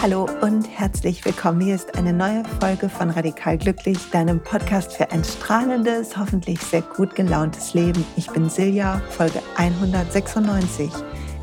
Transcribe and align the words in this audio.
Hallo 0.00 0.26
und 0.40 0.64
herzlich 0.64 1.22
willkommen. 1.26 1.60
Hier 1.60 1.74
ist 1.74 1.94
eine 1.98 2.14
neue 2.14 2.42
Folge 2.58 2.88
von 2.88 3.10
Radikal 3.10 3.58
Glücklich, 3.58 3.98
deinem 4.10 4.40
Podcast 4.40 4.94
für 4.94 5.10
ein 5.10 5.22
strahlendes, 5.22 6.16
hoffentlich 6.16 6.58
sehr 6.60 6.80
gut 6.80 7.14
gelauntes 7.14 7.74
Leben. 7.74 8.06
Ich 8.16 8.30
bin 8.30 8.48
Silja, 8.48 9.02
Folge 9.10 9.42
196. 9.56 10.90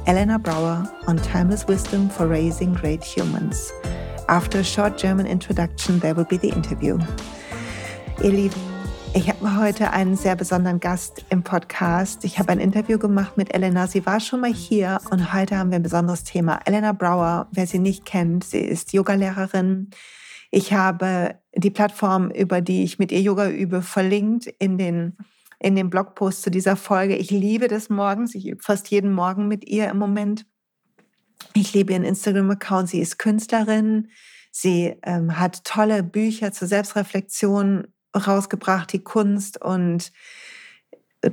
Elena 0.06 0.40
Brower 0.40 0.92
on 1.06 1.18
Timeless 1.22 1.68
Wisdom 1.68 2.10
for 2.10 2.28
Raising 2.28 2.74
Great 2.74 3.04
Humans. 3.04 3.72
After 4.28 4.60
a 4.60 4.64
short 4.64 5.00
German 5.00 5.28
introduction, 5.28 6.00
there 6.00 6.16
will 6.16 6.26
be 6.26 6.38
the 6.38 6.50
interview. 6.50 6.98
Ihr 8.22 8.32
Lieben, 8.32 8.60
ich 9.16 9.30
habe 9.30 9.56
heute 9.58 9.92
einen 9.92 10.18
sehr 10.18 10.36
besonderen 10.36 10.82
Gast 10.82 11.24
im 11.30 11.42
Podcast. 11.42 12.26
Ich 12.26 12.38
habe 12.38 12.52
ein 12.52 12.60
Interview 12.60 13.00
gemacht 13.00 13.38
mit 13.38 13.54
Elena. 13.56 13.88
Sie 13.88 14.06
war 14.06 14.20
schon 14.20 14.42
mal 14.42 14.54
hier 14.54 15.00
und 15.10 15.32
heute 15.34 15.58
haben 15.58 15.72
wir 15.72 15.78
ein 15.78 15.84
besonderes 15.84 16.26
Thema. 16.26 16.60
Elena 16.66 16.92
Brower, 16.92 17.48
wer 17.54 17.66
sie 17.66 17.80
nicht 17.80 18.04
kennt, 18.04 18.44
sie 18.44 18.60
ist 18.60 18.92
Yogalehrerin. 18.92 19.92
Ich 20.52 20.74
habe 20.74 21.36
die 21.56 21.70
Plattform, 21.70 22.30
über 22.32 22.60
die 22.60 22.84
ich 22.84 23.00
mit 23.00 23.14
ihr 23.14 23.22
Yoga 23.22 23.50
übe, 23.50 23.82
verlinkt 23.82 24.48
in 24.60 24.78
den 24.78 25.16
in 25.58 25.78
dem 25.78 25.90
Blogpost 25.90 26.42
zu 26.42 26.52
dieser 26.52 26.76
Folge. 26.76 27.16
Ich 27.16 27.32
liebe 27.32 27.70
das 27.70 27.90
morgens. 27.90 28.36
Ich 28.36 28.48
übe 28.48 28.62
fast 28.62 28.90
jeden 28.90 29.14
Morgen 29.14 29.48
mit 29.48 29.66
ihr 29.66 29.90
im 29.90 29.98
Moment. 29.98 30.46
Ich 31.54 31.74
liebe 31.74 31.94
ihren 31.94 32.04
Instagram-Account. 32.04 32.90
Sie 32.90 33.00
ist 33.00 33.18
Künstlerin. 33.18 34.10
Sie 34.52 34.96
ähm, 35.04 35.40
hat 35.40 35.64
tolle 35.64 36.04
Bücher 36.04 36.52
zur 36.52 36.68
Selbstreflexion 36.68 37.88
rausgebracht, 38.16 38.92
die 38.94 39.04
Kunst 39.04 39.62
und 39.62 40.12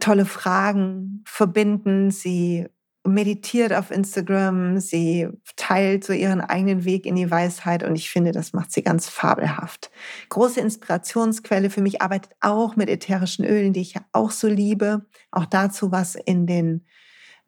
tolle 0.01 0.25
Fragen 0.25 1.23
verbinden. 1.27 2.11
Sie 2.11 2.67
meditiert 3.07 3.73
auf 3.73 3.91
Instagram, 3.91 4.81
sie 4.81 5.29
teilt 5.55 6.05
so 6.05 6.13
ihren 6.13 6.41
eigenen 6.41 6.85
Weg 6.85 7.07
in 7.07 7.15
die 7.15 7.31
Weisheit 7.31 7.85
und 7.85 7.95
ich 7.95 8.11
finde, 8.11 8.33
das 8.33 8.53
macht 8.53 8.73
sie 8.73 8.83
ganz 8.83 9.09
fabelhaft. 9.09 9.91
Große 10.29 10.61
Inspirationsquelle 10.61 11.71
für 11.71 11.83
mich, 11.83 12.03
arbeitet 12.03 12.33
auch 12.41 12.77
mit 12.77 12.89
ätherischen 12.89 13.45
Ölen, 13.45 13.73
die 13.73 13.81
ich 13.81 13.95
ja 13.95 14.03
auch 14.13 14.33
so 14.33 14.49
liebe. 14.49 15.07
Auch 15.31 15.47
dazu 15.47 15.93
was 15.93 16.17
in 16.17 16.47
den 16.47 16.85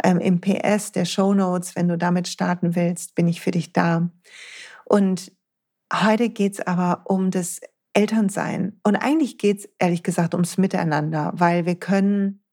ähm, 0.05 0.21
im 0.21 0.41
PS 0.41 0.93
der 0.93 1.05
Show 1.05 1.35
Notes, 1.35 1.75
wenn 1.75 1.89
du 1.89 1.99
damit 1.99 2.29
starten 2.29 2.77
willst, 2.77 3.17
bin 3.17 3.27
ich 3.27 3.41
für 3.41 3.51
dich 3.51 3.73
da. 3.73 4.11
Und 4.85 5.33
heute 5.93 6.29
geht 6.29 6.55
es 6.55 6.61
aber 6.61 7.03
um 7.07 7.31
das 7.31 7.61
Elternsein. 7.99 8.79
Und 8.85 8.95
eigentlich 8.95 9.39
geht 9.39 9.59
es 9.59 9.69
ehrlich 9.81 10.05
gesagt 10.05 10.33
ums 10.35 10.57
Miteinander, 10.57 11.33
weil 11.35 11.67
wir 11.67 11.75
können 11.75 12.45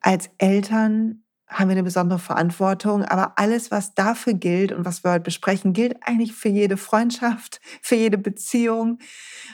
als 0.00 0.30
Eltern 0.38 1.24
haben 1.48 1.68
wir 1.68 1.72
eine 1.72 1.82
besondere 1.82 2.20
Verantwortung, 2.20 3.04
aber 3.04 3.32
alles, 3.34 3.72
was 3.72 3.94
dafür 3.94 4.34
gilt 4.34 4.70
und 4.70 4.84
was 4.84 5.02
wir 5.02 5.10
heute 5.10 5.24
besprechen, 5.24 5.72
gilt 5.72 5.96
eigentlich 6.06 6.32
für 6.32 6.48
jede 6.48 6.76
Freundschaft, 6.76 7.60
für 7.82 7.96
jede 7.96 8.16
Beziehung, 8.16 8.98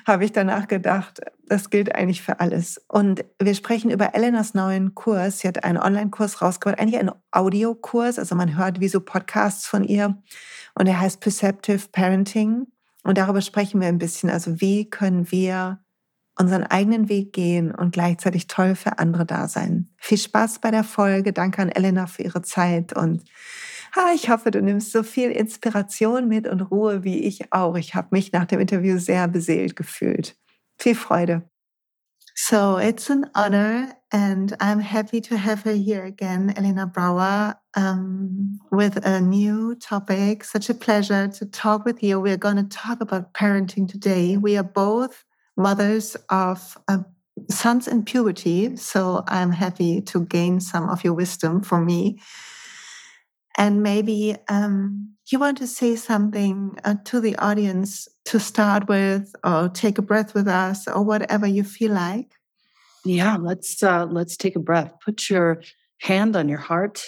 habe 0.06 0.26
ich 0.26 0.32
danach 0.32 0.68
gedacht, 0.68 1.20
das 1.46 1.70
gilt 1.70 1.94
eigentlich 1.94 2.20
für 2.20 2.38
alles. 2.38 2.84
Und 2.86 3.24
wir 3.40 3.54
sprechen 3.54 3.90
über 3.90 4.14
Elenas 4.14 4.52
neuen 4.52 4.94
Kurs. 4.94 5.38
Sie 5.38 5.48
hat 5.48 5.64
einen 5.64 5.78
Online-Kurs 5.78 6.42
rausgebracht, 6.42 6.78
eigentlich 6.78 7.00
einen 7.00 7.12
Audiokurs, 7.30 8.18
also 8.18 8.34
man 8.34 8.58
hört 8.58 8.80
wie 8.80 8.88
so 8.88 9.00
Podcasts 9.00 9.66
von 9.66 9.82
ihr 9.82 10.22
und 10.74 10.86
er 10.86 11.00
heißt 11.00 11.20
Perceptive 11.20 11.88
Parenting. 11.90 12.66
Und 13.06 13.18
darüber 13.18 13.40
sprechen 13.40 13.80
wir 13.80 13.88
ein 13.88 13.98
bisschen. 13.98 14.30
Also 14.30 14.60
wie 14.60 14.90
können 14.90 15.30
wir 15.30 15.78
unseren 16.38 16.64
eigenen 16.64 17.08
Weg 17.08 17.32
gehen 17.32 17.74
und 17.74 17.92
gleichzeitig 17.92 18.46
toll 18.46 18.74
für 18.74 18.98
andere 18.98 19.24
da 19.24 19.48
sein. 19.48 19.88
Viel 19.96 20.18
Spaß 20.18 20.58
bei 20.60 20.70
der 20.70 20.84
Folge. 20.84 21.32
Danke 21.32 21.62
an 21.62 21.70
Elena 21.70 22.06
für 22.06 22.22
ihre 22.22 22.42
Zeit 22.42 22.94
und 22.94 23.24
ah, 23.94 24.12
ich 24.14 24.28
hoffe, 24.28 24.50
du 24.50 24.60
nimmst 24.60 24.92
so 24.92 25.02
viel 25.02 25.30
Inspiration 25.30 26.28
mit 26.28 26.46
und 26.46 26.60
Ruhe 26.60 27.04
wie 27.04 27.20
ich 27.20 27.52
auch. 27.52 27.76
Ich 27.76 27.94
habe 27.94 28.08
mich 28.10 28.32
nach 28.32 28.44
dem 28.44 28.60
Interview 28.60 28.98
sehr 28.98 29.28
beseelt 29.28 29.76
gefühlt. 29.76 30.36
Viel 30.78 30.94
Freude. 30.94 31.48
So 32.34 32.76
it's 32.78 33.10
an 33.10 33.30
honor, 33.34 33.96
and 34.10 34.52
I'm 34.60 34.80
happy 34.80 35.22
to 35.22 35.36
have 35.36 35.64
her 35.64 35.72
here 35.72 36.04
again, 36.04 36.52
Elena 36.54 36.84
Brauer, 36.84 37.58
um, 37.76 38.58
with 38.72 38.96
a 39.06 39.20
new 39.20 39.74
topic. 39.76 40.42
Such 40.42 40.68
a 40.68 40.74
pleasure 40.74 41.28
to 41.28 41.46
talk 41.46 41.84
with 41.84 42.02
you. 42.02 42.18
We're 42.18 42.36
going 42.36 42.56
to 42.56 42.64
talk 42.64 43.00
about 43.00 43.34
parenting 43.34 43.88
today. 43.88 44.36
We 44.36 44.56
are 44.56 44.64
both 44.64 45.24
mothers 45.56 46.16
of 46.30 46.78
uh, 46.88 46.98
sons 47.50 47.86
in 47.86 48.04
puberty, 48.04 48.76
so 48.76 49.22
I'm 49.28 49.52
happy 49.52 50.00
to 50.00 50.24
gain 50.24 50.60
some 50.60 50.88
of 50.88 51.04
your 51.04 51.14
wisdom 51.14 51.62
from 51.62 51.86
me. 51.86 52.18
And 53.58 53.82
maybe 53.82 54.36
um, 54.48 55.14
you 55.30 55.38
want 55.38 55.58
to 55.58 55.66
say 55.66 55.96
something 55.96 56.76
uh, 56.84 56.96
to 57.06 57.20
the 57.20 57.36
audience 57.36 58.08
to 58.26 58.40
start 58.40 58.88
with, 58.88 59.34
or 59.44 59.68
take 59.68 59.98
a 59.98 60.02
breath 60.02 60.34
with 60.34 60.48
us, 60.48 60.88
or 60.88 61.02
whatever 61.02 61.46
you 61.46 61.64
feel 61.64 61.92
like. 61.92 62.32
Yeah, 63.04 63.36
let's 63.36 63.82
uh, 63.82 64.06
let's 64.06 64.36
take 64.36 64.56
a 64.56 64.60
breath. 64.60 64.92
Put 65.04 65.30
your 65.30 65.62
hand 66.00 66.36
on 66.36 66.48
your 66.48 66.58
heart. 66.58 67.02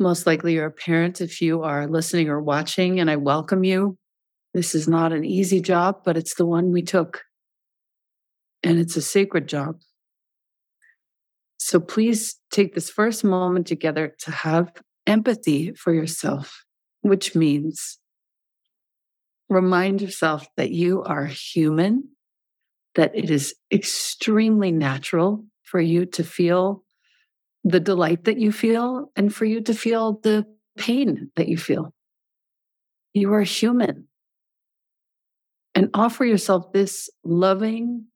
Most 0.00 0.26
likely, 0.26 0.54
you're 0.54 0.64
a 0.64 0.72
parent 0.72 1.20
if 1.20 1.42
you 1.42 1.62
are 1.62 1.86
listening 1.86 2.30
or 2.30 2.40
watching, 2.40 3.00
and 3.00 3.10
I 3.10 3.16
welcome 3.16 3.64
you. 3.64 3.98
This 4.54 4.74
is 4.74 4.88
not 4.88 5.12
an 5.12 5.26
easy 5.26 5.60
job, 5.60 6.00
but 6.06 6.16
it's 6.16 6.36
the 6.36 6.46
one 6.46 6.72
we 6.72 6.80
took, 6.80 7.22
and 8.62 8.78
it's 8.78 8.96
a 8.96 9.02
sacred 9.02 9.46
job. 9.46 9.76
So 11.58 11.78
please 11.80 12.36
take 12.50 12.74
this 12.74 12.88
first 12.88 13.24
moment 13.24 13.66
together 13.66 14.16
to 14.20 14.30
have 14.30 14.72
empathy 15.06 15.74
for 15.74 15.92
yourself, 15.92 16.64
which 17.02 17.34
means 17.34 17.98
remind 19.50 20.00
yourself 20.00 20.46
that 20.56 20.70
you 20.70 21.02
are 21.02 21.26
human, 21.26 22.04
that 22.94 23.14
it 23.14 23.30
is 23.30 23.54
extremely 23.70 24.72
natural 24.72 25.44
for 25.62 25.78
you 25.78 26.06
to 26.06 26.24
feel 26.24 26.84
the 27.64 27.80
delight 27.80 28.24
that 28.24 28.38
you 28.38 28.52
feel 28.52 29.10
and 29.16 29.34
for 29.34 29.44
you 29.44 29.60
to 29.62 29.74
feel 29.74 30.20
the 30.22 30.46
pain 30.78 31.30
that 31.36 31.48
you 31.48 31.58
feel. 31.58 31.92
You 33.12 33.32
are 33.34 33.42
human. 33.42 34.06
And 35.74 35.90
offer 35.94 36.24
yourself 36.24 36.72
this 36.72 37.08
loving, 37.24 38.06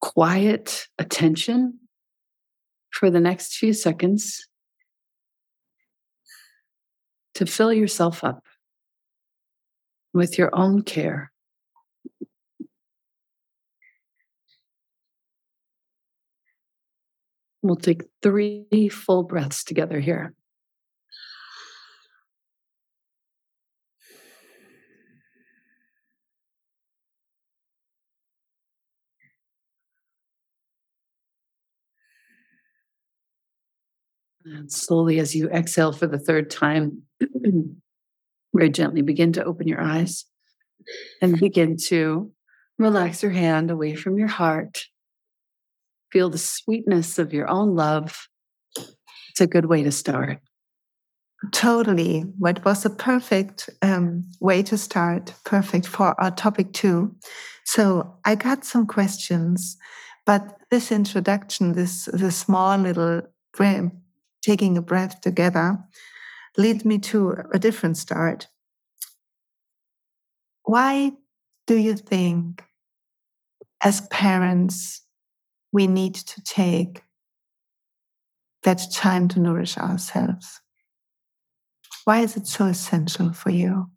quiet 0.00 0.88
attention 0.98 1.78
for 2.90 3.10
the 3.10 3.20
next 3.20 3.56
few 3.56 3.72
seconds 3.72 4.48
to 7.34 7.46
fill 7.46 7.72
yourself 7.72 8.24
up 8.24 8.44
with 10.14 10.38
your 10.38 10.50
own 10.54 10.82
care. 10.82 11.30
We'll 17.66 17.74
take 17.74 18.04
three 18.22 18.88
full 18.92 19.24
breaths 19.24 19.64
together 19.64 19.98
here. 19.98 20.34
And 34.44 34.70
slowly, 34.70 35.18
as 35.18 35.34
you 35.34 35.48
exhale 35.50 35.92
for 35.92 36.06
the 36.06 36.20
third 36.20 36.50
time, 36.50 37.02
very 38.54 38.70
gently 38.70 39.02
begin 39.02 39.32
to 39.32 39.44
open 39.44 39.66
your 39.66 39.80
eyes 39.80 40.24
and 41.20 41.40
begin 41.40 41.76
to 41.88 42.30
relax 42.78 43.24
your 43.24 43.32
hand 43.32 43.72
away 43.72 43.96
from 43.96 44.18
your 44.18 44.28
heart. 44.28 44.84
Feel 46.12 46.30
the 46.30 46.38
sweetness 46.38 47.18
of 47.18 47.32
your 47.32 47.48
own 47.48 47.74
love. 47.74 48.28
It's 48.76 49.40
a 49.40 49.46
good 49.46 49.66
way 49.66 49.82
to 49.82 49.92
start. 49.92 50.40
Totally. 51.52 52.20
What 52.38 52.64
was 52.64 52.84
a 52.84 52.90
perfect 52.90 53.68
um, 53.82 54.24
way 54.40 54.62
to 54.64 54.78
start, 54.78 55.34
perfect 55.44 55.86
for 55.86 56.18
our 56.20 56.30
topic 56.30 56.72
too. 56.72 57.14
So 57.64 58.16
I 58.24 58.36
got 58.36 58.64
some 58.64 58.86
questions, 58.86 59.76
but 60.24 60.56
this 60.70 60.90
introduction, 60.90 61.72
this, 61.72 62.08
this 62.12 62.36
small 62.36 62.78
little 62.78 63.22
breath, 63.52 63.90
taking 64.42 64.78
a 64.78 64.82
breath 64.82 65.20
together 65.20 65.78
lead 66.56 66.84
me 66.84 66.98
to 66.98 67.36
a 67.52 67.58
different 67.58 67.96
start. 67.96 68.48
Why 70.64 71.12
do 71.66 71.76
you 71.76 71.94
think, 71.96 72.62
as 73.82 74.00
parents, 74.08 75.02
we 75.76 75.86
need 75.86 76.14
to 76.14 76.40
take 76.40 77.02
that 78.62 78.80
time 78.94 79.28
to 79.28 79.38
nourish 79.38 79.76
ourselves? 79.76 80.62
Why 82.04 82.20
is 82.20 82.34
it 82.34 82.46
so 82.46 82.64
essential 82.64 83.34
for 83.34 83.50
you? 83.50 83.90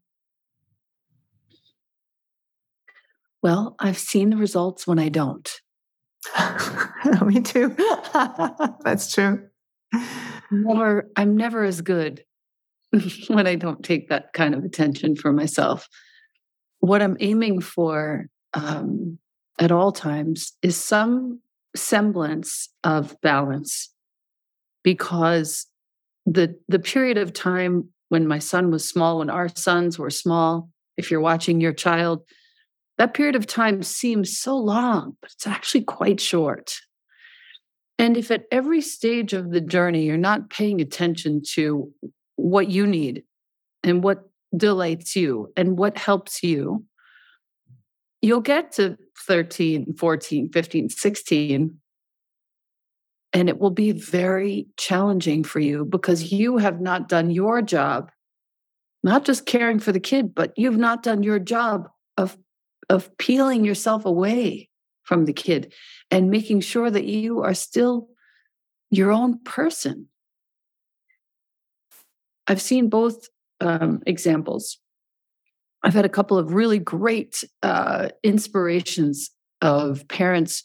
Well, 3.42 3.78
I've 3.80 3.98
seen 3.98 4.30
the 4.30 4.36
results 4.36 4.86
when 4.86 5.00
I 5.00 5.08
don't. 5.08 5.50
Me 7.26 7.40
too. 7.40 7.74
That's 8.84 9.14
true. 9.14 9.48
Never, 10.52 11.10
I'm 11.16 11.38
never 11.38 11.64
as 11.64 11.80
good 11.80 12.26
when 13.30 13.48
I 13.48 13.56
don't 13.56 13.86
take 13.86 14.10
that 14.10 14.34
kind 14.34 14.54
of 14.54 14.66
attention 14.66 15.16
for 15.16 15.32
myself. 15.32 15.88
What 16.82 17.02
I'm 17.02 17.16
aiming 17.22 17.62
for 17.62 18.26
um, 18.54 19.18
at 19.60 19.72
all 19.72 19.94
times 19.94 20.52
is 20.62 20.76
some 20.76 21.40
semblance 21.76 22.70
of 22.84 23.16
balance 23.22 23.94
because 24.84 25.68
the 26.26 26.56
the 26.68 26.80
period 26.80 27.18
of 27.18 27.34
time 27.34 27.90
when 28.10 28.28
my 28.28 28.40
son 28.40 28.72
was 28.72 28.88
small 28.88 29.20
when 29.20 29.30
our 29.30 29.50
sons 29.50 30.00
were 30.00 30.10
small 30.10 30.70
if 30.98 31.10
you're 31.12 31.22
watching 31.22 31.62
your 31.62 31.74
child 31.74 32.24
that 33.00 33.14
period 33.14 33.36
of 33.38 33.48
time 33.48 33.82
seems 33.82 34.38
so 34.38 34.58
long 34.58 35.16
but 35.22 35.32
it's 35.32 35.48
actually 35.48 35.84
quite 35.84 36.20
short. 36.20 36.74
And 37.98 38.16
if 38.16 38.30
at 38.30 38.44
every 38.52 38.82
stage 38.82 39.34
of 39.34 39.52
the 39.52 39.62
journey 39.62 40.04
you're 40.04 40.18
not 40.18 40.50
paying 40.50 40.82
attention 40.82 41.42
to 41.54 41.92
what 42.36 42.70
you 42.70 42.86
need 42.86 43.24
and 43.84 44.04
what 44.04 44.30
delights 44.56 45.16
you 45.16 45.52
and 45.56 45.78
what 45.78 45.98
helps 45.98 46.44
you 46.44 46.86
you'll 48.22 48.42
get 48.42 48.72
to 48.74 48.98
13 49.28 49.94
14 49.94 50.50
15 50.52 50.90
16 50.90 51.80
and 53.32 53.50
it 53.50 53.60
will 53.60 53.70
be 53.70 53.92
very 53.92 54.68
challenging 54.78 55.44
for 55.44 55.60
you 55.60 55.86
because 55.86 56.32
you 56.32 56.58
have 56.58 56.82
not 56.82 57.08
done 57.08 57.30
your 57.30 57.62
job, 57.62 58.12
not 59.04 59.24
just 59.24 59.46
caring 59.46 59.80
for 59.80 59.92
the 59.92 60.00
kid, 60.00 60.34
but 60.34 60.52
you've 60.58 60.78
not 60.78 61.04
done 61.04 61.22
your 61.22 61.40
job 61.40 61.90
of, 62.18 62.38
of 62.90 63.16
peeling 63.18 63.64
yourself 63.64 64.06
away 64.06 64.70
from 65.04 65.26
the 65.26 65.34
kid 65.34 65.74
and 66.10 66.32
making 66.32 66.62
sure 66.62 66.90
that 66.90 67.06
you 67.06 67.42
are 67.42 67.54
still 67.54 68.08
your 68.90 69.12
own 69.12 69.40
person. 69.44 70.08
I've 72.48 72.62
seen 72.62 72.90
both 72.90 73.28
um, 73.62 74.02
examples. 74.08 74.80
I've 75.84 75.94
had 75.94 76.06
a 76.06 76.10
couple 76.10 76.38
of 76.38 76.54
really 76.54 76.80
great 76.80 77.44
uh, 77.64 78.10
inspirations 78.24 79.32
of 79.62 80.08
parents 80.08 80.64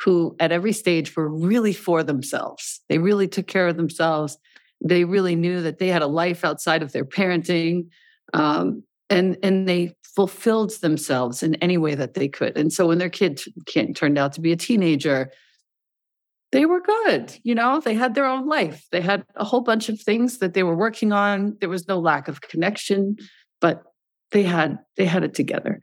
who 0.00 0.34
at 0.40 0.52
every 0.52 0.72
stage 0.72 1.14
were 1.16 1.28
really 1.28 1.72
for 1.72 2.02
themselves. 2.02 2.80
They 2.88 2.98
really 2.98 3.28
took 3.28 3.46
care 3.46 3.68
of 3.68 3.76
themselves. 3.76 4.38
They 4.82 5.04
really 5.04 5.36
knew 5.36 5.60
that 5.62 5.78
they 5.78 5.88
had 5.88 6.02
a 6.02 6.06
life 6.06 6.44
outside 6.44 6.82
of 6.82 6.92
their 6.92 7.04
parenting. 7.04 7.88
Um, 8.32 8.82
and, 9.10 9.36
and 9.42 9.68
they 9.68 9.94
fulfilled 10.02 10.72
themselves 10.80 11.42
in 11.42 11.54
any 11.56 11.76
way 11.76 11.94
that 11.94 12.14
they 12.14 12.28
could. 12.28 12.56
And 12.56 12.72
so 12.72 12.86
when 12.86 12.98
their 12.98 13.10
kid 13.10 13.40
turned 13.94 14.18
out 14.18 14.32
to 14.34 14.40
be 14.40 14.52
a 14.52 14.56
teenager, 14.56 15.30
they 16.52 16.64
were 16.64 16.80
good. 16.80 17.36
You 17.42 17.54
know, 17.54 17.80
they 17.80 17.94
had 17.94 18.14
their 18.14 18.26
own 18.26 18.48
life. 18.48 18.86
They 18.90 19.00
had 19.00 19.24
a 19.36 19.44
whole 19.44 19.60
bunch 19.60 19.88
of 19.88 20.00
things 20.00 20.38
that 20.38 20.54
they 20.54 20.62
were 20.62 20.74
working 20.74 21.12
on. 21.12 21.56
There 21.60 21.68
was 21.68 21.86
no 21.86 21.98
lack 21.98 22.26
of 22.26 22.40
connection, 22.40 23.16
but 23.60 23.82
they 24.32 24.42
had 24.42 24.78
they 24.96 25.06
had 25.06 25.24
it 25.24 25.34
together. 25.34 25.80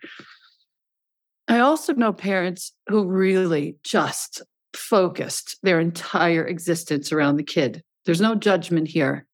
I 1.47 1.59
also 1.59 1.93
know 1.93 2.11
parents 2.11 2.73
who 2.87 3.05
really 3.05 3.77
just 3.83 4.41
focused 4.73 5.57
their 5.63 5.79
entire 5.79 6.45
existence 6.45 7.11
around 7.11 7.37
the 7.37 7.43
kid. 7.43 7.83
There's 8.05 8.21
no 8.21 8.35
judgment 8.35 8.89
here. 8.89 9.25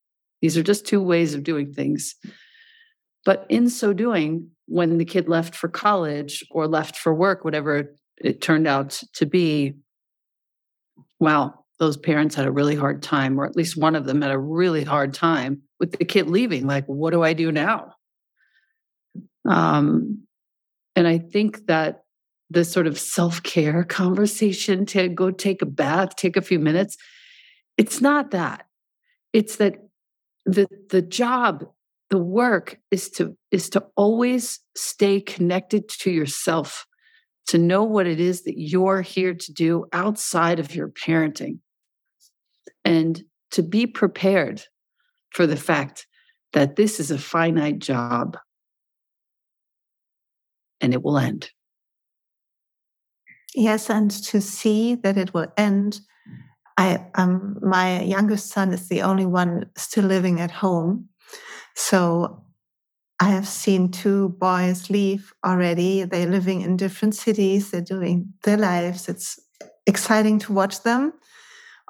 These 0.41 0.57
are 0.57 0.63
just 0.63 0.85
two 0.85 1.01
ways 1.01 1.33
of 1.33 1.43
doing 1.43 1.73
things. 1.73 2.15
But 3.25 3.45
in 3.49 3.69
so 3.69 3.93
doing, 3.93 4.49
when 4.67 4.97
the 4.97 5.05
kid 5.05 5.27
left 5.27 5.55
for 5.55 5.69
college 5.69 6.43
or 6.51 6.67
left 6.67 6.97
for 6.97 7.13
work, 7.13 7.43
whatever 7.43 7.95
it 8.17 8.41
turned 8.41 8.67
out 8.67 9.01
to 9.13 9.25
be, 9.25 9.75
wow, 11.19 11.63
those 11.79 11.97
parents 11.97 12.35
had 12.35 12.45
a 12.45 12.51
really 12.51 12.75
hard 12.75 13.01
time, 13.01 13.39
or 13.39 13.45
at 13.45 13.55
least 13.55 13.77
one 13.77 13.95
of 13.95 14.05
them 14.05 14.21
had 14.21 14.31
a 14.31 14.37
really 14.37 14.83
hard 14.83 15.13
time 15.13 15.61
with 15.79 15.97
the 15.97 16.05
kid 16.05 16.29
leaving. 16.29 16.67
Like, 16.67 16.85
what 16.85 17.11
do 17.11 17.23
I 17.23 17.33
do 17.33 17.51
now? 17.51 17.93
Um, 19.47 20.23
and 20.95 21.07
I 21.07 21.17
think 21.17 21.65
that 21.67 22.03
the 22.49 22.63
sort 22.63 22.87
of 22.87 22.99
self 22.99 23.43
care 23.43 23.83
conversation 23.89 24.85
to 24.87 25.09
go 25.09 25.31
take 25.31 25.61
a 25.61 25.67
bath, 25.67 26.15
take 26.15 26.37
a 26.37 26.41
few 26.41 26.59
minutes. 26.59 26.97
It's 27.77 28.01
not 28.01 28.31
that. 28.31 28.65
It's 29.33 29.55
that 29.57 29.75
the 30.45 30.67
the 30.89 31.01
job, 31.01 31.65
the 32.09 32.19
work 32.19 32.79
is 32.91 33.09
to 33.11 33.35
is 33.51 33.69
to 33.71 33.85
always 33.95 34.59
stay 34.75 35.19
connected 35.19 35.89
to 35.89 36.11
yourself, 36.11 36.85
to 37.47 37.57
know 37.57 37.83
what 37.83 38.07
it 38.07 38.19
is 38.19 38.43
that 38.43 38.59
you're 38.59 39.01
here 39.01 39.33
to 39.33 39.53
do 39.53 39.85
outside 39.91 40.59
of 40.59 40.75
your 40.75 40.89
parenting, 40.89 41.59
and 42.85 43.23
to 43.51 43.63
be 43.63 43.87
prepared 43.87 44.63
for 45.31 45.47
the 45.47 45.57
fact 45.57 46.05
that 46.51 46.75
this 46.75 46.99
is 46.99 47.09
a 47.09 47.17
finite 47.17 47.79
job 47.79 48.37
and 50.83 50.93
it 50.93 51.01
will 51.01 51.17
end. 51.17 51.49
Yes, 53.55 53.89
and 53.89 54.11
to 54.11 54.41
see 54.41 54.95
that 54.95 55.17
it 55.17 55.33
will 55.33 55.47
end. 55.57 56.01
I 56.77 57.05
um 57.15 57.57
my 57.61 58.01
youngest 58.01 58.49
son 58.49 58.73
is 58.73 58.89
the 58.89 59.03
only 59.03 59.25
one 59.25 59.69
still 59.77 60.05
living 60.05 60.39
at 60.39 60.51
home. 60.51 61.09
So 61.75 62.43
I 63.19 63.29
have 63.29 63.47
seen 63.47 63.91
two 63.91 64.29
boys 64.39 64.89
leave 64.89 65.33
already. 65.45 66.03
They're 66.03 66.29
living 66.29 66.61
in 66.61 66.77
different 66.77 67.15
cities, 67.15 67.71
they're 67.71 67.81
doing 67.81 68.33
their 68.43 68.57
lives. 68.57 69.07
It's 69.07 69.39
exciting 69.87 70.39
to 70.39 70.53
watch 70.53 70.83
them. 70.83 71.13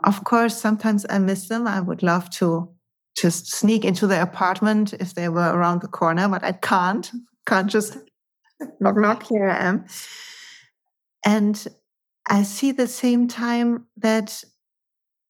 Of 0.03 0.23
course, 0.25 0.57
sometimes 0.57 1.05
I 1.09 1.19
miss 1.19 1.47
them. 1.47 1.65
I 1.65 1.79
would 1.79 2.03
love 2.03 2.29
to 2.31 2.69
just 3.15 3.51
sneak 3.51 3.85
into 3.85 4.05
their 4.05 4.21
apartment 4.21 4.93
if 4.93 5.15
they 5.15 5.29
were 5.29 5.51
around 5.53 5.81
the 5.81 5.87
corner, 5.87 6.27
but 6.27 6.43
I 6.43 6.51
can't. 6.51 7.09
Can't 7.45 7.69
just 7.69 7.97
knock 8.79 8.97
knock, 8.97 9.23
here 9.23 9.49
I 9.49 9.57
am. 9.65 9.85
And 11.25 11.65
I 12.29 12.43
see 12.43 12.71
the 12.71 12.87
same 12.87 13.27
time 13.27 13.85
that 13.97 14.43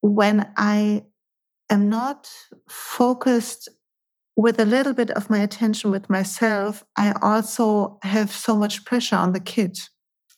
when 0.01 0.51
I 0.57 1.03
am 1.69 1.89
not 1.89 2.29
focused 2.67 3.69
with 4.35 4.59
a 4.59 4.65
little 4.65 4.93
bit 4.93 5.11
of 5.11 5.29
my 5.29 5.39
attention 5.39 5.91
with 5.91 6.09
myself, 6.09 6.83
I 6.97 7.13
also 7.21 7.99
have 8.03 8.31
so 8.31 8.55
much 8.57 8.85
pressure 8.85 9.15
on 9.15 9.33
the 9.33 9.39
kid. 9.39 9.77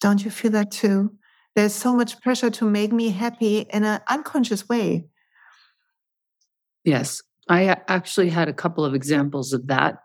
Don't 0.01 0.24
you 0.24 0.31
feel 0.31 0.51
that 0.51 0.72
too? 0.72 1.13
There's 1.55 1.74
so 1.74 1.96
much 1.96 2.22
pressure 2.22 2.50
to 2.51 2.70
make 2.70 2.91
me 2.91 3.10
happy 3.10 3.60
in 3.60 3.86
an 3.86 4.01
unconscious 4.10 4.67
way. 4.67 5.08
Yes, 6.84 7.22
I 7.50 7.70
uh, 7.70 7.75
actually 7.88 8.29
had 8.29 8.50
a 8.50 8.53
couple 8.53 8.84
of 8.84 8.93
examples 8.93 9.53
of 9.53 9.67
that 9.67 10.00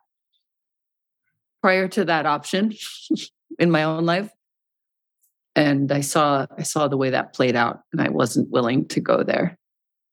prior 1.62 1.88
to 1.88 2.04
that 2.04 2.26
option 2.26 2.72
in 3.58 3.70
my 3.70 3.82
own 3.82 4.04
life. 4.04 4.30
And 5.56 5.90
i 5.90 6.00
saw 6.00 6.46
i 6.56 6.62
saw 6.62 6.86
the 6.86 6.96
way 6.96 7.10
that 7.10 7.34
played 7.34 7.56
out 7.56 7.80
and 7.92 8.00
i 8.00 8.08
wasn't 8.08 8.50
willing 8.50 8.86
to 8.88 9.00
go 9.00 9.22
there. 9.22 9.58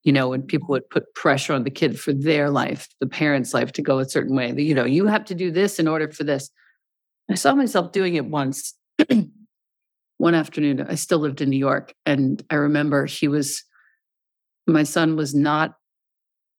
You 0.03 0.13
know 0.13 0.29
when 0.29 0.41
people 0.41 0.69
would 0.69 0.89
put 0.89 1.13
pressure 1.15 1.53
on 1.53 1.63
the 1.63 1.69
kid 1.69 1.99
for 1.99 2.11
their 2.11 2.49
life 2.49 2.87
the 2.99 3.07
parent's 3.07 3.53
life 3.53 3.71
to 3.73 3.81
go 3.81 3.99
a 3.99 4.09
certain 4.09 4.35
way 4.35 4.53
you 4.57 4.73
know 4.73 4.85
you 4.85 5.05
have 5.05 5.25
to 5.25 5.35
do 5.35 5.51
this 5.51 5.79
in 5.79 5.87
order 5.87 6.11
for 6.11 6.23
this. 6.23 6.49
I 7.29 7.35
saw 7.35 7.53
myself 7.53 7.91
doing 7.91 8.15
it 8.15 8.25
once 8.25 8.73
one 10.17 10.33
afternoon. 10.33 10.81
I 10.81 10.95
still 10.95 11.19
lived 11.19 11.41
in 11.41 11.49
new 11.49 11.57
york 11.57 11.93
and 12.05 12.43
i 12.49 12.55
remember 12.55 13.05
he 13.05 13.27
was 13.27 13.63
my 14.65 14.83
son 14.83 15.15
was 15.15 15.35
not 15.35 15.75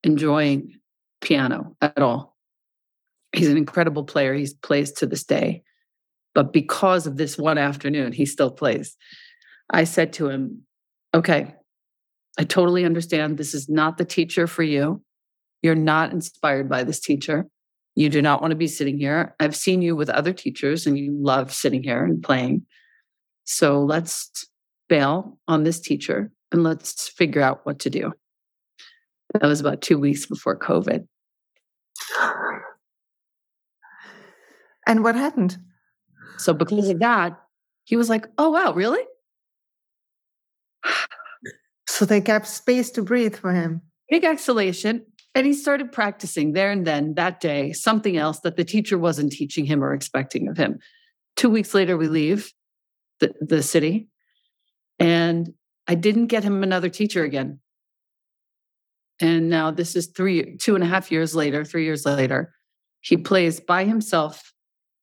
enjoying 0.05 0.79
piano 1.21 1.77
at 1.83 1.99
all 1.99 2.38
he's 3.39 3.49
an 3.49 3.57
incredible 3.57 4.05
player 4.05 4.35
he 4.35 4.49
plays 4.63 4.93
to 4.93 5.07
this 5.07 5.25
day 5.25 5.63
but 6.39 6.53
because 6.53 7.09
of 7.09 7.17
this 7.17 7.37
one 7.37 7.59
afternoon, 7.59 8.13
he 8.13 8.25
still 8.25 8.53
plays. 8.53 8.97
I 9.71 9.83
said 9.83 10.13
to 10.13 10.29
him, 10.29 10.63
Okay, 11.13 11.53
I 12.39 12.45
totally 12.45 12.85
understand. 12.85 13.39
This 13.39 13.55
is 13.55 13.69
not 13.69 13.99
the 13.99 14.05
teacher 14.05 14.47
for 14.47 14.63
you. 14.63 15.03
You're 15.63 15.75
not 15.75 16.13
inspired 16.13 16.69
by 16.69 16.85
this 16.85 17.01
teacher. 17.01 17.49
You 17.97 18.09
do 18.09 18.23
not 18.23 18.41
want 18.41 18.53
to 18.53 18.57
be 18.57 18.69
sitting 18.69 18.99
here. 18.99 19.35
I've 19.41 19.57
seen 19.57 19.83
you 19.83 19.97
with 19.97 20.11
other 20.11 20.33
teachers 20.33 20.87
and 20.87 20.97
you 20.97 21.13
love 21.21 21.53
sitting 21.53 21.83
here 21.83 22.05
and 22.05 22.23
playing. 22.23 22.63
So 23.43 23.83
let's 23.83 24.31
bail 24.89 25.41
on 25.49 25.65
this 25.65 25.81
teacher 25.81 26.31
and 26.53 26.63
let's 26.63 27.09
figure 27.09 27.43
out 27.43 27.67
what 27.67 27.81
to 27.81 27.91
do. 27.91 28.13
That 29.33 29.43
was 29.43 29.59
about 29.59 29.83
two 29.83 29.99
weeks 29.99 30.25
before 30.25 30.57
COVID. 30.57 31.05
And 34.89 35.05
what 35.05 35.15
happened? 35.15 35.59
So 36.39 36.53
because 36.53 36.89
of 36.89 36.99
that, 36.99 37.39
he 37.85 37.97
was 37.97 38.09
like, 38.09 38.27
oh, 38.39 38.51
wow, 38.51 38.73
really? 38.73 39.03
So 41.91 42.05
they 42.05 42.21
gave 42.21 42.47
space 42.47 42.91
to 42.93 43.03
breathe 43.03 43.35
for 43.35 43.53
him. 43.53 43.83
Big 44.09 44.25
exhalation. 44.25 45.05
And 45.35 45.47
he 45.47 45.53
started 45.53 45.91
practicing 45.91 46.53
there 46.53 46.71
and 46.71 46.87
then 46.87 47.15
that 47.15 47.41
day 47.41 47.73
something 47.73 48.17
else 48.17 48.41
that 48.41 48.57
the 48.57 48.65
teacher 48.65 48.97
wasn't 48.99 49.33
teaching 49.33 49.65
him 49.65 49.83
or 49.83 49.93
expecting 49.95 50.49
of 50.49 50.57
him. 50.57 50.79
Two 51.35 51.51
weeks 51.51 51.75
later, 51.75 51.97
we 51.97 52.07
leave. 52.07 52.53
the, 53.21 53.35
the 53.41 53.63
city. 53.63 54.09
And 54.99 55.55
I 55.87 55.95
didn't 55.95 56.27
get 56.27 56.45
him 56.45 56.63
another 56.63 56.89
teacher 56.89 57.25
again. 57.25 57.61
And 59.21 59.49
now 59.49 59.71
this 59.71 59.97
is 59.97 60.09
three, 60.09 60.57
two 60.57 60.75
and 60.75 60.85
a 60.85 60.87
half 60.87 61.11
years 61.11 61.35
later, 61.35 61.65
three 61.65 61.85
years 61.85 62.07
later. 62.07 62.55
He 63.01 63.17
plays 63.17 63.59
by 63.61 63.85
himself. 63.85 64.53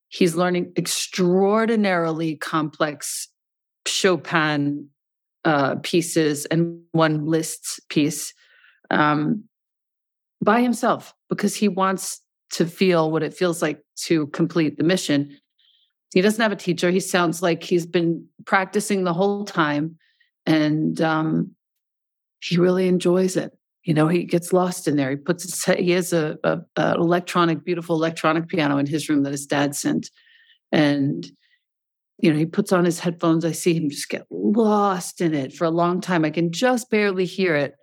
He's 0.10 0.36
learning 0.36 0.74
extraordinarily 0.78 2.36
complex 2.36 3.28
Chopin 3.88 4.90
uh, 5.44 5.76
pieces 5.84 6.46
and 6.46 6.82
one 6.92 7.26
Liszt 7.26 7.80
piece 7.90 8.34
um, 8.90 9.44
by 10.44 10.62
himself 10.62 11.14
because 11.30 11.56
he 11.56 11.68
wants 11.68 12.22
to 12.52 12.66
feel 12.66 13.12
what 13.12 13.24
it 13.24 13.34
feels 13.34 13.62
like 13.62 13.82
to 13.96 14.28
complete 14.28 14.78
the 14.78 14.84
mission. 14.84 15.38
He 16.14 16.22
doesn't 16.22 16.42
have 16.42 16.52
a 16.52 16.56
teacher. 16.56 16.92
He 16.92 17.00
sounds 17.00 17.42
like 17.42 17.64
he's 17.64 17.86
been 17.86 18.26
practicing 18.46 19.04
the 19.04 19.14
whole 19.14 19.44
time 19.44 19.98
and 20.46 21.00
um, 21.02 21.52
he 22.42 22.58
really 22.58 22.88
enjoys 22.88 23.36
it. 23.36 23.52
You 23.86 23.94
know, 23.94 24.08
he 24.08 24.24
gets 24.24 24.51
lost 24.51 24.88
in 24.88 24.98
there. 24.98 25.12
He 25.12 25.15
puts 25.15 25.44
his, 25.44 25.77
he 25.77 25.92
has 25.92 26.12
a, 26.12 26.38
a, 26.44 26.60
a 26.75 26.96
electronic, 26.96 27.63
beautiful 27.63 27.96
electronic 27.96 28.48
piano 28.48 28.77
in 28.77 28.88
his 28.88 29.08
room 29.08 29.24
that 29.24 29.32
his 29.32 29.46
dad 29.46 29.75
sent, 29.75 30.10
and 30.72 31.25
you 32.18 32.32
know, 32.32 32.38
he 32.38 32.46
puts 32.46 32.72
on 32.72 32.86
his 32.86 33.00
headphones. 33.00 33.46
I 33.46 33.51
see 33.51 33.74
him 33.74 33.89
just 33.89 34.10
get 34.10 34.25
lost 34.30 35.22
in 35.22 35.34
it 35.34 35.54
for 35.54 35.65
a 35.65 35.70
long 35.70 36.01
time. 36.01 36.25
I 36.25 36.30
can 36.30 36.51
just 36.51 36.89
barely 36.89 37.25
hear 37.25 37.56
it 37.56 37.75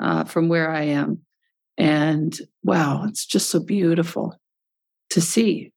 uh, 0.00 0.24
from 0.24 0.48
where 0.48 0.70
I 0.70 0.82
am. 0.82 1.20
And 1.76 2.36
wow, 2.64 3.04
it's 3.06 3.24
just 3.24 3.50
so 3.50 3.60
beautiful 3.60 4.34
to 5.10 5.20
see. 5.20 5.72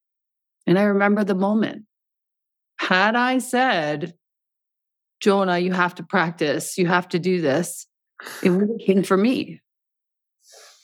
And 0.65 0.79
I 0.79 0.83
remember 0.83 1.23
the 1.23 1.35
moment. 1.35 1.85
Had 2.79 3.15
I 3.15 3.37
said, 3.37 4.15
Jonah, 5.21 5.59
you 5.59 5.71
have 5.71 5.93
to 5.95 6.03
practice, 6.03 6.79
you 6.79 6.87
have 6.87 7.07
to 7.09 7.19
do 7.19 7.39
this, 7.39 7.85
it 8.43 8.85
been 8.85 9.03
for 9.03 9.17
me. 9.17 9.61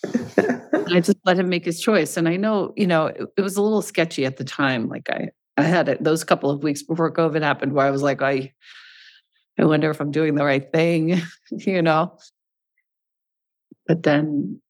I 0.05 0.99
just 1.01 1.17
let 1.25 1.39
him 1.39 1.49
make 1.49 1.65
his 1.65 1.81
choice. 1.81 2.17
And 2.17 2.27
I 2.27 2.37
know, 2.37 2.73
you 2.75 2.87
know, 2.87 3.07
it, 3.07 3.27
it 3.37 3.41
was 3.41 3.57
a 3.57 3.61
little 3.61 3.81
sketchy 3.81 4.25
at 4.25 4.37
the 4.37 4.43
time. 4.43 4.87
Like 4.87 5.09
I, 5.09 5.29
I 5.57 5.63
had 5.63 5.89
it 5.89 6.03
those 6.03 6.23
couple 6.23 6.49
of 6.49 6.63
weeks 6.63 6.83
before 6.83 7.11
COVID 7.11 7.41
happened 7.41 7.73
where 7.73 7.85
I 7.85 7.91
was 7.91 8.03
like, 8.03 8.21
I, 8.21 8.53
I 9.59 9.65
wonder 9.65 9.89
if 9.89 9.99
I'm 9.99 10.11
doing 10.11 10.35
the 10.35 10.45
right 10.45 10.71
thing, 10.71 11.21
you 11.51 11.81
know. 11.81 12.17
But 13.87 14.03
then 14.03 14.61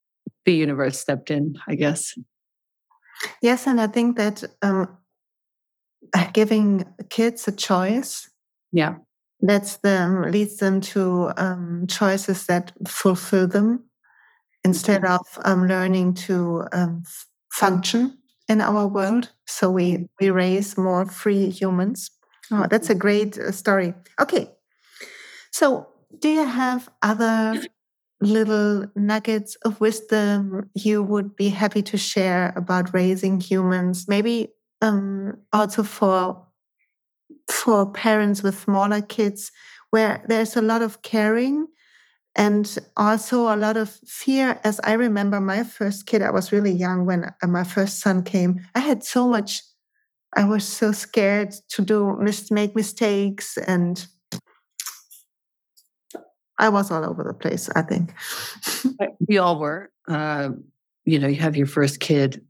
the 0.45 0.53
universe 0.53 0.99
stepped 0.99 1.29
in, 1.29 1.55
I 1.67 1.75
guess. 1.75 2.13
Yes, 3.41 3.67
and 3.67 3.81
I 3.81 3.87
think 3.87 4.15
that 4.17 4.43
um, 4.61 4.97
giving 6.33 6.85
kids 7.09 7.47
a 7.47 7.51
choice, 7.51 8.29
yeah, 8.71 8.95
that's 9.41 9.77
them 9.77 10.31
leads 10.31 10.57
them 10.57 10.81
to 10.81 11.31
um, 11.37 11.85
choices 11.87 12.45
that 12.47 12.71
fulfill 12.87 13.47
them 13.47 13.83
instead 14.63 15.01
mm-hmm. 15.01 15.13
of 15.13 15.45
um, 15.45 15.67
learning 15.67 16.13
to 16.13 16.63
um, 16.71 17.03
function 17.51 18.17
in 18.47 18.61
our 18.61 18.87
world. 18.87 19.31
So 19.45 19.69
we 19.69 20.07
we 20.19 20.29
raise 20.29 20.77
more 20.77 21.05
free 21.05 21.49
humans. 21.49 22.09
Oh, 22.51 22.65
that's 22.69 22.89
a 22.89 22.95
great 22.95 23.37
uh, 23.37 23.51
story. 23.51 23.93
Okay, 24.19 24.49
so 25.51 25.87
do 26.19 26.29
you 26.29 26.45
have 26.45 26.89
other 27.01 27.61
little 28.21 28.87
nuggets 28.95 29.55
of 29.63 29.79
wisdom 29.79 30.69
you 30.73 31.03
would 31.03 31.35
be 31.35 31.49
happy 31.49 31.83
to 31.83 31.97
share 31.97 32.53
about 32.55 32.93
raising 32.93 33.39
humans? 33.39 34.07
Maybe 34.07 34.49
um, 34.81 35.37
also 35.53 35.83
for 35.83 36.46
for 37.49 37.91
parents 37.91 38.43
with 38.43 38.59
smaller 38.59 39.01
kids, 39.01 39.51
where 39.89 40.23
there's 40.27 40.55
a 40.55 40.61
lot 40.61 40.81
of 40.81 41.01
caring 41.01 41.67
and 42.37 42.77
also 42.95 43.53
a 43.53 43.57
lot 43.57 43.75
of 43.75 43.89
fear. 44.05 44.59
As 44.63 44.79
i 44.83 44.93
remember 44.93 45.41
my 45.41 45.63
first 45.63 46.05
kid 46.05 46.21
i 46.21 46.31
was 46.31 46.51
really 46.51 46.71
young 46.71 47.05
when 47.05 47.25
uh, 47.25 47.47
my 47.47 47.63
first 47.63 47.99
son 47.99 48.23
came. 48.23 48.61
I 48.75 48.79
had 48.79 49.03
so 49.03 49.27
much 49.27 49.61
i 50.35 50.43
was 50.43 50.65
so 50.65 50.91
scared 50.91 51.53
to 51.69 51.81
do 51.81 52.17
make 52.51 52.75
mistakes 52.75 53.57
and 53.57 54.05
i 56.59 56.69
was 56.69 56.91
all 56.91 57.03
over 57.05 57.23
the 57.23 57.33
place 57.33 57.69
i 57.75 57.81
think. 57.81 58.13
We 59.27 59.37
all 59.39 59.59
were 59.59 59.91
uh, 60.07 60.49
you 61.05 61.19
know 61.19 61.27
you 61.27 61.37
have 61.37 61.57
your 61.57 61.67
first 61.67 61.99
kid 61.99 62.45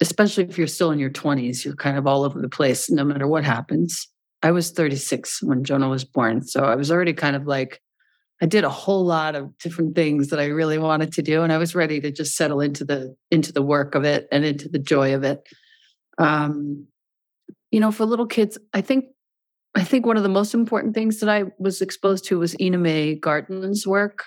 especially 0.00 0.44
if 0.44 0.58
you're 0.58 0.66
still 0.66 0.90
in 0.90 0.98
your 0.98 1.10
20s 1.10 1.64
you're 1.64 1.76
kind 1.76 1.98
of 1.98 2.06
all 2.06 2.24
over 2.24 2.40
the 2.40 2.48
place 2.48 2.90
no 2.90 3.04
matter 3.04 3.26
what 3.26 3.44
happens 3.44 4.08
i 4.42 4.50
was 4.50 4.70
36 4.70 5.42
when 5.42 5.64
jonah 5.64 5.88
was 5.88 6.04
born 6.04 6.42
so 6.42 6.64
i 6.64 6.74
was 6.74 6.90
already 6.90 7.12
kind 7.12 7.36
of 7.36 7.46
like 7.46 7.80
I 8.42 8.46
did 8.46 8.64
a 8.64 8.68
whole 8.68 9.04
lot 9.04 9.36
of 9.36 9.56
different 9.58 9.94
things 9.94 10.30
that 10.30 10.40
I 10.40 10.46
really 10.46 10.76
wanted 10.76 11.12
to 11.12 11.22
do, 11.22 11.44
and 11.44 11.52
I 11.52 11.58
was 11.58 11.76
ready 11.76 12.00
to 12.00 12.10
just 12.10 12.34
settle 12.34 12.60
into 12.60 12.84
the 12.84 13.14
into 13.30 13.52
the 13.52 13.62
work 13.62 13.94
of 13.94 14.02
it 14.02 14.26
and 14.32 14.44
into 14.44 14.68
the 14.68 14.80
joy 14.80 15.14
of 15.14 15.22
it. 15.22 15.48
Um, 16.18 16.88
you 17.70 17.78
know, 17.78 17.92
for 17.92 18.04
little 18.04 18.26
kids, 18.26 18.58
I 18.74 18.80
think 18.80 19.04
I 19.76 19.84
think 19.84 20.06
one 20.06 20.16
of 20.16 20.24
the 20.24 20.28
most 20.28 20.54
important 20.54 20.92
things 20.92 21.20
that 21.20 21.28
I 21.28 21.44
was 21.60 21.80
exposed 21.80 22.24
to 22.26 22.40
was 22.40 22.58
Ina 22.60 22.78
May 22.78 23.16
Gaskin's 23.16 23.86
work. 23.86 24.24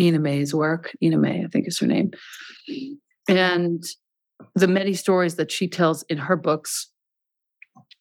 Ina 0.00 0.18
May's 0.18 0.52
work, 0.52 0.92
Ina 1.00 1.18
May, 1.18 1.44
I 1.44 1.46
think 1.46 1.68
is 1.68 1.78
her 1.78 1.86
name, 1.86 2.10
and 3.28 3.84
the 4.56 4.66
many 4.66 4.92
stories 4.92 5.36
that 5.36 5.52
she 5.52 5.68
tells 5.68 6.02
in 6.08 6.18
her 6.18 6.36
books. 6.36 6.90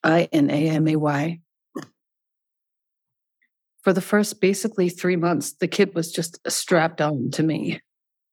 I 0.03 0.27
N 0.31 0.49
A 0.49 0.69
M 0.69 0.87
A 0.87 0.95
Y 0.95 1.39
for 3.83 3.93
the 3.93 4.01
first 4.01 4.39
basically 4.39 4.89
three 4.89 5.17
months, 5.17 5.53
the 5.53 5.67
kid 5.67 5.93
was 5.93 6.11
just 6.11 6.39
strapped 6.49 7.01
on 7.01 7.29
to 7.31 7.43
me. 7.43 7.81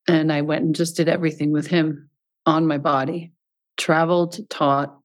And 0.09 0.33
I 0.33 0.43
went 0.43 0.65
and 0.65 0.75
just 0.75 0.97
did 0.97 1.09
everything 1.09 1.51
with 1.51 1.67
him 1.67 2.09
on 2.47 2.67
my 2.67 2.79
body, 2.79 3.33
traveled, 3.77 4.39
taught, 4.49 4.97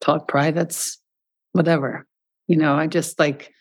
taught 0.00 0.28
privates, 0.28 0.98
whatever. 1.52 2.06
You 2.46 2.56
know, 2.56 2.74
I 2.74 2.86
just 2.86 3.18
like 3.18 3.52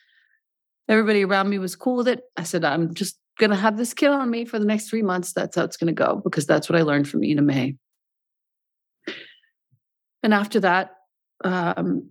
everybody 0.87 1.25
around 1.25 1.49
me 1.49 1.57
was 1.59 1.75
cool 1.75 1.97
with 1.97 2.07
it. 2.07 2.21
I 2.37 2.43
said, 2.43 2.63
I'm 2.63 2.93
just 2.93 3.17
going 3.39 3.49
to 3.49 3.55
have 3.55 3.77
this 3.77 3.93
kid 3.93 4.09
on 4.09 4.29
me 4.29 4.45
for 4.45 4.59
the 4.59 4.65
next 4.65 4.89
three 4.89 5.03
months. 5.03 5.33
That's 5.33 5.55
how 5.55 5.63
it's 5.63 5.77
going 5.77 5.93
to 5.93 5.93
go 5.93 6.21
because 6.23 6.45
that's 6.45 6.69
what 6.69 6.77
I 6.77 6.83
learned 6.83 7.09
from 7.09 7.23
Ina 7.23 7.41
May. 7.41 7.75
And 10.21 10.33
after 10.33 10.59
that, 10.59 10.91
um, 11.43 12.09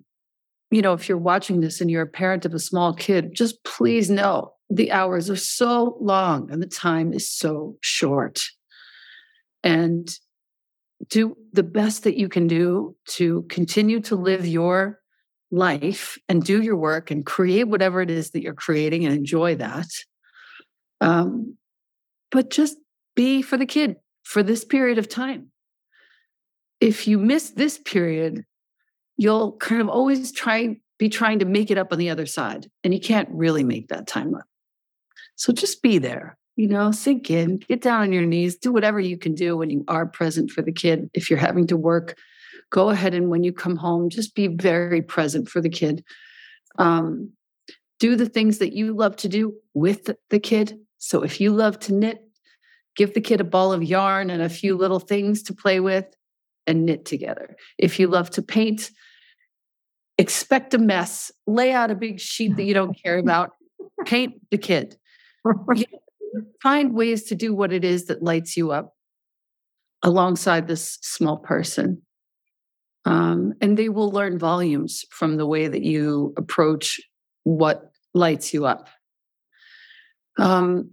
you 0.70 0.82
know, 0.82 0.92
if 0.92 1.08
you're 1.08 1.18
watching 1.18 1.60
this 1.60 1.80
and 1.80 1.90
you're 1.90 2.02
a 2.02 2.06
parent 2.06 2.44
of 2.44 2.54
a 2.54 2.58
small 2.58 2.92
kid, 2.94 3.34
just 3.34 3.62
please 3.64 4.10
know 4.10 4.52
the 4.70 4.92
hours 4.92 5.30
are 5.30 5.36
so 5.36 5.96
long 6.00 6.50
and 6.50 6.62
the 6.62 6.66
time 6.66 7.12
is 7.12 7.30
so 7.30 7.76
short. 7.80 8.42
And 9.64 10.08
do 11.08 11.36
the 11.52 11.62
best 11.62 12.04
that 12.04 12.16
you 12.16 12.28
can 12.28 12.46
do 12.46 12.94
to 13.06 13.42
continue 13.48 14.00
to 14.00 14.16
live 14.16 14.46
your 14.46 15.00
life 15.50 16.18
and 16.28 16.42
do 16.42 16.60
your 16.60 16.76
work 16.76 17.10
and 17.10 17.24
create 17.24 17.64
whatever 17.64 18.02
it 18.02 18.10
is 18.10 18.30
that 18.30 18.42
you're 18.42 18.54
creating 18.54 19.04
and 19.04 19.14
enjoy 19.14 19.54
that. 19.54 19.86
Um, 21.00 21.56
but 22.30 22.50
just 22.50 22.76
be 23.16 23.42
for 23.42 23.56
the 23.56 23.66
kid 23.66 23.96
for 24.24 24.42
this 24.42 24.64
period 24.64 24.98
of 24.98 25.08
time. 25.08 25.50
If 26.80 27.08
you 27.08 27.18
miss 27.18 27.50
this 27.50 27.78
period, 27.78 28.44
you'll 29.18 29.52
kind 29.58 29.82
of 29.82 29.88
always 29.88 30.32
try 30.32 30.76
be 30.98 31.10
trying 31.10 31.38
to 31.40 31.44
make 31.44 31.70
it 31.70 31.78
up 31.78 31.92
on 31.92 31.98
the 31.98 32.10
other 32.10 32.26
side 32.26 32.70
and 32.82 32.94
you 32.94 33.00
can't 33.00 33.28
really 33.30 33.62
make 33.62 33.88
that 33.88 34.06
time 34.06 34.34
up. 34.34 34.46
So 35.36 35.52
just 35.52 35.82
be 35.82 35.98
there 35.98 36.38
you 36.58 36.66
know 36.66 36.90
sink 36.90 37.30
in 37.30 37.58
get 37.58 37.80
down 37.80 38.02
on 38.02 38.12
your 38.12 38.26
knees 38.26 38.56
do 38.56 38.72
whatever 38.72 38.98
you 38.98 39.16
can 39.16 39.34
do 39.34 39.56
when 39.56 39.70
you 39.70 39.84
are 39.88 40.04
present 40.04 40.50
for 40.50 40.60
the 40.60 40.72
kid. 40.72 41.08
If 41.14 41.30
you're 41.30 41.38
having 41.38 41.66
to 41.68 41.76
work 41.76 42.16
go 42.70 42.90
ahead 42.90 43.14
and 43.14 43.30
when 43.30 43.44
you 43.44 43.52
come 43.52 43.76
home 43.76 44.10
just 44.10 44.34
be 44.34 44.48
very 44.48 45.00
present 45.00 45.48
for 45.48 45.60
the 45.60 45.70
kid. 45.70 46.04
Um, 46.78 47.32
do 47.98 48.14
the 48.14 48.28
things 48.28 48.58
that 48.58 48.74
you 48.74 48.92
love 48.92 49.16
to 49.16 49.28
do 49.28 49.54
with 49.74 50.10
the 50.30 50.38
kid. 50.38 50.78
So 50.98 51.22
if 51.22 51.40
you 51.40 51.52
love 51.52 51.78
to 51.80 51.94
knit 51.94 52.18
give 52.96 53.14
the 53.14 53.20
kid 53.20 53.40
a 53.40 53.44
ball 53.44 53.72
of 53.72 53.82
yarn 53.82 54.28
and 54.28 54.42
a 54.42 54.48
few 54.48 54.76
little 54.76 54.98
things 54.98 55.44
to 55.44 55.54
play 55.54 55.78
with 55.78 56.04
and 56.66 56.84
knit 56.84 57.04
together. 57.04 57.56
If 57.78 58.00
you 58.00 58.08
love 58.08 58.28
to 58.30 58.42
paint 58.42 58.90
expect 60.18 60.74
a 60.74 60.78
mess, 60.78 61.30
lay 61.46 61.72
out 61.72 61.90
a 61.90 61.94
big 61.94 62.20
sheet 62.20 62.56
that 62.56 62.64
you 62.64 62.74
don't 62.74 63.00
care 63.00 63.18
about, 63.24 63.52
paint 64.04 64.34
the 64.50 64.58
kid. 64.58 64.96
Find 66.62 66.92
ways 66.92 67.24
to 67.24 67.34
do 67.34 67.54
what 67.54 67.72
it 67.72 67.84
is 67.84 68.06
that 68.06 68.22
lights 68.22 68.56
you 68.56 68.72
up 68.72 68.94
alongside 70.02 70.68
this 70.68 70.98
small 71.00 71.38
person. 71.38 72.02
Um, 73.04 73.54
and 73.60 73.78
they 73.78 73.88
will 73.88 74.10
learn 74.10 74.38
volumes 74.38 75.04
from 75.10 75.36
the 75.36 75.46
way 75.46 75.68
that 75.68 75.82
you 75.82 76.34
approach 76.36 77.00
what 77.44 77.90
lights 78.12 78.52
you 78.52 78.66
up. 78.66 78.88
Um, 80.38 80.90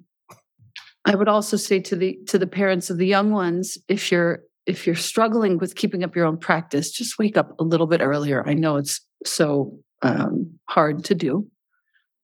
I 1.03 1.15
would 1.15 1.27
also 1.27 1.57
say 1.57 1.79
to 1.81 1.95
the 1.95 2.17
to 2.27 2.39
the 2.39 2.47
parents 2.47 2.89
of 2.89 2.97
the 2.97 3.05
young 3.05 3.31
ones, 3.31 3.77
if 3.87 4.11
you're 4.11 4.43
if 4.65 4.85
you're 4.85 4.95
struggling 4.95 5.57
with 5.57 5.75
keeping 5.75 6.03
up 6.03 6.15
your 6.15 6.25
own 6.25 6.37
practice, 6.37 6.91
just 6.91 7.19
wake 7.19 7.37
up 7.37 7.53
a 7.59 7.63
little 7.63 7.87
bit 7.87 8.01
earlier. 8.01 8.47
I 8.47 8.53
know 8.53 8.77
it's 8.77 9.01
so 9.25 9.77
um, 10.01 10.59
hard 10.69 11.03
to 11.05 11.15
do, 11.15 11.47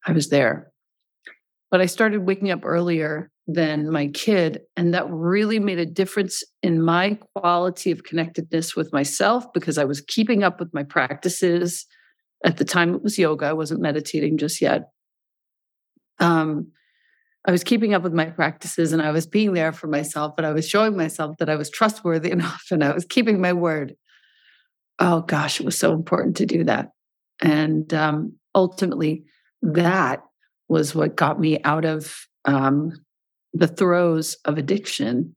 I 0.06 0.12
was 0.12 0.30
there. 0.30 0.72
But 1.70 1.82
I 1.82 1.86
started 1.86 2.26
waking 2.26 2.52
up 2.52 2.62
earlier 2.64 3.32
than 3.48 3.92
my 3.92 4.08
kid. 4.08 4.62
And 4.76 4.94
that 4.94 5.10
really 5.10 5.60
made 5.60 5.80
a 5.80 5.86
difference 5.86 6.44
in 6.62 6.82
my 6.82 7.18
quality 7.36 7.92
of 7.92 8.04
connectedness 8.04 8.76
with 8.76 8.92
myself 8.94 9.46
because 9.54 9.78
I 9.78 9.86
was 9.86 10.02
keeping 10.02 10.44
up 10.44 10.60
with 10.60 10.74
my 10.74 10.84
practices. 10.84 11.86
At 12.44 12.58
the 12.58 12.66
time, 12.66 12.96
it 12.96 13.04
was 13.04 13.18
yoga. 13.18 13.46
I 13.46 13.54
wasn't 13.54 13.82
meditating 13.82 14.38
just 14.38 14.62
yet. 14.62 14.90
Um, 16.20 16.72
I 17.46 17.52
was 17.52 17.64
keeping 17.64 17.94
up 17.94 18.04
with 18.04 18.14
my 18.14 18.26
practices 18.26 18.94
and 18.94 19.02
I 19.02 19.12
was 19.12 19.26
being 19.26 19.54
there 19.54 19.72
for 19.72 19.88
myself, 19.88 20.36
but 20.36 20.46
I 20.46 20.52
was 20.52 20.68
showing 20.68 20.96
myself 20.96 21.38
that 21.38 21.50
I 21.50 21.56
was 21.56 21.70
trustworthy 21.70 22.32
enough 22.32 22.66
and 22.72 22.84
I 22.84 22.94
was 22.94 23.06
keeping 23.06 23.42
my 23.42 23.54
word. 23.54 23.96
Oh 25.00 25.22
gosh, 25.22 25.60
it 25.60 25.66
was 25.66 25.78
so 25.78 25.94
important 25.94 26.38
to 26.38 26.46
do 26.46 26.64
that. 26.66 26.92
And 27.42 27.92
um, 27.94 28.34
ultimately, 28.54 29.26
that 29.64 30.22
was 30.70 30.94
what 30.94 31.16
got 31.16 31.40
me 31.40 31.62
out 31.64 31.86
of 31.86 32.28
um, 32.46 32.94
the 33.54 33.68
throes 33.68 34.38
of 34.46 34.58
addiction 34.58 35.36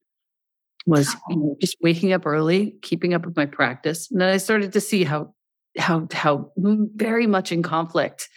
was 0.87 1.17
you 1.31 1.37
know, 1.37 1.57
just 1.61 1.77
waking 1.81 2.13
up 2.13 2.27
early, 2.27 2.77
keeping 2.83 3.15
up 3.15 3.25
with 3.25 3.37
my 3.37 3.47
practice. 3.47 4.11
And 4.11 4.21
then 4.21 4.29
I 4.29 4.37
started 4.37 4.73
to 4.75 4.81
see 4.81 5.05
how 5.05 5.35
how 5.79 6.07
how 6.13 6.53
very 6.57 7.27
much 7.27 7.51
in 7.51 7.63
conflict 7.63 8.29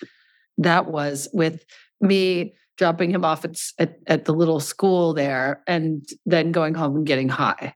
that 0.57 0.87
was 0.87 1.27
with 1.33 1.63
me 2.01 2.55
dropping 2.77 3.11
him 3.11 3.25
off 3.25 3.43
at, 3.43 3.59
at, 3.79 3.97
at 4.07 4.25
the 4.25 4.33
little 4.33 4.59
school 4.59 5.13
there 5.13 5.63
and 5.67 6.07
then 6.25 6.51
going 6.51 6.73
home 6.73 6.95
and 6.95 7.07
getting 7.07 7.29
high. 7.29 7.73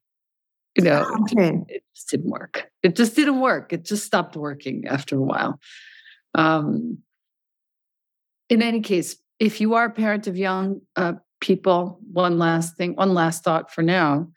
You 0.77 0.85
know, 0.85 1.05
okay. 1.23 1.59
it 1.67 1.83
just 1.93 2.09
didn't 2.09 2.29
work. 2.29 2.69
It 2.81 2.95
just 2.95 3.15
didn't 3.15 3.41
work. 3.41 3.73
It 3.73 3.83
just 3.83 4.05
stopped 4.05 4.37
working 4.37 4.85
after 4.87 5.17
a 5.17 5.21
while. 5.21 5.59
Um, 6.33 6.99
in 8.49 8.61
any 8.61 8.79
case, 8.79 9.17
if 9.39 9.59
you 9.59 9.73
are 9.73 9.85
a 9.85 9.89
parent 9.89 10.27
of 10.27 10.37
young 10.37 10.81
uh, 10.95 11.13
people, 11.41 11.99
one 12.11 12.37
last 12.37 12.77
thing, 12.77 12.95
one 12.95 13.13
last 13.13 13.43
thought 13.43 13.71
for 13.71 13.81
now. 13.81 14.27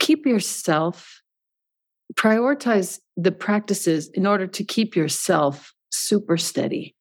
Keep 0.00 0.26
yourself, 0.26 1.22
prioritize 2.14 2.98
the 3.16 3.32
practices 3.32 4.10
in 4.12 4.26
order 4.26 4.46
to 4.46 4.64
keep 4.64 4.96
yourself 4.96 5.72
super 5.90 6.36
steady. 6.36 6.94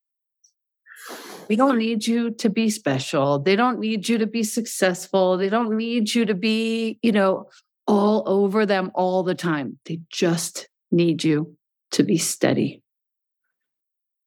We 1.50 1.56
don't 1.56 1.80
need 1.80 2.06
you 2.06 2.30
to 2.36 2.50
be 2.50 2.70
special. 2.70 3.40
They 3.40 3.56
don't 3.56 3.80
need 3.80 4.08
you 4.08 4.20
to 4.20 4.28
be 4.28 4.44
successful. 4.44 5.36
They 5.36 5.50
don't 5.50 5.76
need 5.76 6.14
you 6.14 6.26
to 6.26 6.36
be, 6.36 7.00
you 7.02 7.12
know, 7.12 7.50
all 7.88 8.24
over 8.28 8.68
them 8.68 8.92
all 8.94 9.24
the 9.24 9.34
time. 9.34 9.80
They 9.86 10.00
just 10.12 10.70
need 10.92 11.24
you 11.24 11.56
to 11.92 12.04
be 12.04 12.20
steady. 12.20 12.84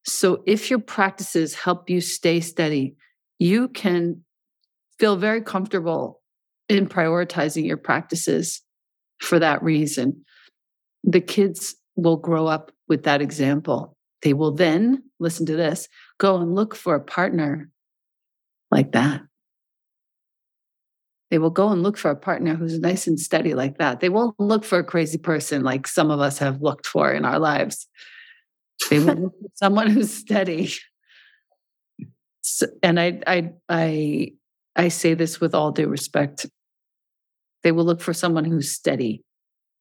So 0.05 0.43
if 0.47 0.69
your 0.69 0.81
practices 0.81 1.55
help 1.55 1.88
you 1.88 2.00
stay 2.00 2.41
steady, 2.41 2.97
you 3.38 3.69
can 3.69 4.25
feel 4.99 5.17
very 5.17 5.43
comfortable 5.43 6.21
in 6.69 6.88
prioritizing 6.88 7.64
your 7.64 7.76
practices 7.76 8.62
for 9.21 9.38
that 9.38 9.62
reason. 9.62 10.25
The 11.05 11.21
kids 11.21 11.76
will 11.95 12.17
grow 12.17 12.49
up 12.49 12.73
with 12.88 13.05
that 13.05 13.23
example. 13.23 13.97
They 14.23 14.33
will 14.33 14.52
then, 14.52 15.05
listen 15.19 15.47
to 15.47 15.57
this, 15.57 15.88
go 16.23 16.37
and 16.37 16.55
look 16.55 16.76
for 16.76 16.95
a 16.95 17.00
partner 17.00 17.69
like 18.71 18.93
that. 18.93 19.23
They 21.33 21.38
will 21.38 21.50
go 21.50 21.71
and 21.71 21.83
look 21.83 21.99
for 21.99 22.12
a 22.12 22.17
partner 22.17 22.55
who's 22.55 22.79
nice 22.79 23.09
and 23.09 23.19
steady 23.19 23.55
like 23.55 23.79
that. 23.79 23.99
They 23.99 24.09
won't 24.09 24.38
look 24.38 24.64
for 24.64 24.79
a 24.79 24.85
crazy 24.85 25.19
person 25.19 25.64
like 25.64 25.88
some 25.88 26.12
of 26.12 26.21
us 26.21 26.38
have 26.38 26.62
looked 26.62 26.87
for 26.87 27.11
in 27.11 27.25
our 27.25 27.41
lives. 27.41 27.88
They 28.88 29.00
will 29.00 29.14
look 29.14 29.33
for 29.33 29.49
someone 29.55 29.91
who's 29.91 30.14
steady. 30.14 30.71
So, 32.43 32.67
and 32.85 33.00
I, 33.00 33.21
I, 33.26 33.50
I 33.69 34.32
I 34.76 34.89
say 34.89 35.15
this 35.15 35.41
with 35.41 35.54
all 35.54 35.73
due 35.73 35.89
respect. 35.89 36.47
They 37.65 37.73
will 37.73 37.85
look 37.85 38.00
for 38.00 38.15
someone 38.15 38.45
who's 38.45 38.71
steady 38.71 39.25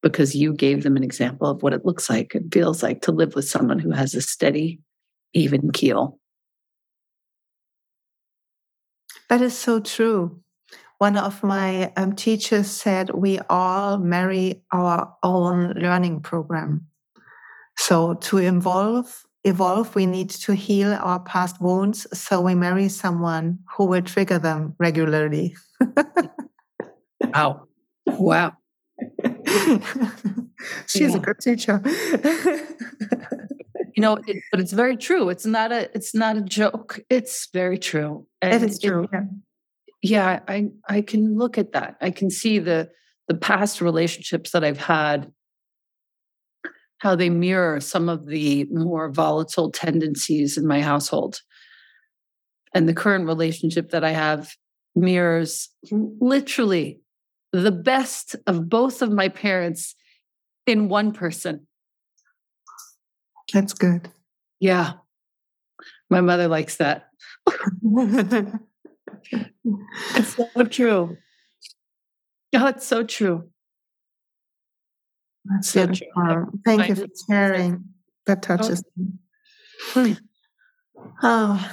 because 0.02 0.36
you 0.36 0.54
gave 0.54 0.84
them 0.84 0.98
an 0.98 1.04
example 1.04 1.48
of 1.48 1.62
what 1.62 1.74
it 1.74 1.86
looks 1.86 2.10
like 2.10 2.34
and 2.34 2.52
feels 2.52 2.82
like 2.82 3.02
to 3.04 3.12
live 3.12 3.36
with 3.36 3.48
someone 3.48 3.80
who 3.80 3.92
has 3.92 4.16
a 4.16 4.22
steady, 4.22 4.80
even 5.34 5.72
keel. 5.72 6.18
That 9.32 9.42
is 9.42 9.58
so 9.58 9.80
true. 9.80 10.42
One 10.98 11.16
of 11.16 11.42
my 11.42 11.94
um, 11.96 12.18
teachers 12.18 12.68
said, 12.68 13.12
We 13.12 13.40
all 13.50 13.98
marry 13.98 14.62
our 14.74 15.16
own 15.24 15.70
learning 15.76 16.20
program. 16.20 16.88
So 17.78 18.16
to 18.16 18.40
evolve 18.40 19.26
evolve, 19.46 19.96
we 19.96 20.06
need 20.06 20.32
to 20.32 20.54
heal 20.54 20.92
our 20.92 21.22
past 21.22 21.62
wounds. 21.62 22.06
So 22.12 22.42
we 22.42 22.56
marry 22.56 22.90
someone 22.90 23.60
who 23.78 23.86
will 23.86 24.02
trigger 24.02 24.38
them 24.38 24.76
regularly. 24.80 25.56
wow. 27.22 27.68
Wow. 28.06 28.52
She's 30.88 31.12
yeah. 31.12 31.16
a 31.16 31.20
good 31.20 31.40
teacher. 31.40 31.82
you 33.96 34.02
know, 34.02 34.18
it, 34.28 34.44
but 34.52 34.60
it's 34.60 34.72
very 34.72 34.98
true. 34.98 35.30
It's 35.30 35.46
not 35.46 35.72
a 35.72 35.90
it's 35.96 36.14
not 36.14 36.38
a 36.38 36.42
joke. 36.42 37.00
It's 37.10 37.48
very 37.54 37.78
true. 37.78 38.28
And 38.42 38.54
it 38.54 38.70
is 38.70 38.80
true. 38.80 39.04
It, 39.04 39.10
yeah. 39.14 39.22
yeah, 40.02 40.40
I 40.48 40.70
I 40.88 41.02
can 41.02 41.38
look 41.38 41.58
at 41.58 41.74
that. 41.74 41.98
I 42.02 42.12
can 42.12 42.30
see 42.30 42.60
the 42.60 42.90
the 43.28 43.36
past 43.36 43.82
relationships 43.82 44.52
that 44.52 44.64
I've 44.64 44.80
had 44.80 45.32
how 47.02 47.16
they 47.16 47.32
mirror 47.32 47.80
some 47.80 48.08
of 48.10 48.28
the 48.28 48.66
more 48.66 49.10
volatile 49.10 49.72
tendencies 49.72 50.56
in 50.56 50.68
my 50.68 50.82
household. 50.84 51.42
And 52.76 52.88
the 52.88 52.94
current 52.94 53.26
relationship 53.26 53.90
that 53.90 54.04
I 54.04 54.12
have 54.12 54.52
mirrors 54.96 55.70
literally 55.92 57.02
the 57.52 57.72
best 57.72 58.36
of 58.46 58.70
both 58.70 59.02
of 59.02 59.12
my 59.12 59.30
parents 59.30 59.96
in 60.68 60.90
one 60.90 61.12
person. 61.12 61.68
That's 63.54 63.74
good. 63.74 64.10
Yeah. 64.60 64.94
My 66.10 66.22
mother 66.22 66.48
likes 66.48 66.78
that. 66.78 67.10
it's 70.14 70.36
so 70.36 70.64
true. 70.70 71.18
Oh, 72.54 72.68
it's 72.68 72.86
so 72.86 73.04
true. 73.04 73.50
That's 75.46 75.70
so 75.70 75.88
Thank 76.66 76.90
you 76.90 76.96
for 76.96 77.08
sharing. 77.30 77.86
That 78.28 78.40
oh. 78.40 78.58
touches 78.58 78.84
me. 78.96 79.06
Hmm. 79.94 80.14
Oh, 81.24 81.72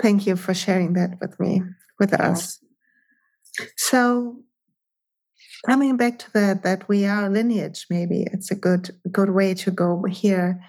thank 0.00 0.26
you 0.26 0.36
for 0.36 0.54
sharing 0.54 0.94
that 0.94 1.20
with 1.20 1.38
me, 1.38 1.62
with 2.00 2.12
us. 2.12 2.58
So, 3.76 4.38
coming 5.66 5.96
back 5.96 6.18
to 6.20 6.32
that, 6.32 6.62
that 6.64 6.88
we 6.88 7.06
are 7.06 7.28
lineage. 7.28 7.86
Maybe 7.90 8.26
it's 8.32 8.50
a 8.50 8.56
good 8.56 8.90
good 9.12 9.30
way 9.30 9.54
to 9.54 9.70
go 9.70 10.02
here. 10.04 10.60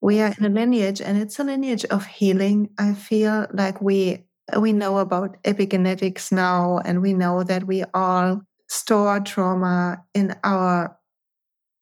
We 0.00 0.20
are 0.20 0.34
in 0.38 0.44
a 0.44 0.48
lineage, 0.48 1.00
and 1.00 1.18
it's 1.18 1.38
a 1.38 1.44
lineage 1.44 1.84
of 1.86 2.06
healing. 2.06 2.70
I 2.78 2.94
feel 2.94 3.46
like 3.52 3.80
we 3.80 4.24
we 4.58 4.72
know 4.72 4.98
about 4.98 5.42
epigenetics 5.44 6.32
now, 6.32 6.78
and 6.84 7.02
we 7.02 7.12
know 7.14 7.42
that 7.44 7.66
we 7.66 7.84
all 7.94 8.42
store 8.68 9.20
trauma 9.20 10.02
in 10.14 10.34
our 10.44 10.96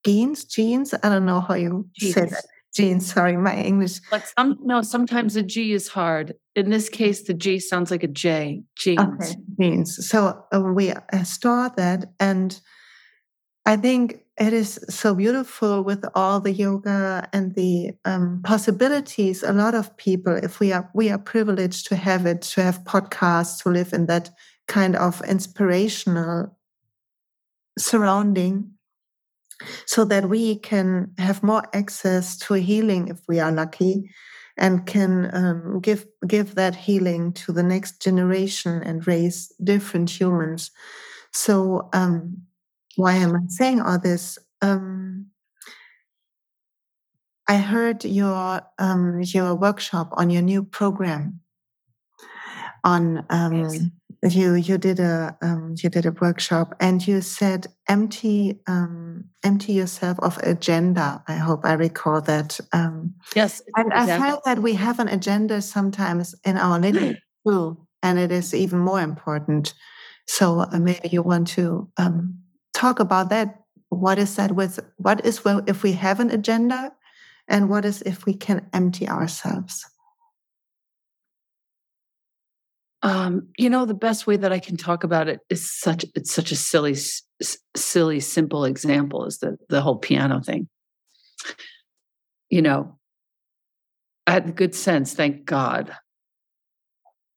genes, 0.05 0.45
genes. 0.45 0.95
I 1.03 1.09
don't 1.09 1.27
know 1.27 1.41
how 1.41 1.55
you 1.55 1.89
genes. 1.97 2.15
say 2.15 2.25
that. 2.27 2.45
Genes. 2.75 3.13
Sorry, 3.13 3.37
my 3.37 3.57
English. 3.57 4.01
But 4.11 4.31
some 4.37 4.59
no, 4.63 4.83
sometimes 4.83 5.37
a 5.37 5.43
G 5.43 5.73
is 5.73 5.89
hard. 5.89 6.35
In 6.55 6.71
this 6.71 6.89
case, 6.89 7.23
the 7.23 7.35
G 7.35 7.59
sounds 7.59 7.91
like 7.91 8.03
a 8.03 8.09
J. 8.09 8.63
Genes. 8.77 9.01
Okay, 9.01 9.35
genes. 9.61 10.09
So 10.09 10.45
uh, 10.53 10.61
we 10.61 10.93
uh, 10.93 11.23
store 11.25 11.71
that, 11.77 12.13
and 12.21 12.61
I 13.65 13.77
think 13.77 14.23
it 14.39 14.53
is 14.53 14.79
so 14.89 15.15
beautiful 15.15 15.83
with 15.83 16.05
all 16.15 16.41
the 16.41 16.53
yoga 16.53 17.29
and 17.33 17.55
the 17.55 17.93
um, 18.05 18.41
possibilities. 18.45 19.43
A 19.43 19.53
lot 19.53 19.75
of 19.75 19.97
people, 19.97 20.35
if 20.35 20.61
we 20.61 20.73
are 20.73 20.89
we 20.95 21.11
are 21.11 21.19
privileged 21.19 21.89
to 21.89 21.97
have 21.97 22.25
it, 22.27 22.43
to 22.43 22.63
have 22.63 22.85
podcasts, 22.85 23.63
to 23.63 23.71
live 23.71 23.93
in 23.93 24.07
that 24.07 24.31
kind 24.69 24.95
of 24.97 25.21
inspirational 25.27 26.57
surrounding 27.79 28.73
so 29.87 30.05
that 30.05 30.29
we 30.29 30.57
can 30.57 31.13
have 31.19 31.43
more 31.43 31.65
access 31.73 32.37
to 32.39 32.55
healing 32.55 33.09
if 33.09 33.21
we 33.29 33.41
are 33.41 33.51
lucky 33.51 34.11
and 34.57 34.87
can 34.87 35.31
um, 35.35 35.81
give 35.81 36.07
give 36.27 36.55
that 36.55 36.75
healing 36.75 37.33
to 37.33 37.53
the 37.53 37.63
next 37.63 38.03
generation 38.03 38.83
and 38.83 39.07
raise 39.07 39.53
different 39.63 40.11
humans 40.11 40.71
so 41.33 41.89
um, 41.93 42.37
why 42.99 43.15
am 43.15 43.35
i 43.37 43.41
saying 43.49 43.81
all 43.81 43.99
this 43.99 44.39
um, 44.61 45.27
i 47.49 47.57
heard 47.57 48.05
your 48.05 48.61
um, 48.79 49.21
your 49.23 49.55
workshop 49.55 50.11
on 50.13 50.31
your 50.31 50.43
new 50.43 50.63
program 50.63 51.41
on 52.85 53.25
um, 53.31 53.55
yes. 53.55 54.35
you 54.35 54.55
you 54.55 54.79
did 54.79 55.01
a 55.01 55.37
um, 55.43 55.75
you 55.83 55.89
did 55.91 56.07
a 56.07 56.13
workshop 56.13 56.75
and 56.81 57.07
you 57.07 57.21
said 57.21 57.67
empty 57.89 58.61
um, 58.67 59.25
empty 59.45 59.73
yourself 59.73 60.19
of 60.21 60.39
agenda. 60.39 61.23
I 61.29 61.35
hope 61.35 61.65
I 61.65 61.75
recall 61.75 62.21
that. 62.23 62.59
Um, 62.73 63.15
yes, 63.35 63.63
and 63.77 63.93
exactly. 63.93 64.13
I 64.13 64.19
felt 64.19 64.45
that 64.45 64.59
we 64.61 64.75
have 64.75 64.99
an 64.99 65.09
agenda 65.09 65.61
sometimes 65.63 66.35
in 66.45 66.57
our 66.57 66.79
living 66.79 67.17
too, 67.47 67.87
and 68.03 68.19
it 68.19 68.33
is 68.33 68.55
even 68.55 68.79
more 68.79 69.01
important. 69.01 69.75
So 70.27 70.61
uh, 70.61 70.79
maybe 70.79 71.09
you 71.09 71.23
want 71.23 71.49
to 71.49 71.89
um, 71.97 72.39
talk 72.79 73.01
about 73.01 73.31
that. 73.31 73.63
What 73.89 74.19
is 74.19 74.37
that 74.37 74.53
with? 74.53 74.79
What 74.97 75.25
is 75.25 75.45
well 75.45 75.63
if 75.67 75.83
we 75.83 75.93
have 75.93 76.21
an 76.21 76.31
agenda, 76.31 76.93
and 77.49 77.69
what 77.69 77.85
is 77.85 78.03
if 78.03 78.27
we 78.27 78.35
can 78.35 78.67
empty 78.73 79.09
ourselves? 79.09 79.85
Um, 83.03 83.49
you 83.57 83.71
know, 83.71 83.87
the 83.87 83.95
best 83.95 84.27
way 84.27 84.37
that 84.37 84.53
I 84.53 84.59
can 84.59 84.77
talk 84.77 85.05
about 85.05 85.29
it 85.29 85.41
is 85.49 85.71
such 85.71 86.05
it's 86.15 86.33
such 86.33 86.53
a 86.53 86.57
silly, 86.57 86.93
s- 86.93 87.23
silly, 87.77 88.21
simple 88.21 88.65
example 88.65 89.25
is 89.25 89.39
the 89.39 89.57
the 89.69 89.81
whole 89.81 89.97
piano 89.97 90.41
thing. 90.41 90.69
You 92.51 92.63
know, 92.63 92.99
I 94.27 94.33
had 94.33 94.57
good 94.57 94.75
sense, 94.75 95.15
thank 95.15 95.45
God. 95.45 95.95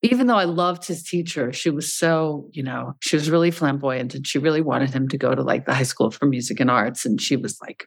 Even 0.03 0.27
though 0.27 0.37
I 0.37 0.45
loved 0.45 0.85
his 0.85 1.03
teacher, 1.03 1.53
she 1.53 1.69
was 1.69 1.93
so, 1.93 2.49
you 2.51 2.63
know, 2.63 2.95
she 3.01 3.15
was 3.15 3.29
really 3.29 3.51
flamboyant 3.51 4.15
and 4.15 4.25
she 4.25 4.39
really 4.39 4.61
wanted 4.61 4.89
him 4.89 5.07
to 5.09 5.17
go 5.17 5.35
to 5.35 5.43
like 5.43 5.65
the 5.65 5.75
high 5.75 5.83
school 5.83 6.09
for 6.09 6.25
music 6.25 6.59
and 6.59 6.71
arts. 6.71 7.05
And 7.05 7.21
she 7.21 7.35
was 7.35 7.59
like 7.61 7.85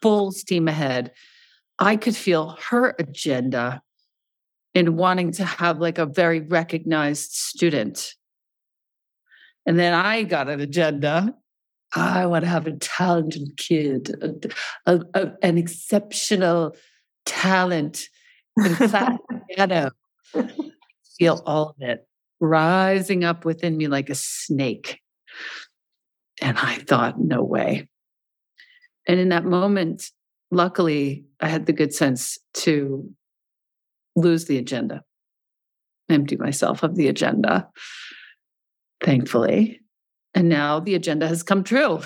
full 0.00 0.30
steam 0.30 0.68
ahead. 0.68 1.12
I 1.78 1.96
could 1.96 2.16
feel 2.16 2.56
her 2.70 2.94
agenda 2.98 3.82
in 4.74 4.96
wanting 4.96 5.32
to 5.32 5.44
have 5.44 5.80
like 5.80 5.98
a 5.98 6.06
very 6.06 6.40
recognized 6.40 7.32
student. 7.32 8.14
And 9.66 9.78
then 9.78 9.92
I 9.92 10.22
got 10.22 10.48
an 10.48 10.60
agenda. 10.60 11.34
I 11.94 12.26
want 12.26 12.44
to 12.44 12.50
have 12.50 12.66
a 12.66 12.76
talented 12.76 13.56
kid, 13.56 14.10
a, 14.22 14.94
a, 14.94 15.00
a, 15.14 15.32
an 15.42 15.58
exceptional 15.58 16.76
talent 17.24 18.08
in 18.56 18.76
piano. 19.48 19.90
Feel 21.18 21.42
all 21.46 21.70
of 21.70 21.76
it 21.80 22.06
rising 22.40 23.24
up 23.24 23.44
within 23.44 23.76
me 23.76 23.88
like 23.88 24.10
a 24.10 24.14
snake. 24.14 25.00
And 26.40 26.56
I 26.56 26.76
thought, 26.76 27.18
no 27.18 27.42
way. 27.42 27.88
And 29.06 29.18
in 29.18 29.30
that 29.30 29.44
moment, 29.44 30.10
luckily, 30.50 31.24
I 31.40 31.48
had 31.48 31.66
the 31.66 31.72
good 31.72 31.92
sense 31.92 32.38
to 32.54 33.10
lose 34.14 34.44
the 34.44 34.58
agenda, 34.58 35.02
empty 36.08 36.36
myself 36.36 36.82
of 36.82 36.94
the 36.94 37.08
agenda, 37.08 37.68
thankfully. 39.02 39.80
And 40.34 40.48
now 40.48 40.80
the 40.80 40.94
agenda 40.94 41.26
has 41.26 41.42
come 41.42 41.64
true. 41.64 42.00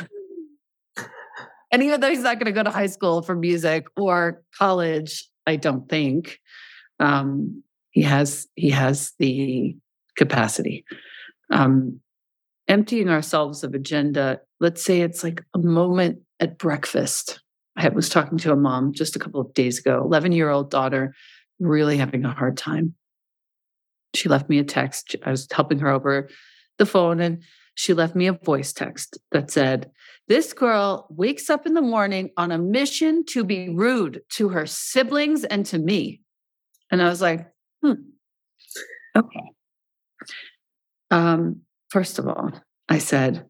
And 1.71 1.83
even 1.83 2.01
though 2.01 2.11
he's 2.11 2.23
not 2.23 2.39
going 2.39 2.47
to 2.47 2.53
go 2.53 2.63
to 2.63 2.71
high 2.71 2.87
school 2.87 3.23
for 3.23 3.35
music 3.35 3.87
or 3.97 4.43
college, 4.57 5.29
I 5.47 5.57
don't 5.57 5.89
think 5.89 6.39
um, 7.01 7.63
he 7.93 8.03
has 8.03 8.49
he 8.57 8.71
has 8.71 9.13
the 9.19 9.77
capacity. 10.17 10.85
Um, 11.51 12.01
emptying 12.69 13.09
ourselves 13.09 13.65
of 13.65 13.75
agenda. 13.75 14.41
Let's 14.61 14.85
say 14.85 15.01
it's 15.01 15.23
like 15.23 15.43
a 15.55 15.59
moment 15.59 16.21
at 16.41 16.59
breakfast. 16.59 17.41
I 17.77 17.89
was 17.89 18.09
talking 18.09 18.39
to 18.39 18.53
a 18.53 18.57
mom 18.57 18.93
just 18.93 19.17
a 19.17 19.19
couple 19.19 19.41
of 19.41 19.55
days 19.55 19.79
ago, 19.79 20.03
11 20.05 20.33
year 20.33 20.51
old 20.51 20.71
daughter 20.71 21.15
really 21.61 21.97
having 21.97 22.25
a 22.25 22.33
hard 22.33 22.57
time. 22.57 22.95
She 24.15 24.29
left 24.29 24.49
me 24.49 24.59
a 24.59 24.65
text. 24.65 25.17
I 25.25 25.31
was 25.31 25.47
helping 25.51 25.79
her 25.79 25.89
over 25.89 26.29
the 26.79 26.87
phone 26.87 27.21
and 27.21 27.43
she 27.75 27.95
left 27.95 28.15
me 28.15 28.27
a 28.27 28.33
voice 28.33 28.73
text 28.73 29.19
that 29.31 29.51
said, 29.51 29.91
This 30.29 30.53
girl 30.53 31.07
wakes 31.11 31.49
up 31.49 31.67
in 31.67 31.75
the 31.75 31.81
morning 31.81 32.31
on 32.37 32.53
a 32.53 32.59
mission 32.59 33.25
to 33.31 33.45
be 33.45 33.71
rude 33.71 34.21
to 34.35 34.51
her 34.51 34.67
siblings 34.67 35.45
and 35.45 35.65
to 35.67 35.79
me. 35.79 36.21
And 36.91 37.01
I 37.01 37.09
was 37.09 37.23
like, 37.23 37.47
hmm, 37.83 37.93
okay. 39.17 39.53
Um, 41.11 41.61
first 41.91 42.19
of 42.19 42.27
all, 42.27 42.53
I 42.89 42.99
said, 42.99 43.47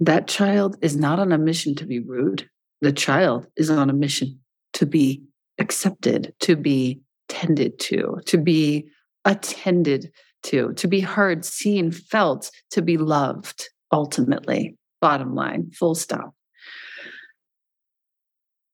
that 0.00 0.28
child 0.28 0.76
is 0.80 0.96
not 0.96 1.18
on 1.18 1.32
a 1.32 1.38
mission 1.38 1.74
to 1.76 1.86
be 1.86 1.98
rude. 2.00 2.48
The 2.80 2.92
child 2.92 3.46
is 3.56 3.70
on 3.70 3.90
a 3.90 3.94
mission 3.94 4.40
to 4.74 4.86
be 4.86 5.22
accepted, 5.58 6.34
to 6.40 6.56
be 6.56 7.00
tended 7.28 7.78
to, 7.80 8.20
to 8.26 8.38
be 8.38 8.88
attended 9.24 10.10
to, 10.44 10.72
to 10.74 10.88
be 10.88 11.00
heard, 11.00 11.44
seen, 11.44 11.90
felt, 11.90 12.50
to 12.70 12.82
be 12.82 12.96
loved, 12.96 13.68
ultimately, 13.92 14.76
bottom 15.00 15.34
line, 15.34 15.70
full 15.72 15.94
stop. 15.94 16.32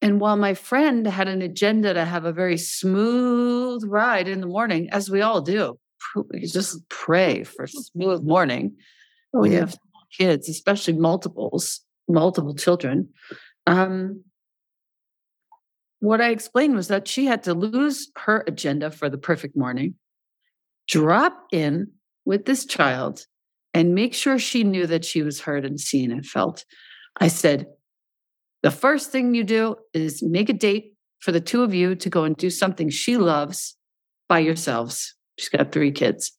And 0.04 0.20
while 0.20 0.36
my 0.36 0.52
friend 0.52 1.06
had 1.06 1.28
an 1.28 1.40
agenda 1.40 1.94
to 1.94 2.04
have 2.04 2.26
a 2.26 2.32
very 2.32 2.58
smooth 2.58 3.82
ride 3.86 4.28
in 4.28 4.42
the 4.42 4.46
morning, 4.46 4.90
as 4.90 5.08
we 5.08 5.22
all 5.22 5.40
do, 5.40 5.78
we 6.30 6.40
just 6.40 6.86
pray 6.90 7.42
for 7.42 7.66
smooth 7.66 8.22
morning. 8.22 8.76
We 9.32 9.52
yeah. 9.52 9.60
have 9.60 9.78
kids, 10.14 10.50
especially 10.50 10.92
multiples, 10.92 11.80
multiple 12.06 12.54
children. 12.54 13.08
Um, 13.66 14.24
what 16.00 16.20
I 16.20 16.32
explained 16.32 16.76
was 16.76 16.88
that 16.88 17.08
she 17.08 17.24
had 17.24 17.42
to 17.44 17.54
lose 17.54 18.10
her 18.26 18.44
agenda 18.46 18.90
for 18.90 19.08
the 19.08 19.16
perfect 19.16 19.56
morning, 19.56 19.94
drop 20.86 21.46
in 21.50 21.92
with 22.26 22.44
this 22.44 22.66
child, 22.66 23.24
and 23.72 23.94
make 23.94 24.12
sure 24.12 24.38
she 24.38 24.64
knew 24.64 24.86
that 24.86 25.06
she 25.06 25.22
was 25.22 25.40
heard 25.40 25.64
and 25.64 25.80
seen 25.80 26.12
and 26.12 26.26
felt. 26.26 26.66
I 27.18 27.28
said, 27.28 27.68
the 28.64 28.70
first 28.70 29.10
thing 29.10 29.34
you 29.34 29.44
do 29.44 29.76
is 29.92 30.22
make 30.22 30.48
a 30.48 30.54
date 30.54 30.94
for 31.20 31.32
the 31.32 31.40
two 31.40 31.62
of 31.62 31.74
you 31.74 31.94
to 31.96 32.08
go 32.08 32.24
and 32.24 32.34
do 32.34 32.48
something 32.48 32.88
she 32.88 33.18
loves 33.18 33.76
by 34.26 34.38
yourselves. 34.38 35.14
She's 35.38 35.50
got 35.50 35.70
three 35.70 35.92
kids. 35.92 36.32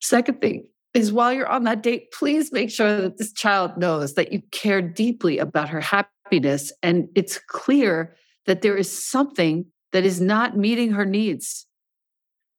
Second 0.00 0.40
thing 0.40 0.68
is 0.94 1.12
while 1.12 1.32
you're 1.32 1.48
on 1.48 1.64
that 1.64 1.82
date, 1.82 2.12
please 2.12 2.52
make 2.52 2.70
sure 2.70 3.00
that 3.00 3.18
this 3.18 3.32
child 3.32 3.76
knows 3.76 4.14
that 4.14 4.32
you 4.32 4.42
care 4.52 4.80
deeply 4.80 5.38
about 5.38 5.68
her 5.70 5.80
happiness. 5.80 6.72
And 6.84 7.08
it's 7.16 7.40
clear 7.48 8.14
that 8.46 8.62
there 8.62 8.76
is 8.76 9.04
something 9.04 9.66
that 9.90 10.04
is 10.04 10.20
not 10.20 10.56
meeting 10.56 10.92
her 10.92 11.04
needs 11.04 11.66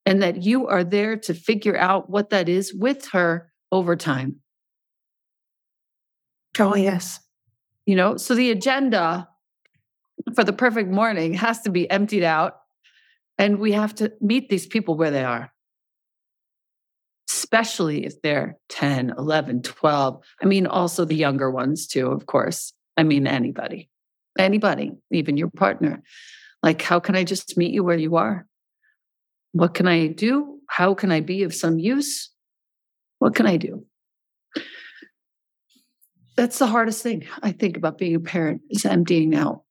and 0.05 0.21
that 0.21 0.43
you 0.43 0.67
are 0.67 0.83
there 0.83 1.15
to 1.15 1.33
figure 1.33 1.77
out 1.77 2.09
what 2.09 2.29
that 2.31 2.49
is 2.49 2.73
with 2.73 3.05
her 3.13 3.53
over 3.71 3.95
time. 3.95 4.41
Oh, 6.59 6.75
yes. 6.75 7.21
You 7.85 7.95
know, 7.95 8.17
so 8.17 8.35
the 8.35 8.51
agenda 8.51 9.27
for 10.33 10.43
the 10.43 10.53
perfect 10.53 10.89
morning 10.89 11.33
has 11.33 11.61
to 11.61 11.69
be 11.69 11.89
emptied 11.89 12.23
out 12.23 12.57
and 13.37 13.59
we 13.59 13.73
have 13.73 13.93
to 13.95 14.11
meet 14.21 14.49
these 14.49 14.65
people 14.65 14.95
where 14.95 15.11
they 15.11 15.23
are 15.23 15.51
especially 17.29 18.05
if 18.05 18.21
they're 18.21 18.57
10 18.69 19.13
11 19.17 19.61
12 19.61 20.23
i 20.41 20.45
mean 20.45 20.65
also 20.65 21.05
the 21.05 21.15
younger 21.15 21.51
ones 21.51 21.85
too 21.85 22.07
of 22.07 22.25
course 22.25 22.73
i 22.97 23.03
mean 23.03 23.27
anybody 23.27 23.89
anybody, 24.37 24.91
even 25.11 25.37
your 25.37 25.49
partner. 25.49 26.01
Like, 26.63 26.81
how 26.81 26.99
can 26.99 27.15
I 27.15 27.23
just 27.23 27.57
meet 27.57 27.71
you 27.71 27.83
where 27.83 27.97
you 27.97 28.15
are? 28.15 28.47
What 29.51 29.73
can 29.73 29.87
I 29.87 30.07
do? 30.07 30.59
How 30.67 30.93
can 30.93 31.11
I 31.11 31.21
be 31.21 31.43
of 31.43 31.53
some 31.53 31.79
use? 31.79 32.31
What 33.19 33.35
can 33.35 33.45
I 33.45 33.57
do? 33.57 33.85
That's 36.35 36.59
the 36.59 36.67
hardest 36.67 37.01
thing 37.01 37.25
I 37.41 37.51
think 37.51 37.77
about 37.77 37.97
being 37.97 38.15
a 38.15 38.19
parent 38.19 38.61
is 38.69 38.85
emptying 38.85 39.33
out 39.35 39.63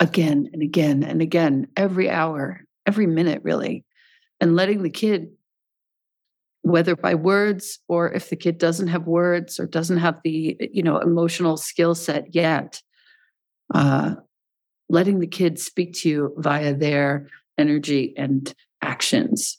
again 0.00 0.50
and 0.52 0.62
again 0.62 1.02
and 1.02 1.22
again, 1.22 1.68
every 1.76 2.10
hour, 2.10 2.60
every 2.86 3.06
minute, 3.06 3.40
really, 3.42 3.84
and 4.40 4.56
letting 4.56 4.82
the 4.82 4.90
kid, 4.90 5.28
whether 6.62 6.94
by 6.96 7.14
words 7.14 7.78
or 7.88 8.12
if 8.12 8.28
the 8.28 8.36
kid 8.36 8.58
doesn't 8.58 8.88
have 8.88 9.06
words 9.06 9.58
or 9.58 9.66
doesn't 9.66 9.98
have 9.98 10.20
the 10.22 10.56
you 10.72 10.82
know 10.82 10.98
emotional 10.98 11.56
skill 11.56 11.94
set 11.94 12.34
yet, 12.34 12.82
uh, 13.74 14.14
letting 14.88 15.20
the 15.20 15.26
kids 15.26 15.64
speak 15.64 15.94
to 15.94 16.08
you 16.08 16.34
via 16.36 16.74
their 16.74 17.28
energy 17.56 18.12
and 18.16 18.54
actions. 18.82 19.58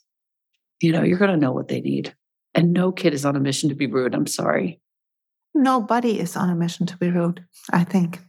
You 0.82 0.91
know, 0.91 1.04
you're 1.04 1.18
going 1.18 1.32
to 1.32 1.38
know 1.38 1.52
what 1.52 1.68
they 1.68 1.82
need. 1.82 2.13
And 2.54 2.74
no 2.74 2.91
kid 2.91 3.13
is 3.13 3.26
on 3.26 3.36
a 3.36 3.39
mission 3.39 3.70
to 3.70 3.76
be 3.76 3.88
rude. 3.88 4.13
I'm 4.13 4.28
sorry. 4.28 4.80
Nobody 5.56 6.20
is 6.20 6.36
on 6.36 6.50
a 6.50 6.56
mission 6.56 6.86
to 6.86 6.98
be 6.98 7.10
rude, 7.10 7.44
I 7.72 7.86
think. 7.86 8.20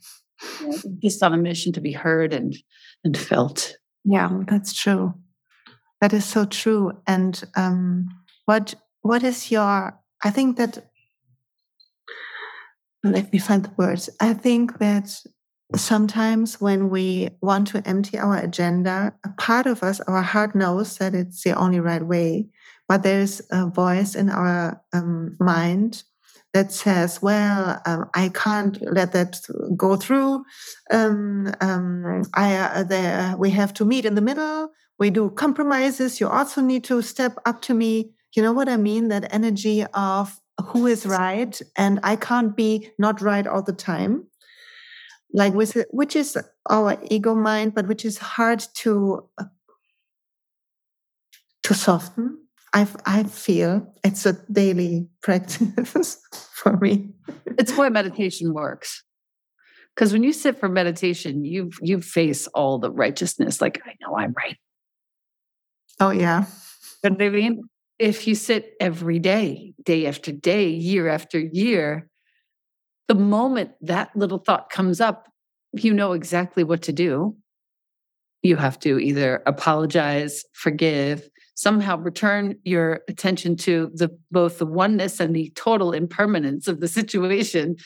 Just 1.03 1.23
on 1.25 1.35
a 1.35 1.37
mission 1.37 1.73
to 1.73 1.81
be 1.81 1.93
heard 1.93 2.33
and 2.33 2.57
and 3.05 3.19
felt. 3.19 3.77
Yeah, 4.05 4.31
that's 4.47 4.73
true. 4.73 5.15
That 6.01 6.13
is 6.13 6.25
so 6.25 6.45
true. 6.45 6.93
And 7.07 7.43
um, 7.57 8.09
what 8.45 8.75
what 9.03 9.25
is 9.25 9.51
your? 9.51 9.99
I 10.23 10.31
think 10.31 10.57
that. 10.57 10.87
Let 13.03 13.33
me 13.33 13.39
find 13.39 13.65
the 13.65 13.73
words. 13.77 14.09
I 14.21 14.33
think 14.33 14.79
that 14.79 15.11
sometimes 15.75 16.61
when 16.61 16.91
we 16.91 17.31
want 17.41 17.69
to 17.69 17.83
empty 17.87 18.19
our 18.19 18.37
agenda, 18.37 19.15
a 19.25 19.29
part 19.39 19.67
of 19.67 19.83
us, 19.83 20.01
our 20.01 20.23
heart 20.23 20.55
knows 20.55 20.99
that 20.99 21.15
it's 21.15 21.43
the 21.43 21.53
only 21.53 21.81
right 21.81 22.05
way, 22.05 22.49
but 22.89 23.03
there's 23.03 23.43
a 23.51 23.69
voice 23.69 24.15
in 24.15 24.31
our 24.31 24.81
um, 24.93 25.37
mind 25.39 26.05
that 26.57 26.73
says, 26.73 27.21
well, 27.21 27.83
um, 27.85 28.09
I 28.15 28.31
can't 28.31 28.79
let 28.91 29.13
that 29.13 29.39
go 29.77 29.95
through. 29.95 30.43
Um, 30.91 31.53
um, 31.61 32.23
I, 32.33 32.57
uh, 32.57 33.37
we 33.37 33.51
have 33.51 33.75
to 33.75 33.85
meet 33.85 34.07
in 34.07 34.15
the 34.15 34.23
middle. 34.23 34.71
We 34.99 35.11
do 35.11 35.29
compromises. 35.29 36.19
You 36.19 36.29
also 36.29 36.63
need 36.63 36.83
to 36.85 37.03
step 37.03 37.37
up 37.45 37.61
to 37.63 37.75
me. 37.75 38.13
You 38.35 38.43
know 38.43 38.55
what 38.55 38.71
I 38.71 38.79
mean? 38.79 39.09
That 39.09 39.31
energy 39.35 39.85
of 39.93 40.41
who 40.69 40.87
is 40.87 41.05
right, 41.05 41.61
and 41.77 42.01
I 42.03 42.17
can't 42.17 42.57
be 42.57 42.89
not 42.99 43.21
right 43.21 43.47
all 43.47 43.63
the 43.63 43.75
time. 43.75 44.27
Like 45.35 45.53
with 45.53 45.77
which 45.91 46.17
is 46.17 46.39
our 46.71 46.97
ego 47.11 47.35
mind, 47.35 47.75
but 47.75 47.87
which 47.87 48.07
is 48.07 48.17
hard 48.17 48.65
to 48.77 49.29
uh, 49.37 49.45
to 51.65 51.75
soften. 51.75 52.46
I 52.77 52.87
I 53.07 53.23
feel 53.25 53.91
it's 54.05 54.27
a 54.27 54.35
daily 54.53 55.09
practice 55.23 56.21
for 56.53 56.77
me. 56.77 57.15
it's 57.59 57.73
why 57.73 57.89
meditation 57.89 58.53
works. 58.53 59.03
Because 59.95 60.13
when 60.13 60.23
you 60.23 60.35
sit 60.35 60.61
for 60.61 60.69
meditation, 60.69 61.43
you 61.43 61.71
you 61.81 62.03
face 62.03 62.47
all 62.49 62.79
the 62.79 62.91
righteousness. 62.91 63.63
Like 63.63 63.81
I 63.87 63.95
know 64.03 64.15
I'm 64.19 64.35
right. 64.37 64.59
Oh 66.01 66.11
yeah. 66.11 66.45
You 67.03 67.11
know 67.11 67.17
what 67.17 67.23
I 67.25 67.31
mean? 67.31 67.63
If 67.99 68.27
you 68.27 68.35
sit 68.35 68.75
every 68.79 69.21
day, 69.21 69.73
day 69.83 70.07
after 70.07 70.31
day, 70.31 70.69
year 70.69 71.09
after 71.09 71.41
year, 71.41 72.11
the 73.09 73.15
moment 73.15 73.71
that 73.81 74.15
little 74.15 74.39
thought 74.39 74.69
comes 74.69 75.01
up, 75.01 75.29
you 75.73 75.95
know 75.95 76.13
exactly 76.13 76.63
what 76.63 76.83
to 76.83 76.93
do. 76.93 77.37
You 78.43 78.57
have 78.57 78.79
to 78.81 78.99
either 78.99 79.43
apologize, 79.47 80.45
forgive, 80.53 81.27
somehow 81.57 81.97
return 81.97 82.55
your 82.65 83.01
attention 83.09 83.57
to 83.57 83.91
the 83.95 84.17
both 84.31 84.59
the 84.59 84.67
oneness 84.67 85.19
and 85.19 85.35
the 85.35 85.51
total 85.57 85.93
impermanence 85.93 86.69
of 86.69 86.81
the 86.81 86.89
situation. 86.89 87.77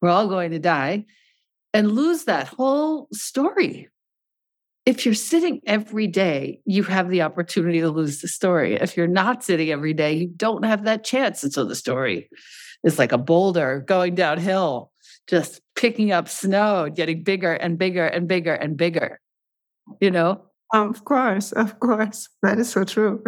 We're 0.00 0.10
all 0.10 0.28
going 0.28 0.52
to 0.52 0.58
die 0.58 1.06
and 1.72 1.92
lose 1.92 2.24
that 2.24 2.48
whole 2.48 3.08
story. 3.12 3.88
If 4.86 5.06
you're 5.06 5.14
sitting 5.14 5.62
every 5.66 6.06
day, 6.06 6.60
you 6.66 6.82
have 6.84 7.08
the 7.08 7.22
opportunity 7.22 7.80
to 7.80 7.88
lose 7.88 8.20
the 8.20 8.28
story. 8.28 8.74
If 8.74 8.96
you're 8.96 9.06
not 9.06 9.42
sitting 9.42 9.70
every 9.70 9.94
day, 9.94 10.12
you 10.12 10.28
don't 10.28 10.64
have 10.64 10.84
that 10.84 11.04
chance. 11.04 11.42
And 11.42 11.52
so 11.52 11.64
the 11.64 11.74
story 11.74 12.28
is 12.84 12.98
like 12.98 13.12
a 13.12 13.18
boulder 13.18 13.82
going 13.86 14.14
downhill, 14.14 14.92
just 15.26 15.62
picking 15.74 16.12
up 16.12 16.28
snow, 16.28 16.90
getting 16.94 17.22
bigger 17.22 17.54
and 17.54 17.78
bigger 17.78 18.04
and 18.04 18.28
bigger 18.28 18.52
and 18.52 18.76
bigger. 18.76 19.20
You 20.02 20.10
know, 20.10 20.42
of 20.74 21.04
course, 21.04 21.52
of 21.52 21.78
course. 21.80 22.28
That 22.42 22.58
is 22.58 22.70
so 22.70 22.84
true. 22.84 23.22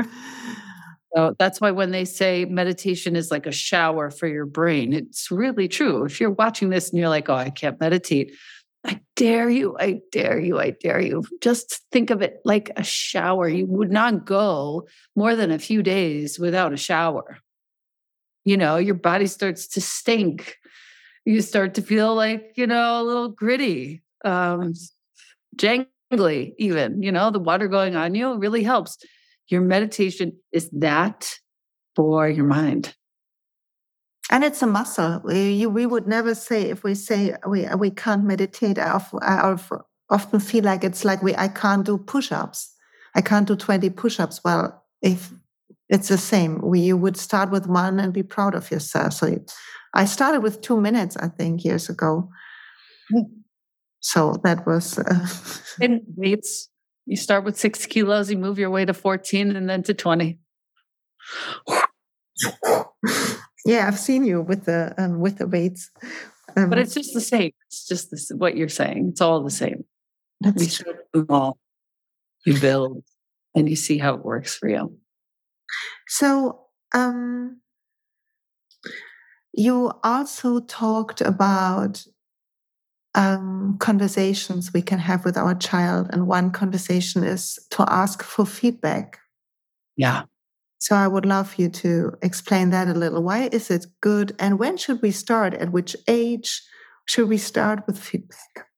So 1.14 1.34
that's 1.38 1.60
why 1.60 1.70
when 1.70 1.92
they 1.92 2.04
say 2.04 2.44
meditation 2.44 3.16
is 3.16 3.30
like 3.30 3.46
a 3.46 3.52
shower 3.52 4.10
for 4.10 4.26
your 4.26 4.44
brain, 4.44 4.92
it's 4.92 5.30
really 5.30 5.68
true. 5.68 6.04
If 6.04 6.20
you're 6.20 6.30
watching 6.30 6.68
this 6.68 6.90
and 6.90 6.98
you're 6.98 7.08
like, 7.08 7.30
oh, 7.30 7.34
I 7.34 7.48
can't 7.48 7.80
meditate, 7.80 8.34
I 8.84 9.00
dare 9.16 9.48
you, 9.48 9.76
I 9.80 10.00
dare 10.12 10.38
you, 10.38 10.60
I 10.60 10.70
dare 10.70 11.00
you. 11.00 11.24
Just 11.40 11.80
think 11.90 12.10
of 12.10 12.20
it 12.20 12.38
like 12.44 12.70
a 12.76 12.84
shower. 12.84 13.48
You 13.48 13.66
would 13.66 13.90
not 13.90 14.26
go 14.26 14.86
more 15.14 15.34
than 15.34 15.50
a 15.50 15.58
few 15.58 15.82
days 15.82 16.38
without 16.38 16.72
a 16.72 16.76
shower. 16.76 17.38
You 18.44 18.56
know, 18.56 18.76
your 18.76 18.94
body 18.94 19.26
starts 19.26 19.66
to 19.68 19.80
stink. 19.80 20.56
You 21.24 21.40
start 21.40 21.74
to 21.74 21.82
feel 21.82 22.14
like, 22.14 22.52
you 22.56 22.66
know, 22.66 23.00
a 23.00 23.04
little 23.04 23.28
gritty, 23.28 24.02
um, 24.24 24.74
jank 25.56 25.86
even, 26.12 27.02
you 27.02 27.12
know, 27.12 27.30
the 27.30 27.38
water 27.38 27.68
going 27.68 27.96
on 27.96 28.14
you 28.14 28.38
really 28.38 28.62
helps. 28.62 28.96
Your 29.48 29.60
meditation 29.60 30.32
is 30.52 30.70
that 30.70 31.38
for 31.94 32.28
your 32.28 32.44
mind. 32.44 32.94
And 34.30 34.42
it's 34.42 34.62
a 34.62 34.66
muscle. 34.66 35.20
We, 35.24 35.66
we 35.66 35.86
would 35.86 36.08
never 36.08 36.34
say 36.34 36.62
if 36.62 36.82
we 36.82 36.94
say 36.94 37.32
uh, 37.32 37.48
we 37.48 37.64
uh, 37.64 37.76
we 37.76 37.90
can't 37.90 38.24
meditate. 38.24 38.78
I, 38.78 39.00
I 39.22 39.56
often 40.10 40.40
feel 40.40 40.64
like 40.64 40.82
it's 40.82 41.04
like 41.04 41.22
we 41.22 41.34
I 41.36 41.46
can't 41.48 41.86
do 41.86 41.96
push-ups. 41.96 42.74
I 43.14 43.20
can't 43.20 43.46
do 43.46 43.54
twenty 43.54 43.88
push-ups. 43.88 44.40
Well, 44.44 44.84
if 45.00 45.30
it's 45.88 46.08
the 46.08 46.18
same, 46.18 46.60
we 46.60 46.80
you 46.80 46.96
would 46.96 47.16
start 47.16 47.52
with 47.52 47.68
one 47.68 48.00
and 48.00 48.12
be 48.12 48.24
proud 48.24 48.56
of 48.56 48.68
yourself. 48.70 49.12
So 49.12 49.38
I 49.94 50.04
started 50.06 50.42
with 50.42 50.60
two 50.60 50.80
minutes, 50.80 51.16
I 51.16 51.28
think, 51.28 51.64
years 51.64 51.88
ago. 51.88 52.28
Mm. 53.14 53.26
So 54.06 54.36
that 54.44 54.64
was. 54.64 54.98
Uh, 55.00 55.26
and 55.80 56.00
weights, 56.14 56.68
you 57.06 57.16
start 57.16 57.42
with 57.42 57.58
six 57.58 57.86
kilos, 57.86 58.30
you 58.30 58.38
move 58.38 58.56
your 58.56 58.70
way 58.70 58.84
to 58.84 58.94
14 58.94 59.56
and 59.56 59.68
then 59.68 59.82
to 59.82 59.94
20. 59.94 60.38
yeah, 63.66 63.88
I've 63.88 63.98
seen 63.98 64.24
you 64.24 64.42
with 64.42 64.66
the 64.66 64.94
um, 64.96 65.18
with 65.18 65.38
the 65.38 65.48
weights. 65.48 65.90
Um, 66.56 66.70
but 66.70 66.78
it's 66.78 66.94
just 66.94 67.14
the 67.14 67.20
same. 67.20 67.50
It's 67.66 67.84
just 67.84 68.12
this, 68.12 68.30
what 68.32 68.56
you're 68.56 68.68
saying. 68.68 69.08
It's 69.10 69.20
all 69.20 69.42
the 69.42 69.50
same. 69.50 69.84
That's 70.40 70.56
we 70.56 70.66
start 70.66 70.98
small, 71.12 71.58
you 72.46 72.60
build, 72.60 73.02
and 73.56 73.68
you 73.68 73.74
see 73.74 73.98
how 73.98 74.14
it 74.14 74.24
works 74.24 74.54
for 74.54 74.68
you. 74.68 74.96
So, 76.06 76.60
um, 76.94 77.60
you 79.52 79.90
also 80.04 80.60
talked 80.60 81.20
about 81.20 82.04
um, 83.16 83.76
conversations 83.80 84.72
we 84.72 84.82
can 84.82 84.98
have 84.98 85.24
with 85.24 85.36
our 85.36 85.54
child. 85.54 86.08
And 86.12 86.28
one 86.28 86.50
conversation 86.50 87.24
is 87.24 87.58
to 87.70 87.84
ask 87.88 88.22
for 88.22 88.46
feedback. 88.46 89.18
Yeah. 89.96 90.24
So 90.78 90.94
I 90.94 91.08
would 91.08 91.24
love 91.24 91.54
you 91.56 91.70
to 91.70 92.12
explain 92.22 92.70
that 92.70 92.88
a 92.88 92.94
little. 92.94 93.22
Why 93.22 93.48
is 93.50 93.70
it 93.70 93.86
good? 94.02 94.36
And 94.38 94.58
when 94.58 94.76
should 94.76 95.00
we 95.02 95.10
start? 95.10 95.54
At 95.54 95.72
which 95.72 95.96
age 96.06 96.62
should 97.06 97.28
we 97.28 97.38
start 97.38 97.84
with 97.86 97.98
feedback? 97.98 98.68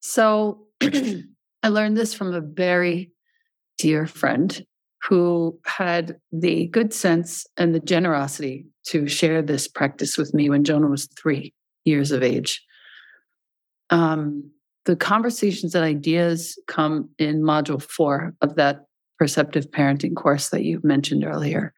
So 0.00 0.66
I 0.82 1.68
learned 1.68 1.96
this 1.96 2.12
from 2.12 2.34
a 2.34 2.42
very 2.42 3.12
dear 3.78 4.06
friend 4.06 4.64
who 5.08 5.58
had 5.64 6.16
the 6.30 6.66
good 6.68 6.92
sense 6.92 7.46
and 7.56 7.74
the 7.74 7.80
generosity 7.80 8.66
to 8.88 9.08
share 9.08 9.40
this 9.40 9.66
practice 9.66 10.18
with 10.18 10.34
me 10.34 10.50
when 10.50 10.64
Jonah 10.64 10.88
was 10.88 11.08
three 11.18 11.54
years 11.86 12.12
of 12.12 12.22
age 12.22 12.62
um, 13.90 14.50
the 14.84 14.96
conversations 14.96 15.74
and 15.74 15.84
ideas 15.84 16.58
come 16.68 17.10
in 17.18 17.42
module 17.42 17.82
four 17.82 18.34
of 18.40 18.54
that 18.56 18.86
perceptive 19.18 19.70
parenting 19.70 20.14
course 20.14 20.50
that 20.50 20.62
you 20.62 20.80
mentioned 20.82 21.24
earlier. 21.24 21.74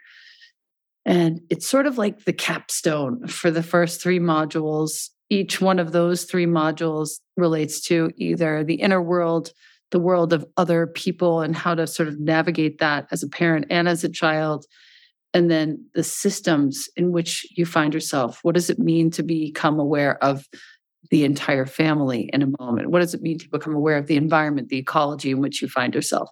And 1.06 1.40
it's 1.48 1.66
sort 1.66 1.86
of 1.86 1.96
like 1.96 2.24
the 2.24 2.32
capstone 2.32 3.26
for 3.26 3.50
the 3.50 3.62
first 3.62 4.02
three 4.02 4.18
modules. 4.18 5.08
Each 5.30 5.60
one 5.60 5.78
of 5.78 5.92
those 5.92 6.24
three 6.24 6.46
modules 6.46 7.20
relates 7.36 7.80
to 7.82 8.10
either 8.16 8.62
the 8.62 8.74
inner 8.74 9.00
world, 9.00 9.52
the 9.90 10.00
world 10.00 10.32
of 10.32 10.44
other 10.58 10.86
people, 10.86 11.40
and 11.40 11.56
how 11.56 11.74
to 11.74 11.86
sort 11.86 12.08
of 12.08 12.20
navigate 12.20 12.78
that 12.78 13.06
as 13.10 13.22
a 13.22 13.28
parent 13.28 13.66
and 13.70 13.88
as 13.88 14.04
a 14.04 14.08
child. 14.10 14.66
And 15.34 15.50
then 15.50 15.84
the 15.94 16.02
systems 16.02 16.88
in 16.96 17.12
which 17.12 17.46
you 17.56 17.66
find 17.66 17.92
yourself. 17.92 18.40
What 18.42 18.54
does 18.54 18.70
it 18.70 18.78
mean 18.78 19.10
to 19.12 19.22
become 19.22 19.78
aware 19.78 20.22
of 20.24 20.46
the 21.10 21.24
entire 21.24 21.66
family 21.66 22.30
in 22.32 22.42
a 22.42 22.62
moment? 22.62 22.90
What 22.90 23.00
does 23.00 23.14
it 23.14 23.22
mean 23.22 23.38
to 23.38 23.48
become 23.50 23.74
aware 23.74 23.98
of 23.98 24.06
the 24.06 24.16
environment, 24.16 24.68
the 24.68 24.78
ecology 24.78 25.30
in 25.30 25.40
which 25.40 25.60
you 25.60 25.68
find 25.68 25.94
yourself? 25.94 26.30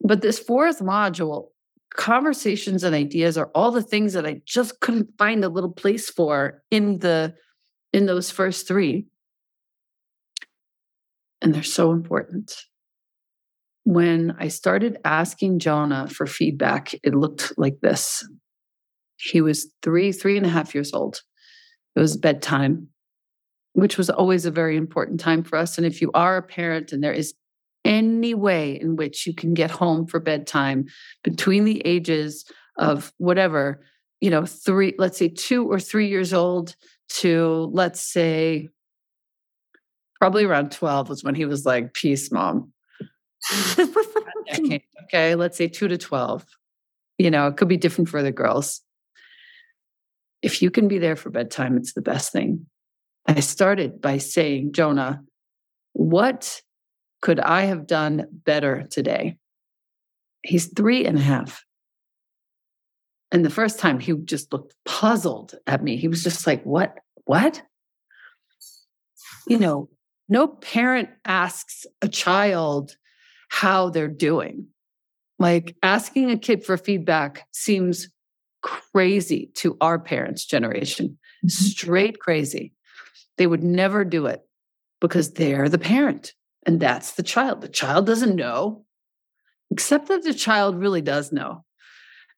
But 0.00 0.22
this 0.22 0.38
fourth 0.38 0.78
module, 0.78 1.48
conversations 1.94 2.84
and 2.84 2.94
ideas 2.94 3.36
are 3.36 3.50
all 3.54 3.70
the 3.70 3.82
things 3.82 4.12
that 4.12 4.26
I 4.26 4.40
just 4.44 4.80
couldn't 4.80 5.16
find 5.18 5.44
a 5.44 5.48
little 5.48 5.72
place 5.72 6.08
for 6.08 6.62
in 6.70 6.98
the 6.98 7.34
in 7.92 8.06
those 8.06 8.30
first 8.30 8.68
three. 8.68 9.06
And 11.40 11.54
they're 11.54 11.62
so 11.62 11.92
important. 11.92 12.54
When 13.88 14.36
I 14.38 14.48
started 14.48 14.98
asking 15.04 15.60
Jonah 15.60 16.08
for 16.08 16.26
feedback, 16.26 16.92
it 17.02 17.14
looked 17.14 17.52
like 17.56 17.80
this. 17.80 18.22
He 19.16 19.40
was 19.40 19.72
three, 19.82 20.12
three 20.12 20.36
and 20.36 20.44
a 20.44 20.50
half 20.50 20.74
years 20.74 20.92
old. 20.92 21.22
It 21.96 22.00
was 22.00 22.16
bedtime 22.16 22.88
which 23.78 23.96
was 23.96 24.10
always 24.10 24.44
a 24.44 24.50
very 24.50 24.76
important 24.76 25.20
time 25.20 25.44
for 25.44 25.56
us. 25.56 25.78
And 25.78 25.86
if 25.86 26.00
you 26.00 26.10
are 26.12 26.36
a 26.36 26.42
parent 26.42 26.90
and 26.90 27.02
there 27.02 27.12
is 27.12 27.34
any 27.84 28.34
way 28.34 28.72
in 28.72 28.96
which 28.96 29.24
you 29.24 29.32
can 29.32 29.54
get 29.54 29.70
home 29.70 30.06
for 30.06 30.18
bedtime 30.18 30.86
between 31.22 31.64
the 31.64 31.80
ages 31.86 32.44
of 32.76 33.12
whatever, 33.18 33.84
you 34.20 34.30
know, 34.30 34.44
three, 34.44 34.94
let's 34.98 35.16
say 35.16 35.28
two 35.28 35.70
or 35.70 35.78
three 35.78 36.08
years 36.08 36.32
old 36.32 36.74
to, 37.08 37.70
let's 37.72 38.00
say, 38.00 38.68
probably 40.18 40.44
around 40.44 40.72
12 40.72 41.08
was 41.08 41.22
when 41.22 41.36
he 41.36 41.44
was 41.44 41.64
like, 41.64 41.94
Peace, 41.94 42.32
mom. 42.32 42.72
okay, 45.04 45.34
let's 45.34 45.56
say 45.56 45.68
two 45.68 45.88
to 45.88 45.98
12. 45.98 46.44
You 47.18 47.30
know, 47.30 47.48
it 47.48 47.56
could 47.56 47.68
be 47.68 47.76
different 47.76 48.08
for 48.08 48.22
the 48.22 48.32
girls. 48.32 48.82
If 50.42 50.62
you 50.62 50.70
can 50.70 50.88
be 50.88 50.98
there 50.98 51.16
for 51.16 51.30
bedtime, 51.30 51.76
it's 51.76 51.94
the 51.94 52.02
best 52.02 52.32
thing. 52.32 52.66
I 53.26 53.40
started 53.40 54.00
by 54.00 54.18
saying, 54.18 54.72
Jonah, 54.72 55.22
what 55.92 56.62
could 57.20 57.40
I 57.40 57.62
have 57.62 57.86
done 57.86 58.26
better 58.30 58.86
today? 58.90 59.36
He's 60.42 60.72
three 60.72 61.04
and 61.04 61.18
a 61.18 61.22
half. 61.22 61.64
And 63.30 63.44
the 63.44 63.50
first 63.50 63.78
time 63.78 63.98
he 63.98 64.14
just 64.24 64.52
looked 64.52 64.74
puzzled 64.84 65.54
at 65.66 65.82
me. 65.82 65.96
He 65.96 66.08
was 66.08 66.22
just 66.22 66.46
like, 66.46 66.62
What? 66.64 66.96
What? 67.24 67.62
You 69.46 69.58
know, 69.58 69.88
no 70.28 70.46
parent 70.46 71.08
asks 71.24 71.86
a 72.00 72.08
child 72.08 72.96
how 73.48 73.90
they're 73.90 74.08
doing. 74.08 74.66
Like 75.38 75.76
asking 75.82 76.30
a 76.30 76.38
kid 76.38 76.64
for 76.64 76.76
feedback 76.76 77.46
seems 77.52 78.08
crazy 78.62 79.50
to 79.54 79.76
our 79.80 79.98
parents' 79.98 80.44
generation, 80.44 81.18
mm-hmm. 81.38 81.48
straight 81.48 82.18
crazy. 82.18 82.72
They 83.36 83.46
would 83.46 83.62
never 83.62 84.04
do 84.04 84.26
it 84.26 84.42
because 85.00 85.32
they're 85.32 85.68
the 85.68 85.78
parent 85.78 86.34
and 86.66 86.80
that's 86.80 87.12
the 87.12 87.22
child. 87.22 87.60
The 87.60 87.68
child 87.68 88.06
doesn't 88.06 88.36
know, 88.36 88.84
except 89.70 90.08
that 90.08 90.24
the 90.24 90.34
child 90.34 90.76
really 90.76 91.02
does 91.02 91.32
know. 91.32 91.64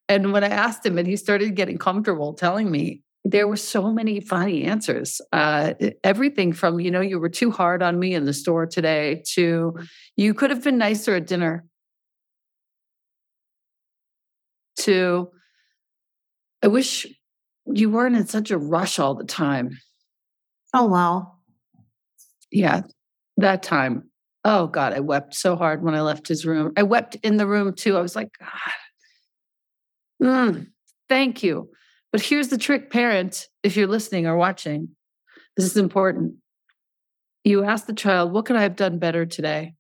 And 0.09 0.33
when 0.33 0.44
I 0.44 0.49
asked 0.49 0.85
him 0.85 0.99
and 0.99 1.07
he 1.07 1.16
started 1.16 1.55
getting 1.55 1.79
comfortable 1.79 2.35
telling 2.35 2.70
me, 2.70 3.03
there 3.25 3.47
were 3.47 3.57
so 3.57 3.93
many 3.93 4.21
funny 4.21 4.65
answers. 4.65 5.21
Uh, 5.33 5.75
everything 6.03 6.53
from, 6.53 6.81
you 6.81 6.91
know, 6.91 7.01
you 7.01 7.19
were 7.19 7.29
too 7.29 7.51
hard 7.51 7.83
on 7.83 7.99
me 7.99 8.15
in 8.15 8.25
the 8.25 8.33
store 8.33 8.67
today 8.67 9.23
to 9.35 9.77
you 10.17 10.35
could 10.35 10.51
have 10.51 10.65
been 10.65 10.79
nicer 10.79 11.17
at 11.17 11.27
dinner 11.27 11.65
to 14.79 15.31
I 16.63 16.69
wish 16.69 17.07
you 17.67 17.91
weren't 17.91 18.17
in 18.17 18.27
such 18.27 18.51
a 18.51 18.59
rush 18.59 18.99
all 18.99 19.15
the 19.15 19.25
time. 19.25 19.79
Oh, 20.75 20.87
wow. 20.87 21.35
Yeah, 22.51 22.83
that 23.37 23.63
time. 23.63 24.11
Oh, 24.45 24.67
God, 24.67 24.93
I 24.93 25.01
wept 25.01 25.35
so 25.35 25.57
hard 25.57 25.83
when 25.83 25.95
I 25.95 26.01
left 26.01 26.29
his 26.29 26.47
room. 26.47 26.73
I 26.77 26.83
wept 26.83 27.17
in 27.23 27.37
the 27.37 27.47
room 27.47 27.75
too. 27.75 27.97
I 27.97 28.01
was 28.01 28.17
like, 28.17 28.29
God, 28.39 28.73
mm, 30.23 30.67
thank 31.09 31.43
you. 31.43 31.71
But 32.12 32.23
here's 32.23 32.49
the 32.49 32.59
trick, 32.59 32.90
parent, 32.90 33.49
if 33.62 33.77
you're 33.77 33.87
listening 33.87 34.27
or 34.27 34.37
watching, 34.37 34.88
this 35.57 35.66
is 35.66 35.77
important. 35.77 36.35
You 37.44 37.64
ask 37.64 37.87
the 37.87 37.92
child, 37.92 38.33
What 38.33 38.46
could 38.46 38.57
I 38.57 38.62
have 38.62 38.77
done 38.77 38.99
better 38.99 39.27
today? 39.27 39.75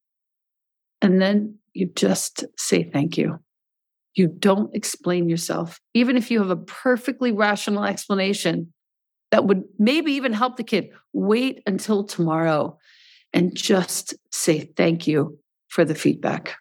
And 1.02 1.20
then 1.20 1.58
you 1.72 1.90
just 1.94 2.44
say 2.56 2.82
thank 2.82 3.16
you. 3.16 3.38
You 4.14 4.28
don't 4.28 4.74
explain 4.74 5.28
yourself. 5.28 5.80
Even 5.94 6.16
if 6.16 6.30
you 6.30 6.40
have 6.40 6.50
a 6.50 6.56
perfectly 6.56 7.32
rational 7.32 7.84
explanation 7.84 8.72
that 9.30 9.44
would 9.44 9.62
maybe 9.78 10.12
even 10.12 10.32
help 10.32 10.56
the 10.56 10.64
kid, 10.64 10.90
wait 11.12 11.62
until 11.66 12.04
tomorrow 12.04 12.76
and 13.32 13.54
just 13.54 14.14
say 14.32 14.72
thank 14.76 15.06
you 15.06 15.38
for 15.68 15.84
the 15.84 15.94
feedback. 15.94 16.56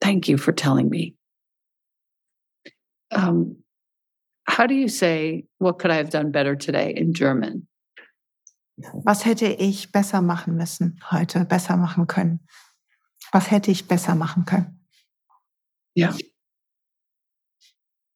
Thank 0.00 0.28
you 0.28 0.36
for 0.36 0.52
telling 0.52 0.90
me. 0.90 1.14
Um, 3.10 3.56
how 4.46 4.66
do 4.66 4.74
you 4.74 4.88
say, 4.88 5.44
what 5.58 5.78
could 5.78 5.90
I 5.90 5.96
have 5.96 6.10
done 6.10 6.30
better 6.30 6.56
today 6.56 6.92
in 6.96 7.12
German? 7.14 7.66
Was 9.04 9.22
hätte 9.24 9.46
ich 9.46 9.92
besser 9.92 10.22
machen 10.22 10.56
müssen 10.56 10.98
heute, 11.10 11.44
besser 11.44 11.76
machen 11.76 12.06
können? 12.06 12.40
Was 13.32 13.50
hätte 13.50 13.70
ich 13.70 13.86
besser 13.86 14.14
machen 14.14 14.44
können? 14.44 14.78
Yeah. 15.94 16.16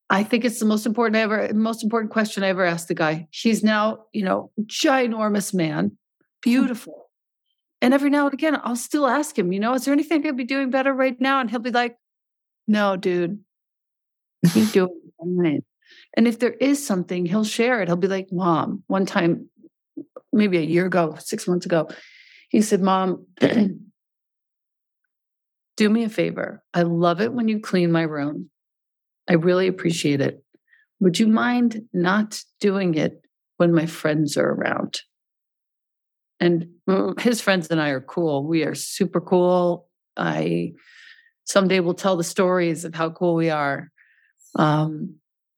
I 0.08 0.22
think 0.22 0.44
it's 0.44 0.60
the 0.60 0.66
most 0.66 0.86
important 0.86 1.16
ever, 1.16 1.52
most 1.52 1.82
important 1.82 2.12
question 2.12 2.44
I 2.44 2.48
ever 2.48 2.64
asked 2.64 2.88
the 2.88 2.94
guy. 2.94 3.26
He's 3.30 3.62
now, 3.62 4.06
you 4.12 4.24
know, 4.24 4.50
ginormous 4.66 5.52
man, 5.52 5.98
beautiful. 6.42 7.10
And 7.82 7.92
every 7.92 8.08
now 8.10 8.26
and 8.26 8.34
again, 8.34 8.58
I'll 8.62 8.76
still 8.76 9.06
ask 9.06 9.36
him, 9.36 9.52
you 9.52 9.60
know, 9.60 9.74
is 9.74 9.84
there 9.84 9.92
anything 9.92 10.20
I 10.20 10.28
could 10.28 10.36
be 10.36 10.44
doing 10.44 10.70
better 10.70 10.94
right 10.94 11.20
now? 11.20 11.40
And 11.40 11.50
he'll 11.50 11.60
be 11.60 11.70
like, 11.70 11.96
no, 12.66 12.96
dude, 12.96 13.40
you're 14.54 14.66
doing 14.66 15.12
fine. 15.18 15.62
And 16.16 16.26
if 16.26 16.38
there 16.38 16.52
is 16.52 16.84
something, 16.84 17.26
he'll 17.26 17.44
share 17.44 17.82
it. 17.82 17.88
He'll 17.88 17.96
be 17.96 18.08
like, 18.08 18.28
Mom, 18.32 18.82
one 18.86 19.04
time, 19.04 19.50
maybe 20.32 20.56
a 20.58 20.62
year 20.62 20.86
ago, 20.86 21.16
six 21.18 21.46
months 21.46 21.66
ago, 21.66 21.88
he 22.48 22.62
said, 22.62 22.80
Mom, 22.80 23.26
do 25.76 25.90
me 25.90 26.04
a 26.04 26.08
favor. 26.08 26.62
I 26.72 26.82
love 26.82 27.20
it 27.20 27.32
when 27.32 27.48
you 27.48 27.60
clean 27.60 27.92
my 27.92 28.02
room. 28.02 28.50
I 29.28 29.34
really 29.34 29.66
appreciate 29.66 30.20
it. 30.20 30.42
Would 31.00 31.18
you 31.18 31.26
mind 31.26 31.82
not 31.92 32.40
doing 32.60 32.94
it 32.94 33.20
when 33.58 33.74
my 33.74 33.86
friends 33.86 34.36
are 34.38 34.48
around? 34.48 35.02
And 36.40 36.68
mm, 36.88 37.18
his 37.20 37.40
friends 37.40 37.68
and 37.70 37.80
I 37.80 37.90
are 37.90 38.00
cool. 38.00 38.46
We 38.46 38.62
are 38.64 38.74
super 38.74 39.20
cool. 39.20 39.88
I 40.16 40.72
someday 41.44 41.80
will 41.80 41.94
tell 41.94 42.16
the 42.16 42.24
stories 42.24 42.84
of 42.84 42.94
how 42.94 43.10
cool 43.10 43.34
we 43.34 43.50
are. 43.50 43.90
Um, 44.54 45.16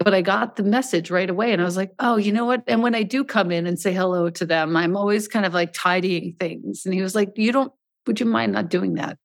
but 0.09 0.15
I 0.15 0.23
got 0.23 0.57
the 0.57 0.63
message 0.63 1.11
right 1.11 1.29
away 1.29 1.53
and 1.53 1.61
I 1.61 1.67
was 1.67 1.77
like, 1.77 1.93
oh, 1.99 2.17
you 2.17 2.33
know 2.33 2.47
what? 2.47 2.65
And 2.67 2.83
when 2.83 2.95
I 2.95 3.03
do 3.03 3.25
come 3.25 3.53
in 3.53 3.67
and 3.67 3.79
say 3.79 3.93
hello 3.93 4.31
to 4.31 4.47
them, 4.47 4.75
I'm 4.75 4.97
always 4.97 5.29
kind 5.29 5.45
of 5.45 5.53
like 5.53 5.75
tidying 5.75 6.35
things. 6.41 6.87
And 6.87 6.95
he 6.95 7.03
was 7.03 7.15
like, 7.15 7.33
you 7.37 7.53
don't, 7.53 7.71
would 8.07 8.19
you 8.19 8.25
mind 8.25 8.53
not 8.53 8.71
doing 8.71 8.95
that? 8.95 9.19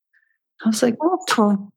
I 0.61 0.67
was 0.67 0.83
like, 0.83 0.97
oh, 1.01 1.69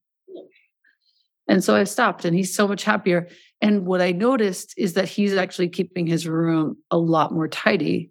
and 1.47 1.63
so 1.63 1.77
I 1.77 1.85
stopped 1.85 2.25
and 2.25 2.37
he's 2.37 2.53
so 2.53 2.67
much 2.67 2.83
happier. 2.83 3.29
And 3.61 3.87
what 3.87 4.01
I 4.01 4.11
noticed 4.11 4.75
is 4.77 4.95
that 4.95 5.09
he's 5.09 5.35
actually 5.35 5.69
keeping 5.69 6.09
his 6.09 6.27
room 6.27 6.77
a 6.91 6.99
lot 6.99 7.33
more 7.33 7.47
tidy 7.47 8.11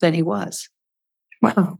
than 0.00 0.12
he 0.12 0.24
was. 0.24 0.68
Wow. 1.40 1.78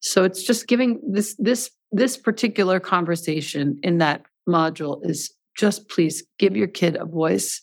So 0.00 0.24
it's 0.24 0.42
just 0.42 0.66
giving 0.66 1.00
this 1.08 1.36
this 1.38 1.70
this 1.92 2.16
particular 2.16 2.80
conversation 2.80 3.78
in 3.84 3.98
that 3.98 4.22
module 4.48 5.08
is 5.08 5.32
just 5.56 5.88
please 5.88 6.24
give 6.38 6.56
your 6.56 6.66
kid 6.66 6.96
a 6.96 7.04
voice 7.04 7.62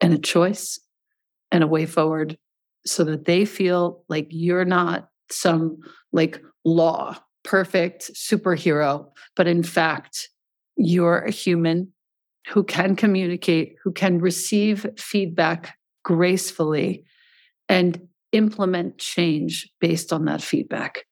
and 0.00 0.12
a 0.12 0.18
choice 0.18 0.78
and 1.52 1.62
a 1.62 1.68
way 1.68 1.86
forward 1.86 2.36
so 2.86 3.04
that 3.04 3.24
they 3.24 3.44
feel 3.44 4.04
like 4.08 4.26
you're 4.30 4.64
not 4.64 5.08
some 5.30 5.78
like 6.12 6.42
law 6.64 7.16
perfect 7.44 8.10
superhero 8.14 9.06
but 9.36 9.46
in 9.46 9.62
fact 9.62 10.28
you're 10.76 11.18
a 11.18 11.30
human 11.30 11.92
who 12.48 12.62
can 12.62 12.96
communicate 12.96 13.76
who 13.82 13.92
can 13.92 14.18
receive 14.18 14.86
feedback 14.98 15.76
gracefully 16.04 17.04
and 17.68 18.00
implement 18.32 18.98
change 18.98 19.70
based 19.80 20.12
on 20.12 20.26
that 20.26 20.42
feedback. 20.42 21.04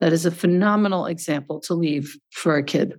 That 0.00 0.12
is 0.12 0.26
a 0.26 0.30
phenomenal 0.30 1.06
example 1.06 1.60
to 1.60 1.74
leave 1.74 2.16
for 2.30 2.56
a 2.56 2.62
kid 2.62 2.94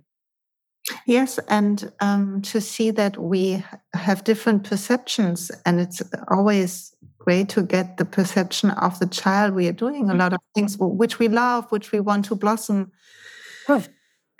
Yes, 1.06 1.38
and 1.48 1.90
um, 2.00 2.42
to 2.42 2.60
see 2.60 2.90
that 2.90 3.16
we 3.16 3.64
have 3.94 4.24
different 4.24 4.64
perceptions, 4.64 5.50
and 5.64 5.80
it's 5.80 6.02
always 6.28 6.94
great 7.18 7.48
to 7.50 7.62
get 7.62 7.96
the 7.96 8.04
perception 8.04 8.70
of 8.70 8.98
the 8.98 9.06
child. 9.06 9.54
We 9.54 9.66
are 9.68 9.72
doing 9.72 10.10
a 10.10 10.14
lot 10.14 10.34
of 10.34 10.40
things 10.54 10.76
which 10.78 11.18
we 11.18 11.28
love, 11.28 11.70
which 11.70 11.90
we 11.90 12.00
want 12.00 12.26
to 12.26 12.34
blossom 12.34 12.92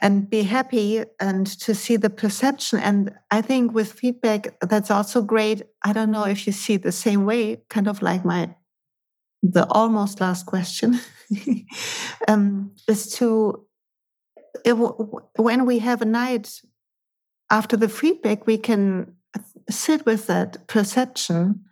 and 0.02 0.28
be 0.28 0.42
happy, 0.42 1.02
and 1.18 1.46
to 1.46 1.74
see 1.74 1.96
the 1.96 2.11
perception. 2.11 2.78
And 2.80 3.12
I 3.30 3.40
think 3.40 3.72
with 3.72 3.92
feedback, 3.92 4.59
that's 4.61 4.90
also 4.90 5.22
great. 5.22 5.62
I 5.83 5.92
don't 5.92 6.11
know 6.11 6.24
if 6.24 6.46
you 6.46 6.52
see 6.52 6.76
the 6.76 6.92
same 6.92 7.24
way, 7.24 7.62
kind 7.70 7.88
of 7.88 8.02
like 8.02 8.24
my 8.24 8.54
the 9.42 9.66
almost 9.70 10.20
last 10.22 10.46
question 10.46 10.98
um, 12.28 12.72
is 12.88 13.12
to 13.16 13.64
when 15.36 15.66
we 15.66 15.78
have 15.80 16.02
a 16.02 16.06
night 16.06 16.60
after 17.50 17.76
the 17.76 17.88
feedback, 17.88 18.46
we 18.46 18.58
can 18.58 19.14
sit 19.70 20.06
with 20.06 20.26
that 20.26 20.66
perception 20.66 21.64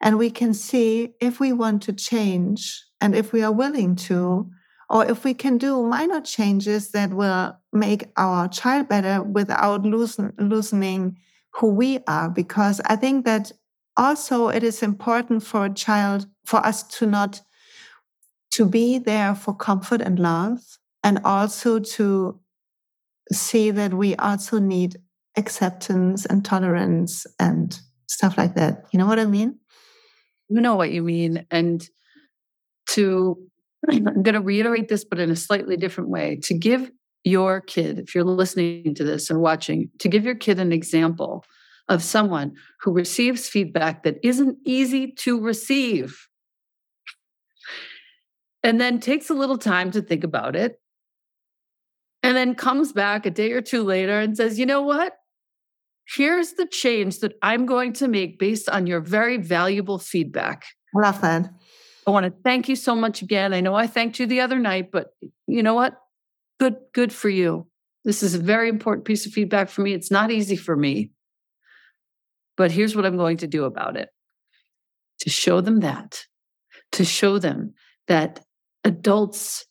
and 0.00 0.18
we 0.18 0.30
can 0.30 0.52
see 0.52 1.14
if 1.20 1.40
we 1.40 1.52
want 1.52 1.82
to 1.82 1.92
change 1.92 2.84
and 3.00 3.14
if 3.14 3.32
we 3.32 3.42
are 3.42 3.52
willing 3.52 3.96
to, 3.96 4.50
or 4.88 5.04
if 5.04 5.24
we 5.24 5.34
can 5.34 5.58
do 5.58 5.82
minor 5.82 6.20
changes 6.20 6.90
that 6.90 7.10
will 7.10 7.56
make 7.72 8.10
our 8.16 8.48
child 8.48 8.88
better 8.88 9.22
without 9.22 9.82
loosen, 9.82 10.32
loosening 10.38 11.16
who 11.54 11.68
we 11.68 12.00
are. 12.06 12.28
Because 12.28 12.80
I 12.86 12.96
think 12.96 13.24
that 13.24 13.52
also 13.96 14.48
it 14.48 14.62
is 14.62 14.82
important 14.82 15.42
for 15.42 15.64
a 15.64 15.74
child, 15.74 16.26
for 16.44 16.64
us 16.64 16.82
to 16.98 17.06
not 17.06 17.40
to 18.52 18.64
be 18.64 18.98
there 18.98 19.34
for 19.34 19.54
comfort 19.54 20.00
and 20.00 20.18
love 20.18 20.60
and 21.06 21.20
also 21.24 21.78
to 21.78 22.36
see 23.32 23.70
that 23.70 23.94
we 23.94 24.16
also 24.16 24.58
need 24.58 24.96
acceptance 25.36 26.26
and 26.26 26.44
tolerance 26.44 27.24
and 27.38 27.78
stuff 28.08 28.36
like 28.36 28.56
that. 28.56 28.82
You 28.92 28.98
know 28.98 29.06
what 29.06 29.20
I 29.20 29.24
mean? 29.24 29.56
You 30.48 30.60
know 30.60 30.74
what 30.74 30.90
you 30.90 31.02
mean. 31.02 31.46
And 31.48 31.88
to, 32.90 33.38
I'm 33.88 34.22
going 34.24 34.34
to 34.34 34.40
reiterate 34.40 34.88
this, 34.88 35.04
but 35.04 35.20
in 35.20 35.30
a 35.30 35.36
slightly 35.36 35.76
different 35.76 36.10
way 36.10 36.40
to 36.42 36.54
give 36.54 36.90
your 37.22 37.60
kid, 37.60 38.00
if 38.00 38.12
you're 38.12 38.24
listening 38.24 38.92
to 38.96 39.04
this 39.04 39.30
or 39.30 39.38
watching, 39.38 39.90
to 40.00 40.08
give 40.08 40.24
your 40.24 40.34
kid 40.34 40.58
an 40.58 40.72
example 40.72 41.44
of 41.88 42.02
someone 42.02 42.52
who 42.80 42.92
receives 42.92 43.48
feedback 43.48 44.02
that 44.02 44.16
isn't 44.24 44.58
easy 44.64 45.12
to 45.12 45.40
receive 45.40 46.26
and 48.64 48.80
then 48.80 48.98
takes 48.98 49.30
a 49.30 49.34
little 49.34 49.58
time 49.58 49.92
to 49.92 50.02
think 50.02 50.24
about 50.24 50.56
it 50.56 50.80
and 52.26 52.36
then 52.36 52.54
comes 52.54 52.92
back 52.92 53.26
a 53.26 53.30
day 53.30 53.52
or 53.52 53.60
two 53.60 53.82
later 53.82 54.18
and 54.18 54.36
says, 54.36 54.58
you 54.58 54.66
know 54.66 54.82
what? 54.82 55.16
here's 56.14 56.52
the 56.52 56.66
change 56.66 57.20
that 57.20 57.34
I'm 57.42 57.66
going 57.66 57.92
to 57.94 58.08
make 58.08 58.38
based 58.38 58.68
on 58.68 58.86
your 58.86 59.00
very 59.00 59.36
valuable 59.36 59.98
feedback. 59.98 60.66
Love 60.94 61.20
that. 61.20 61.50
I 62.06 62.10
want 62.10 62.24
to 62.26 62.32
thank 62.44 62.68
you 62.68 62.76
so 62.76 62.94
much 62.94 63.22
again. 63.22 63.52
I 63.52 63.60
know 63.60 63.74
I 63.74 63.86
thanked 63.86 64.20
you 64.20 64.26
the 64.26 64.40
other 64.40 64.58
night, 64.58 64.90
but 64.92 65.08
you 65.46 65.62
know 65.62 65.74
what? 65.74 65.96
Good, 66.60 66.76
good 66.94 67.12
for 67.12 67.28
you. 67.28 67.66
This 68.04 68.22
is 68.22 68.34
a 68.34 68.38
very 68.38 68.68
important 68.68 69.04
piece 69.04 69.26
of 69.26 69.32
feedback 69.32 69.68
for 69.68 69.82
me. 69.82 69.92
It's 69.92 70.12
not 70.12 70.30
easy 70.30 70.54
for 70.56 70.76
me, 70.76 71.10
but 72.56 72.70
here's 72.70 72.94
what 72.94 73.04
I'm 73.04 73.16
going 73.16 73.38
to 73.38 73.48
do 73.48 73.64
about 73.64 73.96
it 73.96 74.10
to 75.20 75.30
show 75.30 75.60
them 75.60 75.80
that, 75.80 76.24
to 76.92 77.04
show 77.04 77.38
them 77.38 77.74
that 78.06 78.44
adults, 78.84 79.66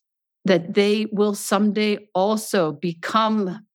that 0.45 0.75
they 0.75 1.07
will 1.11 1.33
someday 1.33 1.97
also 2.13 2.71
become 2.71 3.65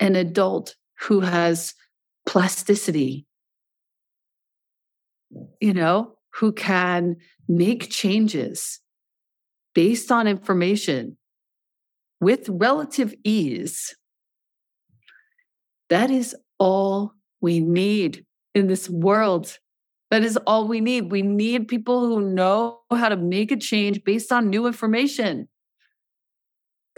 an 0.00 0.14
adult 0.14 0.76
who 1.00 1.20
has 1.20 1.74
plasticity, 2.24 3.26
you 5.60 5.74
know, 5.74 6.14
who 6.34 6.52
can 6.52 7.16
make 7.48 7.90
changes 7.90 8.80
based 9.74 10.12
on 10.12 10.28
information 10.28 11.16
with 12.20 12.48
relative 12.48 13.14
ease. 13.24 13.96
That 15.90 16.10
is 16.10 16.36
all 16.58 17.12
we 17.40 17.60
need 17.60 18.24
in 18.54 18.68
this 18.68 18.88
world. 18.88 19.58
That 20.10 20.22
is 20.22 20.36
all 20.46 20.68
we 20.68 20.80
need. 20.80 21.10
We 21.10 21.22
need 21.22 21.68
people 21.68 22.06
who 22.06 22.20
know 22.20 22.80
how 22.90 23.08
to 23.08 23.16
make 23.16 23.50
a 23.50 23.56
change 23.56 24.04
based 24.04 24.32
on 24.32 24.48
new 24.48 24.66
information. 24.66 25.48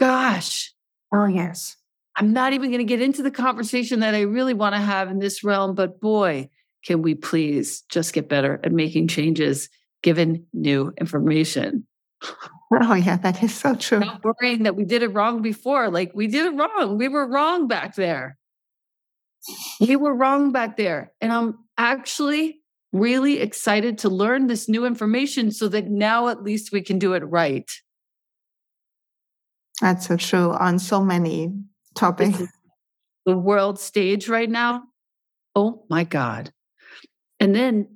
Gosh. 0.01 0.73
Oh, 1.13 1.27
yes. 1.27 1.77
I'm 2.15 2.33
not 2.33 2.53
even 2.53 2.71
going 2.71 2.79
to 2.79 2.85
get 2.85 3.03
into 3.03 3.21
the 3.21 3.29
conversation 3.29 3.99
that 3.99 4.15
I 4.15 4.21
really 4.21 4.55
want 4.55 4.73
to 4.73 4.81
have 4.81 5.11
in 5.11 5.19
this 5.19 5.43
realm, 5.43 5.75
but 5.75 6.01
boy, 6.01 6.49
can 6.83 7.03
we 7.03 7.13
please 7.13 7.83
just 7.87 8.11
get 8.11 8.27
better 8.27 8.59
at 8.63 8.71
making 8.71 9.09
changes 9.09 9.69
given 10.01 10.47
new 10.53 10.91
information? 10.99 11.85
Oh, 12.73 12.95
yeah, 12.95 13.17
that 13.17 13.43
is 13.43 13.53
so 13.53 13.75
true. 13.75 13.99
Not 13.99 14.23
worrying 14.23 14.63
that 14.63 14.75
we 14.75 14.85
did 14.85 15.03
it 15.03 15.09
wrong 15.09 15.43
before. 15.43 15.91
Like 15.91 16.11
we 16.15 16.25
did 16.25 16.47
it 16.47 16.57
wrong. 16.57 16.97
We 16.97 17.07
were 17.07 17.27
wrong 17.27 17.67
back 17.67 17.93
there. 17.93 18.39
We 19.79 19.95
were 19.97 20.15
wrong 20.15 20.51
back 20.51 20.77
there. 20.77 21.11
And 21.21 21.31
I'm 21.31 21.59
actually 21.77 22.59
really 22.91 23.39
excited 23.39 23.99
to 23.99 24.09
learn 24.09 24.47
this 24.47 24.67
new 24.67 24.83
information 24.85 25.51
so 25.51 25.67
that 25.67 25.87
now 25.87 26.29
at 26.29 26.41
least 26.41 26.71
we 26.71 26.81
can 26.81 26.97
do 26.97 27.13
it 27.13 27.23
right. 27.23 27.69
That's 29.81 30.07
so 30.07 30.15
true 30.15 30.51
on 30.51 30.79
so 30.79 31.03
many 31.03 31.51
topics. 31.95 32.41
The 33.25 33.37
world 33.37 33.79
stage 33.79 34.29
right 34.29 34.49
now. 34.49 34.83
Oh 35.55 35.85
my 35.89 36.03
God. 36.03 36.51
And 37.39 37.55
then 37.55 37.87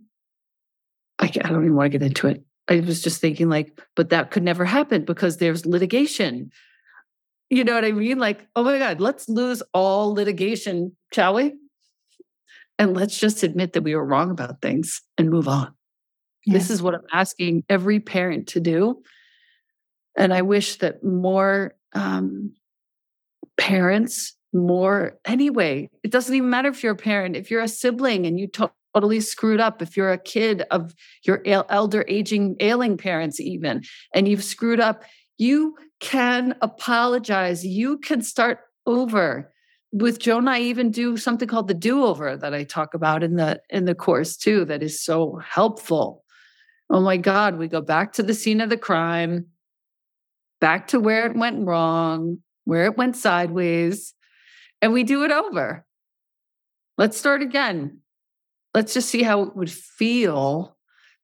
I, 1.20 1.26
I 1.26 1.50
don't 1.50 1.64
even 1.64 1.76
want 1.76 1.92
to 1.92 1.98
get 1.98 2.06
into 2.06 2.28
it. 2.28 2.44
I 2.68 2.80
was 2.80 3.02
just 3.02 3.22
thinking, 3.22 3.48
like, 3.48 3.80
but 3.96 4.10
that 4.10 4.32
could 4.32 4.44
never 4.44 4.66
happen 4.66 5.06
because 5.06 5.38
there's 5.38 5.66
litigation. 5.66 6.50
You 7.52 7.64
know 7.64 7.76
what 7.76 7.86
I 7.86 7.92
mean? 7.92 8.18
Like, 8.18 8.48
oh 8.56 8.64
my 8.64 8.80
God, 8.80 9.00
let's 9.00 9.30
lose 9.30 9.62
all 9.74 10.14
litigation, 10.14 10.96
shall 11.14 11.36
we? 11.36 11.54
And 12.80 12.96
let's 12.96 13.20
just 13.20 13.44
admit 13.44 13.74
that 13.74 13.84
we 13.84 13.96
were 13.96 14.06
wrong 14.06 14.32
about 14.32 14.62
things 14.62 15.02
and 15.18 15.30
move 15.30 15.48
on. 15.48 15.74
This 16.48 16.70
is 16.70 16.82
what 16.82 16.96
I'm 16.96 17.06
asking 17.12 17.64
every 17.70 18.00
parent 18.00 18.48
to 18.50 18.60
do. 18.60 19.02
And 20.18 20.34
I 20.34 20.42
wish 20.42 20.78
that 20.78 21.04
more 21.04 21.75
um, 21.96 22.54
parents, 23.58 24.36
more 24.54 25.18
anyway, 25.26 25.90
it 26.04 26.12
doesn't 26.12 26.36
even 26.36 26.50
matter 26.50 26.70
if 26.70 26.84
you're 26.84 26.94
a 26.94 26.98
parent, 26.98 27.36
if 27.36 27.50
you're 27.50 27.62
a 27.62 27.68
sibling 27.68 28.26
and 28.26 28.40
you 28.40 28.48
totally 28.48 29.20
screwed 29.20 29.60
up, 29.60 29.82
if 29.82 29.98
you're 29.98 30.14
a 30.14 30.18
kid 30.18 30.64
of 30.72 30.94
your 31.24 31.42
elder 31.46 32.06
aging, 32.08 32.56
ailing 32.60 32.98
parents, 32.98 33.40
even, 33.40 33.82
and 34.14 34.28
you've 34.28 34.44
screwed 34.44 34.80
up, 34.80 35.04
you 35.38 35.76
can 36.00 36.56
apologize. 36.62 37.66
You 37.66 37.98
can 37.98 38.22
start 38.22 38.60
over 38.86 39.52
with 39.92 40.20
Jonah, 40.20 40.52
I 40.52 40.60
even 40.60 40.92
do 40.92 41.16
something 41.16 41.48
called 41.48 41.70
the 41.70 41.74
do-over 41.74 42.36
that 42.36 42.54
I 42.54 42.66
talk 42.66 42.94
about 42.94 43.24
in 43.24 43.38
the 43.38 43.62
in 43.70 43.86
the 43.86 43.96
course 43.96 44.36
too. 44.36 44.66
That 44.66 44.84
is 44.84 45.02
so 45.02 45.38
helpful. 45.38 46.26
Oh 46.90 47.00
my 47.00 47.16
God, 47.16 47.58
we 47.58 47.70
go 47.70 47.82
back 47.82 48.12
to 48.14 48.24
the 48.24 48.34
scene 48.34 48.60
of 48.60 48.70
the 48.70 48.78
crime, 48.78 49.48
back 50.66 50.88
to 50.88 51.00
where 51.00 51.28
it 51.28 51.38
went 51.38 51.68
wrong, 51.68 52.40
where 52.64 52.86
it 52.86 52.98
went 52.98 53.16
sideways, 53.16 54.16
and 54.82 54.94
we 54.94 55.04
do 55.04 55.24
it 55.24 55.30
over. 55.30 55.86
Let's 56.98 57.18
start 57.18 57.44
again. 57.44 58.00
Let's 58.74 58.96
just 58.96 59.10
see 59.10 59.22
how 59.22 59.44
it 59.44 59.56
would 59.56 59.70
feel 59.70 60.76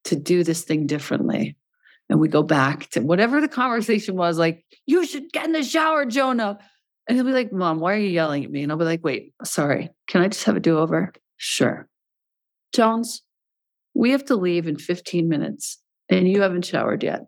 to 0.04 0.14
do 0.14 0.44
this 0.44 0.62
thing 0.62 0.86
differently. 0.86 1.56
And 2.08 2.20
we 2.20 2.28
go 2.28 2.44
back 2.44 2.88
to 2.90 3.00
whatever 3.00 3.40
the 3.40 3.48
conversation 3.48 4.14
was 4.14 4.38
like, 4.38 4.64
you 4.86 5.04
should 5.04 5.32
get 5.32 5.46
in 5.46 5.52
the 5.52 5.64
shower, 5.64 6.06
Jonah. 6.06 6.60
And 7.08 7.16
he'll 7.16 7.26
be 7.26 7.32
like, 7.32 7.52
Mom, 7.52 7.80
why 7.80 7.94
are 7.94 7.98
you 7.98 8.10
yelling 8.10 8.44
at 8.44 8.50
me? 8.52 8.62
And 8.62 8.70
I'll 8.70 8.78
be 8.78 8.84
like, 8.84 9.02
Wait, 9.02 9.32
sorry. 9.42 9.90
Can 10.06 10.22
I 10.22 10.28
just 10.28 10.44
have 10.44 10.54
a 10.54 10.60
do 10.60 10.78
over? 10.78 11.12
Sure. 11.36 11.88
Jones, 12.72 13.22
we 13.92 14.12
have 14.12 14.24
to 14.26 14.36
leave 14.36 14.68
in 14.68 14.76
15 14.76 15.28
minutes 15.28 15.82
and 16.08 16.28
you 16.28 16.42
haven't 16.42 16.64
showered 16.64 17.02
yet. 17.02 17.22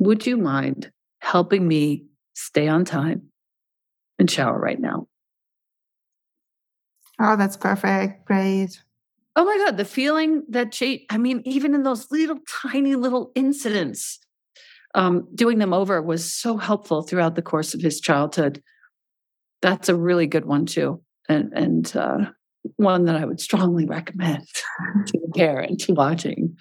Would 0.00 0.26
you 0.26 0.38
mind 0.38 0.90
helping 1.20 1.66
me 1.66 2.06
stay 2.34 2.68
on 2.68 2.84
time 2.84 3.30
and 4.18 4.30
shower 4.30 4.58
right 4.58 4.80
now? 4.80 5.08
Oh, 7.18 7.36
that's 7.36 7.56
perfect. 7.56 8.26
Great. 8.26 8.82
Oh 9.36 9.44
my 9.44 9.64
God, 9.64 9.76
the 9.76 9.84
feeling 9.84 10.44
that 10.48 10.74
she, 10.74 11.06
I 11.10 11.18
mean, 11.18 11.42
even 11.44 11.74
in 11.74 11.82
those 11.82 12.10
little 12.10 12.38
tiny 12.62 12.94
little 12.94 13.32
incidents, 13.34 14.18
um, 14.94 15.28
doing 15.34 15.58
them 15.58 15.74
over 15.74 16.00
was 16.00 16.32
so 16.32 16.56
helpful 16.56 17.02
throughout 17.02 17.34
the 17.34 17.42
course 17.42 17.74
of 17.74 17.82
his 17.82 18.00
childhood 18.00 18.62
that's 19.62 19.88
a 19.88 19.94
really 19.94 20.26
good 20.26 20.44
one 20.44 20.66
too, 20.66 21.02
and 21.28 21.52
and 21.52 21.96
uh, 21.96 22.26
one 22.76 23.04
that 23.06 23.16
I 23.16 23.24
would 23.24 23.40
strongly 23.40 23.86
recommend 23.86 24.46
to 25.06 25.18
the 25.20 25.32
parent 25.34 25.84
watching. 25.88 26.56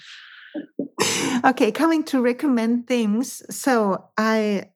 Okay, 1.46 1.72
coming 1.72 2.04
to 2.06 2.22
recommend 2.22 2.88
things. 2.88 3.44
So 3.56 4.06
I 4.18 4.70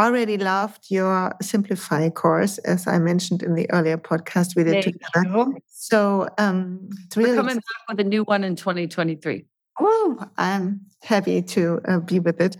already 0.00 0.38
loved 0.38 0.86
your 0.90 1.34
Simplify 1.40 2.08
course, 2.10 2.58
as 2.58 2.86
I 2.86 2.98
mentioned 2.98 3.42
in 3.42 3.54
the 3.54 3.70
earlier 3.70 3.96
podcast 3.96 4.56
we 4.56 4.64
did 4.64 4.82
Thank 4.82 5.00
together. 5.00 5.38
You. 5.38 5.58
So 5.68 6.28
um, 6.38 6.88
it's 7.04 7.16
really 7.16 7.30
We're 7.30 7.36
coming 7.36 7.56
back 7.56 7.88
with 7.88 8.00
a 8.00 8.04
new 8.04 8.24
one 8.24 8.44
in 8.44 8.56
2023. 8.56 9.44
Oh, 9.78 10.26
I'm 10.36 10.80
happy 11.02 11.42
to 11.42 11.80
uh, 11.86 12.00
be 12.00 12.18
with 12.18 12.40
it. 12.40 12.56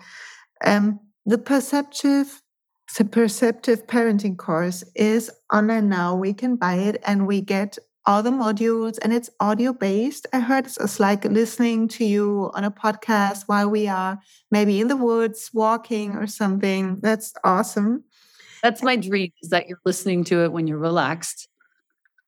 Um, 0.64 1.00
the 1.24 1.38
perceptive 1.38 2.42
the 2.96 3.04
Perceptive 3.04 3.86
Parenting 3.86 4.38
course 4.38 4.82
is 4.94 5.30
online 5.52 5.88
now. 5.88 6.14
We 6.14 6.32
can 6.32 6.56
buy 6.56 6.76
it 6.76 7.02
and 7.04 7.26
we 7.26 7.42
get 7.42 7.78
all 8.06 8.22
the 8.22 8.30
modules 8.30 8.98
and 9.02 9.12
it's 9.12 9.28
audio 9.40 9.72
based. 9.72 10.26
I 10.32 10.40
heard 10.40 10.66
it's 10.66 11.00
like 11.00 11.24
listening 11.24 11.88
to 11.88 12.04
you 12.04 12.50
on 12.54 12.64
a 12.64 12.70
podcast 12.70 13.44
while 13.46 13.68
we 13.68 13.88
are 13.88 14.20
maybe 14.50 14.80
in 14.80 14.88
the 14.88 14.96
woods 14.96 15.50
walking 15.52 16.12
or 16.12 16.26
something. 16.26 17.00
That's 17.00 17.34
awesome. 17.42 18.04
That's 18.62 18.82
my 18.82 18.96
dream 18.96 19.32
is 19.42 19.50
that 19.50 19.68
you're 19.68 19.80
listening 19.84 20.24
to 20.24 20.44
it 20.44 20.52
when 20.52 20.66
you're 20.66 20.78
relaxed. 20.78 21.48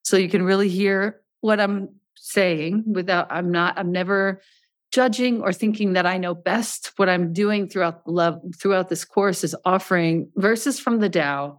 So 0.02 0.16
you 0.16 0.28
can 0.28 0.42
really 0.42 0.68
hear 0.68 1.20
what 1.40 1.60
I'm 1.60 1.90
saying 2.16 2.84
without 2.86 3.28
I'm 3.30 3.50
not 3.52 3.78
I'm 3.78 3.92
never 3.92 4.42
judging 4.90 5.42
or 5.42 5.52
thinking 5.52 5.92
that 5.92 6.06
I 6.06 6.18
know 6.18 6.34
best. 6.34 6.92
What 6.96 7.08
I'm 7.08 7.32
doing 7.32 7.68
throughout 7.68 8.06
love 8.06 8.40
throughout 8.58 8.88
this 8.88 9.04
course 9.04 9.44
is 9.44 9.54
offering 9.64 10.30
verses 10.36 10.80
from 10.80 10.98
the 10.98 11.08
Tao, 11.08 11.58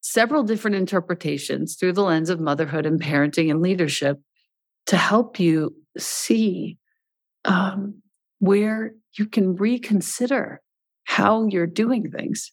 several 0.00 0.42
different 0.42 0.76
interpretations 0.76 1.76
through 1.76 1.92
the 1.92 2.02
lens 2.02 2.30
of 2.30 2.40
motherhood 2.40 2.86
and 2.86 3.00
parenting 3.00 3.50
and 3.50 3.60
leadership 3.60 4.18
to 4.86 4.96
help 4.96 5.38
you 5.38 5.74
see 5.98 6.78
um, 7.44 8.02
where 8.38 8.94
you 9.18 9.26
can 9.26 9.56
reconsider 9.56 10.60
how 11.04 11.46
you're 11.46 11.66
doing 11.66 12.10
things 12.10 12.52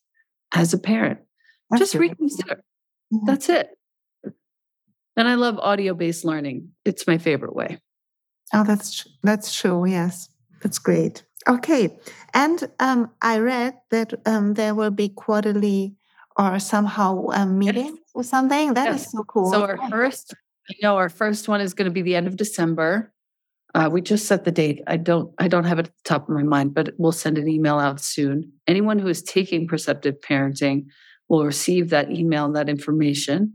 as 0.54 0.74
a 0.74 0.78
parent. 0.78 1.20
That's 1.70 1.80
Just 1.82 1.96
reconsider. 1.96 2.64
Mm-hmm. 3.14 3.26
That's 3.26 3.50
it. 3.50 3.70
And 5.16 5.28
I 5.28 5.36
love 5.36 5.58
audio 5.60 5.94
based 5.94 6.26
learning. 6.26 6.70
It's 6.86 7.08
my 7.08 7.18
favorite 7.18 7.56
way. 7.56 7.80
Oh, 8.54 8.64
that's 8.64 9.06
that's 9.24 9.54
true. 9.54 9.86
Yes, 9.86 10.30
that's 10.62 10.80
great. 10.80 11.24
Okay, 11.48 11.98
and 12.34 12.70
um, 12.80 13.12
I 13.22 13.40
read 13.40 13.76
that 13.90 14.14
um, 14.26 14.54
there 14.54 14.76
will 14.76 14.92
be 14.92 15.10
quarterly 15.10 15.96
or 16.38 16.60
somehow 16.60 17.28
a 17.28 17.46
meeting 17.46 17.96
yes. 17.96 18.12
or 18.14 18.24
something. 18.24 18.74
That 18.76 18.86
yes. 18.86 19.06
is 19.06 19.12
so 19.12 19.24
cool. 19.24 19.52
So 19.52 19.64
our 19.64 19.90
first, 19.90 20.36
you 20.70 20.78
know, 20.84 20.96
our 20.98 21.10
first 21.10 21.48
one 21.48 21.62
is 21.62 21.74
going 21.74 21.86
to 21.86 21.92
be 21.92 22.02
the 22.02 22.16
end 22.16 22.28
of 22.28 22.38
December. 22.38 23.12
Uh, 23.74 23.90
we 23.92 24.02
just 24.02 24.28
set 24.28 24.46
the 24.46 24.52
date. 24.52 24.82
I 24.88 24.98
don't, 24.98 25.34
I 25.40 25.48
don't 25.48 25.66
have 25.66 25.80
it 25.80 25.88
at 25.88 25.94
the 25.94 26.10
top 26.10 26.30
of 26.30 26.36
my 26.36 26.44
mind, 26.44 26.74
but 26.74 26.94
we'll 26.98 27.12
send 27.12 27.38
an 27.38 27.48
email 27.48 27.80
out 27.80 28.00
soon. 28.00 28.52
Anyone 28.68 29.00
who 29.00 29.08
is 29.08 29.22
taking 29.22 29.68
perceptive 29.68 30.16
parenting 30.22 30.86
will 31.28 31.46
receive 31.46 31.90
that 31.90 32.12
email, 32.12 32.46
and 32.46 32.56
that 32.56 32.70
information. 32.70 33.54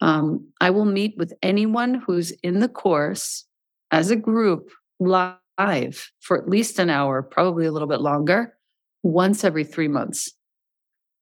Um, 0.00 0.48
I 0.60 0.70
will 0.70 0.84
meet 0.84 1.14
with 1.18 1.32
anyone 1.42 1.94
who's 2.06 2.30
in 2.42 2.60
the 2.60 2.68
course 2.68 3.44
as 3.90 4.10
a 4.10 4.16
group 4.16 4.70
live 5.00 6.10
for 6.20 6.40
at 6.40 6.48
least 6.48 6.78
an 6.78 6.88
hour, 6.88 7.22
probably 7.22 7.66
a 7.66 7.72
little 7.72 7.88
bit 7.88 8.00
longer, 8.00 8.54
once 9.02 9.42
every 9.44 9.64
three 9.64 9.88
months 9.88 10.30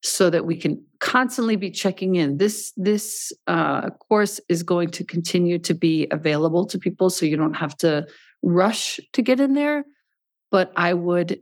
so 0.01 0.29
that 0.29 0.45
we 0.45 0.55
can 0.55 0.83
constantly 0.99 1.55
be 1.55 1.71
checking 1.71 2.15
in. 2.15 2.37
This 2.37 2.73
this 2.77 3.31
uh, 3.47 3.89
course 3.89 4.39
is 4.49 4.63
going 4.63 4.89
to 4.91 5.03
continue 5.03 5.59
to 5.59 5.73
be 5.73 6.07
available 6.11 6.65
to 6.67 6.79
people 6.79 7.09
so 7.09 7.25
you 7.25 7.37
don't 7.37 7.55
have 7.55 7.75
to 7.77 8.07
rush 8.41 8.99
to 9.11 9.21
get 9.21 9.39
in 9.39 9.53
there 9.53 9.83
but 10.49 10.71
i 10.77 10.93
would 10.93 11.39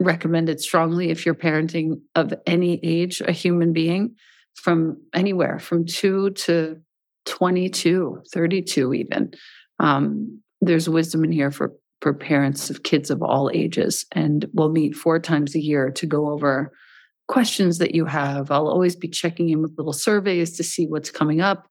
recommend 0.00 0.48
it 0.48 0.60
strongly 0.60 1.10
if 1.10 1.24
you're 1.24 1.34
parenting 1.34 2.00
of 2.14 2.34
any 2.46 2.80
age 2.82 3.20
a 3.20 3.32
human 3.32 3.72
being 3.72 4.14
from 4.54 4.96
anywhere 5.14 5.58
from 5.58 5.84
2 5.86 6.30
to 6.30 6.80
22 7.26 8.22
32 8.32 8.94
even. 8.94 9.30
Um, 9.78 10.40
there's 10.60 10.88
wisdom 10.88 11.24
in 11.24 11.32
here 11.32 11.50
for 11.50 11.72
for 12.00 12.14
parents 12.14 12.70
of 12.70 12.82
kids 12.82 13.10
of 13.10 13.22
all 13.22 13.50
ages 13.52 14.06
and 14.12 14.46
we'll 14.54 14.70
meet 14.70 14.94
four 14.94 15.18
times 15.18 15.54
a 15.54 15.60
year 15.60 15.90
to 15.90 16.06
go 16.06 16.30
over 16.30 16.72
questions 17.30 17.78
that 17.78 17.94
you 17.94 18.04
have. 18.06 18.50
I'll 18.50 18.66
always 18.66 18.96
be 18.96 19.08
checking 19.08 19.50
in 19.50 19.62
with 19.62 19.78
little 19.78 19.92
surveys 19.92 20.56
to 20.56 20.64
see 20.64 20.86
what's 20.86 21.12
coming 21.12 21.40
up. 21.40 21.68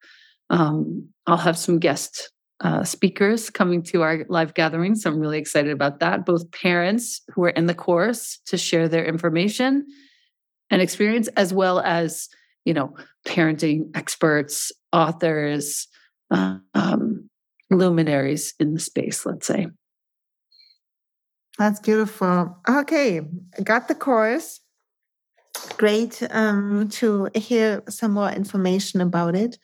Um, 0.49 1.10
I'll 1.28 1.36
have 1.36 1.57
some 1.57 1.80
guest 1.80 2.32
uh, 2.62 2.86
speakers 2.86 3.49
coming 3.49 3.84
to 3.84 4.01
our 4.01 4.26
live 4.30 4.53
gatherings. 4.53 5.03
So 5.03 5.12
I'm 5.12 5.20
really 5.20 5.38
excited 5.38 5.72
about 5.72 5.99
that. 5.99 6.26
Both 6.26 6.51
parents 6.51 7.22
who 7.34 7.43
are 7.43 7.49
in 7.49 7.66
the 7.66 7.76
course 7.76 8.39
to 8.47 8.57
share 8.57 8.88
their 8.88 9.05
information 9.05 9.86
and 10.72 10.82
experience, 10.82 11.28
as 11.36 11.53
well 11.53 11.82
as 11.82 12.30
you 12.64 12.74
know, 12.74 12.95
parenting 13.28 13.89
experts, 13.95 14.72
authors, 14.93 15.88
uh, 16.32 16.57
um, 16.74 17.30
luminaries 17.70 18.53
in 18.60 18.74
the 18.74 18.80
space. 18.80 19.26
Let's 19.26 19.47
say. 19.47 19.68
That's 21.57 21.82
beautiful. 21.82 22.57
Okay, 22.70 23.22
got 23.64 23.89
the 23.89 23.95
course 23.95 24.62
great 25.78 26.22
um, 26.32 26.89
to 26.89 27.30
hear 27.36 27.84
some 27.89 28.12
more 28.12 28.30
information 28.30 29.01
about 29.01 29.36
it. 29.36 29.57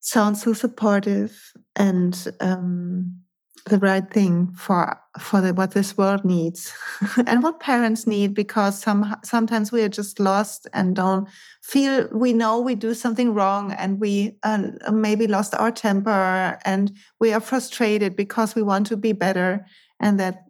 Sounds 0.00 0.42
so 0.42 0.52
supportive 0.52 1.52
and 1.76 2.32
um, 2.40 3.24
the 3.66 3.78
right 3.78 4.10
thing 4.10 4.52
for 4.54 5.00
for 5.18 5.40
the, 5.40 5.54
what 5.54 5.70
this 5.70 5.96
world 5.96 6.24
needs 6.24 6.72
and 7.26 7.42
what 7.42 7.60
parents 7.60 8.06
need 8.06 8.34
because 8.34 8.78
some 8.78 9.16
sometimes 9.24 9.72
we 9.72 9.82
are 9.82 9.88
just 9.88 10.20
lost 10.20 10.66
and 10.74 10.96
don't 10.96 11.28
feel 11.62 12.06
we 12.12 12.32
know 12.32 12.60
we 12.60 12.74
do 12.74 12.92
something 12.92 13.32
wrong 13.32 13.72
and 13.72 14.00
we 14.00 14.36
uh, 14.42 14.68
maybe 14.92 15.26
lost 15.26 15.54
our 15.54 15.70
temper 15.70 16.58
and 16.64 16.92
we 17.20 17.32
are 17.32 17.40
frustrated 17.40 18.14
because 18.16 18.54
we 18.54 18.62
want 18.62 18.86
to 18.86 18.96
be 18.96 19.12
better 19.12 19.64
and 19.98 20.20
that 20.20 20.44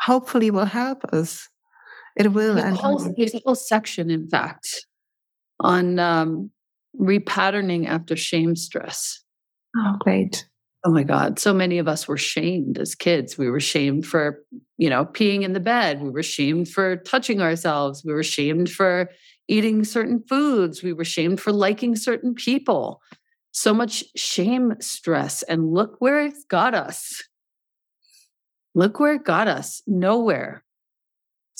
hopefully 0.00 0.50
will 0.50 0.64
help 0.64 1.04
us 1.12 1.48
it 2.18 2.32
will. 2.32 2.54
There's, 2.54 2.72
a 2.72 2.76
whole, 2.76 3.14
there's 3.16 3.34
a 3.34 3.42
whole 3.44 3.54
section, 3.54 4.10
in 4.10 4.28
fact, 4.28 4.86
on 5.60 5.98
um, 5.98 6.50
repatterning 7.00 7.86
after 7.86 8.16
shame 8.16 8.56
stress. 8.56 9.22
Oh, 9.76 9.96
great. 10.00 10.46
Oh 10.84 10.90
my 10.90 11.02
God. 11.02 11.38
So 11.38 11.52
many 11.52 11.78
of 11.78 11.88
us 11.88 12.06
were 12.06 12.16
shamed 12.16 12.78
as 12.78 12.94
kids. 12.94 13.36
We 13.36 13.50
were 13.50 13.60
shamed 13.60 14.06
for, 14.06 14.44
you 14.76 14.88
know, 14.88 15.04
peeing 15.04 15.42
in 15.42 15.52
the 15.52 15.60
bed. 15.60 16.00
We 16.00 16.10
were 16.10 16.22
shamed 16.22 16.68
for 16.68 16.96
touching 16.96 17.42
ourselves. 17.42 18.04
We 18.04 18.12
were 18.12 18.22
shamed 18.22 18.70
for 18.70 19.10
eating 19.48 19.84
certain 19.84 20.22
foods. 20.28 20.82
We 20.82 20.92
were 20.92 21.04
shamed 21.04 21.40
for 21.40 21.52
liking 21.52 21.96
certain 21.96 22.34
people. 22.34 23.02
So 23.50 23.74
much 23.74 24.04
shame 24.14 24.74
stress. 24.80 25.42
And 25.42 25.72
look 25.72 25.96
where 25.98 26.20
it's 26.20 26.44
got 26.44 26.74
us. 26.74 27.24
Look 28.74 29.00
where 29.00 29.14
it 29.14 29.24
got 29.24 29.48
us. 29.48 29.82
Nowhere. 29.86 30.64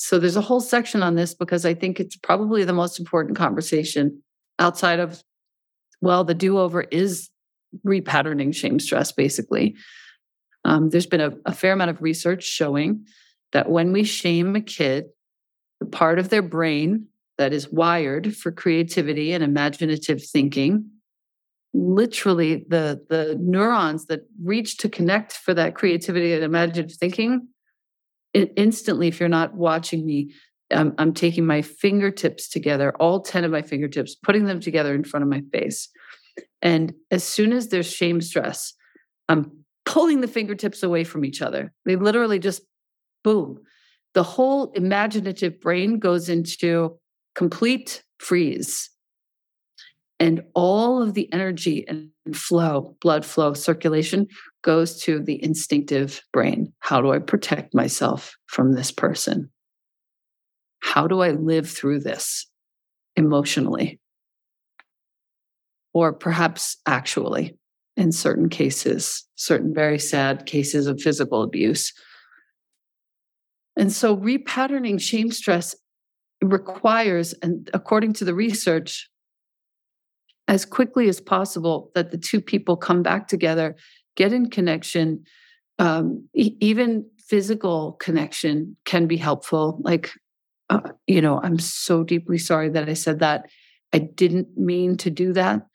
So 0.01 0.17
there's 0.17 0.37
a 0.37 0.41
whole 0.41 0.61
section 0.61 1.03
on 1.03 1.15
this 1.15 1.33
because 1.33 1.65
I 1.65 1.73
think 1.73 1.99
it's 1.99 2.15
probably 2.15 2.63
the 2.63 2.71
most 2.71 2.99
important 2.99 3.37
conversation 3.37 4.23
outside 4.57 4.97
of, 4.97 5.21
well, 5.99 6.23
the 6.23 6.33
do 6.33 6.57
over 6.57 6.83
is 6.83 7.29
repatterning 7.85 8.55
shame 8.55 8.79
stress, 8.79 9.11
basically. 9.11 9.75
Um, 10.63 10.89
there's 10.89 11.05
been 11.05 11.19
a, 11.19 11.33
a 11.45 11.53
fair 11.53 11.73
amount 11.73 11.89
of 11.89 12.01
research 12.01 12.45
showing 12.45 13.05
that 13.51 13.69
when 13.69 13.91
we 13.91 14.05
shame 14.05 14.55
a 14.55 14.61
kid, 14.61 15.07
the 15.81 15.85
part 15.85 16.17
of 16.17 16.29
their 16.29 16.41
brain 16.41 17.07
that 17.37 17.51
is 17.51 17.69
wired 17.69 18.33
for 18.33 18.53
creativity 18.53 19.33
and 19.33 19.43
imaginative 19.43 20.23
thinking 20.23 20.89
literally 21.73 22.65
the 22.67 23.05
the 23.09 23.37
neurons 23.39 24.07
that 24.07 24.21
reach 24.43 24.77
to 24.77 24.89
connect 24.89 25.33
for 25.33 25.53
that 25.53 25.75
creativity 25.75 26.33
and 26.33 26.43
imaginative 26.43 26.97
thinking 26.97 27.47
instantly, 28.33 29.07
if 29.07 29.19
you're 29.19 29.29
not 29.29 29.55
watching 29.55 30.05
me, 30.05 30.33
I'm, 30.71 30.93
I'm 30.97 31.13
taking 31.13 31.45
my 31.45 31.61
fingertips 31.61 32.49
together, 32.49 32.93
all 32.99 33.21
10 33.21 33.43
of 33.43 33.51
my 33.51 33.61
fingertips, 33.61 34.15
putting 34.15 34.45
them 34.45 34.59
together 34.59 34.93
in 34.93 35.03
front 35.03 35.23
of 35.23 35.29
my 35.29 35.41
face. 35.51 35.89
And 36.61 36.93
as 37.09 37.23
soon 37.23 37.53
as 37.53 37.69
there's 37.69 37.91
shame 37.91 38.21
stress, 38.21 38.73
I'm 39.27 39.51
pulling 39.85 40.21
the 40.21 40.27
fingertips 40.27 40.83
away 40.83 41.03
from 41.03 41.25
each 41.25 41.41
other. 41.41 41.73
They 41.85 41.95
literally 41.95 42.39
just 42.39 42.61
boom. 43.23 43.59
The 44.13 44.23
whole 44.23 44.71
imaginative 44.73 45.59
brain 45.59 45.99
goes 45.99 46.29
into 46.29 46.97
complete 47.35 48.03
freeze 48.19 48.89
and 50.19 50.41
all 50.53 51.01
of 51.01 51.13
the 51.13 51.31
energy 51.31 51.85
and 51.87 52.09
flow, 52.35 52.95
blood 53.01 53.25
flow, 53.25 53.53
circulation 53.53 54.27
goes 54.63 55.01
to 55.03 55.19
the 55.19 55.41
instinctive 55.41 56.21
brain. 56.33 56.73
How 56.79 57.01
do 57.01 57.11
I 57.11 57.19
protect 57.19 57.73
myself 57.73 58.35
from 58.47 58.73
this 58.73 58.91
person? 58.91 59.49
How 60.81 61.07
do 61.07 61.21
I 61.21 61.31
live 61.31 61.69
through 61.69 62.01
this 62.01 62.47
emotionally? 63.15 63.99
Or 65.93 66.13
perhaps 66.13 66.77
actually, 66.85 67.57
in 67.95 68.11
certain 68.11 68.49
cases, 68.49 69.25
certain 69.35 69.73
very 69.73 69.99
sad 69.99 70.45
cases 70.45 70.87
of 70.87 71.01
physical 71.01 71.43
abuse. 71.43 71.93
And 73.77 73.91
so 73.91 74.15
repatterning 74.15 74.99
shame 74.99 75.31
stress 75.31 75.75
requires, 76.41 77.33
and 77.41 77.69
according 77.73 78.13
to 78.13 78.25
the 78.25 78.35
research, 78.35 79.09
as 80.49 80.65
quickly 80.65 81.07
as 81.07 81.21
possible 81.21 81.91
that 81.93 82.09
the 82.09 82.17
two 82.17 82.41
people 82.41 82.75
come 82.75 83.03
back 83.03 83.27
together, 83.27 83.75
get 84.15 84.33
in 84.33 84.49
connection. 84.49 85.23
Um, 85.77 86.27
e- 86.33 86.57
even 86.59 87.05
physical 87.19 87.93
connection 87.93 88.75
can 88.83 89.05
be 89.05 89.15
helpful. 89.15 89.79
Like, 89.83 90.11
uh, 90.71 90.81
you 91.05 91.21
know, 91.21 91.39
I'm 91.43 91.59
so 91.59 92.03
deeply 92.03 92.39
sorry 92.39 92.67
that 92.69 92.89
I 92.89 92.95
said 92.95 93.19
that. 93.19 93.45
I 93.93 93.99
didn't 93.99 94.57
mean 94.57 94.97
to 94.97 95.11
do 95.11 95.33
that. 95.33 95.67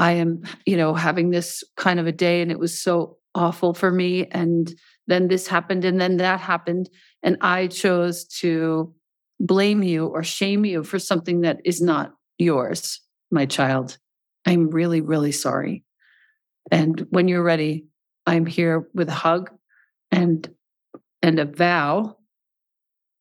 I 0.00 0.12
am, 0.12 0.42
you 0.66 0.76
know, 0.76 0.94
having 0.94 1.30
this 1.30 1.62
kind 1.76 2.00
of 2.00 2.08
a 2.08 2.12
day 2.12 2.42
and 2.42 2.50
it 2.50 2.58
was 2.58 2.76
so 2.76 3.18
awful 3.36 3.72
for 3.72 3.92
me. 3.92 4.26
And 4.32 4.74
then 5.06 5.28
this 5.28 5.46
happened 5.46 5.84
and 5.84 6.00
then 6.00 6.16
that 6.16 6.40
happened. 6.40 6.90
And 7.22 7.36
I 7.40 7.68
chose 7.68 8.24
to 8.40 8.92
blame 9.38 9.84
you 9.84 10.06
or 10.06 10.24
shame 10.24 10.64
you 10.64 10.82
for 10.82 10.98
something 10.98 11.42
that 11.42 11.60
is 11.64 11.80
not 11.80 12.14
yours, 12.36 13.00
my 13.30 13.46
child. 13.46 13.96
I'm 14.48 14.70
really, 14.70 15.02
really 15.02 15.32
sorry. 15.32 15.84
And 16.70 17.06
when 17.10 17.28
you're 17.28 17.42
ready, 17.42 17.84
I'm 18.26 18.46
here 18.46 18.88
with 18.94 19.10
a 19.10 19.14
hug 19.14 19.50
and 20.10 20.48
and 21.20 21.38
a 21.38 21.44
vow 21.44 22.16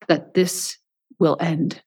that 0.08 0.36
this 0.36 0.78
will 1.20 1.36
end. 1.42 1.82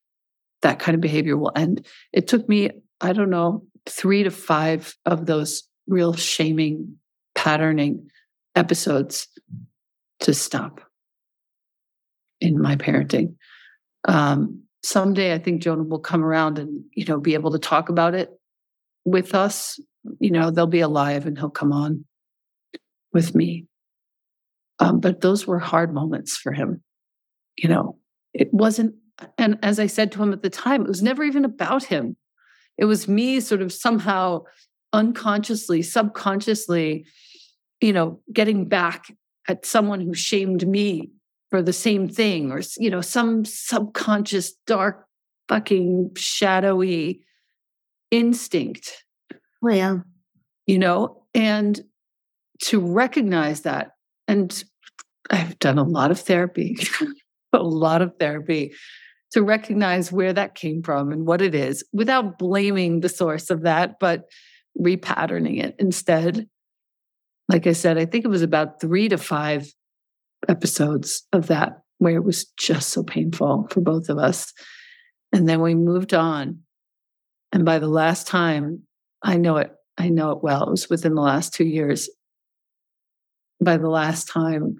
That 0.60 0.78
kind 0.78 0.94
of 0.94 1.00
behavior 1.00 1.38
will 1.38 1.52
end. 1.56 1.86
It 2.12 2.28
took 2.28 2.46
me, 2.50 2.70
I 3.00 3.14
don't 3.14 3.30
know, 3.30 3.64
three 3.88 4.24
to 4.24 4.30
five 4.30 4.94
of 5.06 5.24
those 5.24 5.62
real 5.86 6.12
shaming, 6.12 6.96
patterning 7.34 8.10
episodes 8.54 9.26
to 10.20 10.34
stop 10.34 10.82
in 12.42 12.60
my 12.60 12.76
parenting. 12.76 13.36
Um, 14.06 14.64
someday 14.82 15.32
I 15.32 15.38
think 15.38 15.62
Jonah 15.62 15.84
will 15.84 15.98
come 15.98 16.22
around 16.22 16.58
and, 16.58 16.84
you 16.92 17.06
know, 17.06 17.18
be 17.18 17.32
able 17.32 17.52
to 17.52 17.58
talk 17.58 17.88
about 17.88 18.14
it 18.14 18.36
with 19.10 19.34
us, 19.34 19.78
you 20.18 20.30
know, 20.30 20.50
they'll 20.50 20.66
be 20.66 20.80
alive 20.80 21.26
and 21.26 21.38
he'll 21.38 21.50
come 21.50 21.72
on 21.72 22.04
with 23.12 23.34
me. 23.34 23.66
Um, 24.78 25.00
but 25.00 25.20
those 25.20 25.46
were 25.46 25.58
hard 25.58 25.92
moments 25.92 26.36
for 26.36 26.52
him. 26.52 26.82
You 27.56 27.68
know, 27.68 27.98
it 28.32 28.52
wasn't, 28.52 28.94
and 29.36 29.58
as 29.62 29.78
I 29.78 29.86
said 29.86 30.12
to 30.12 30.22
him 30.22 30.32
at 30.32 30.42
the 30.42 30.50
time, 30.50 30.82
it 30.82 30.88
was 30.88 31.02
never 31.02 31.22
even 31.22 31.44
about 31.44 31.84
him. 31.84 32.16
It 32.78 32.86
was 32.86 33.08
me 33.08 33.40
sort 33.40 33.60
of 33.60 33.72
somehow 33.72 34.44
unconsciously, 34.92 35.82
subconsciously, 35.82 37.04
you 37.80 37.92
know, 37.92 38.20
getting 38.32 38.66
back 38.66 39.12
at 39.48 39.66
someone 39.66 40.00
who 40.00 40.14
shamed 40.14 40.66
me 40.66 41.10
for 41.50 41.60
the 41.60 41.72
same 41.72 42.08
thing 42.08 42.50
or, 42.52 42.62
you 42.78 42.88
know, 42.88 43.00
some 43.00 43.44
subconscious, 43.44 44.54
dark, 44.66 45.04
fucking 45.48 46.12
shadowy 46.16 47.22
instinct 48.10 49.04
Well, 49.62 49.76
yeah. 49.76 49.96
You 50.66 50.78
know, 50.78 51.24
and 51.34 51.80
to 52.64 52.80
recognize 52.80 53.62
that. 53.62 53.92
And 54.28 54.62
I've 55.30 55.58
done 55.58 55.78
a 55.78 55.84
lot 55.84 56.10
of 56.10 56.20
therapy, 56.20 56.78
a 57.52 57.62
lot 57.62 58.02
of 58.02 58.14
therapy 58.18 58.72
to 59.32 59.42
recognize 59.42 60.10
where 60.10 60.32
that 60.32 60.54
came 60.54 60.82
from 60.82 61.12
and 61.12 61.26
what 61.26 61.40
it 61.40 61.54
is 61.54 61.84
without 61.92 62.38
blaming 62.38 63.00
the 63.00 63.08
source 63.08 63.50
of 63.50 63.62
that, 63.62 63.96
but 64.00 64.24
repatterning 64.78 65.62
it 65.62 65.76
instead. 65.78 66.48
Like 67.48 67.66
I 67.66 67.72
said, 67.72 67.98
I 67.98 68.06
think 68.06 68.24
it 68.24 68.28
was 68.28 68.42
about 68.42 68.80
three 68.80 69.08
to 69.08 69.18
five 69.18 69.72
episodes 70.48 71.26
of 71.32 71.48
that 71.48 71.80
where 71.98 72.16
it 72.16 72.24
was 72.24 72.46
just 72.58 72.88
so 72.90 73.02
painful 73.02 73.68
for 73.70 73.80
both 73.80 74.08
of 74.08 74.18
us. 74.18 74.52
And 75.32 75.48
then 75.48 75.60
we 75.60 75.74
moved 75.74 76.14
on. 76.14 76.60
And 77.52 77.64
by 77.64 77.78
the 77.78 77.88
last 77.88 78.26
time, 78.26 78.82
I 79.22 79.36
know 79.36 79.56
it, 79.58 79.72
I 79.98 80.08
know 80.08 80.32
it 80.32 80.42
well. 80.42 80.64
It 80.64 80.70
was 80.70 80.88
within 80.88 81.14
the 81.14 81.22
last 81.22 81.52
two 81.52 81.64
years. 81.64 82.08
By 83.60 83.76
the 83.76 83.90
last 83.90 84.28
time, 84.28 84.76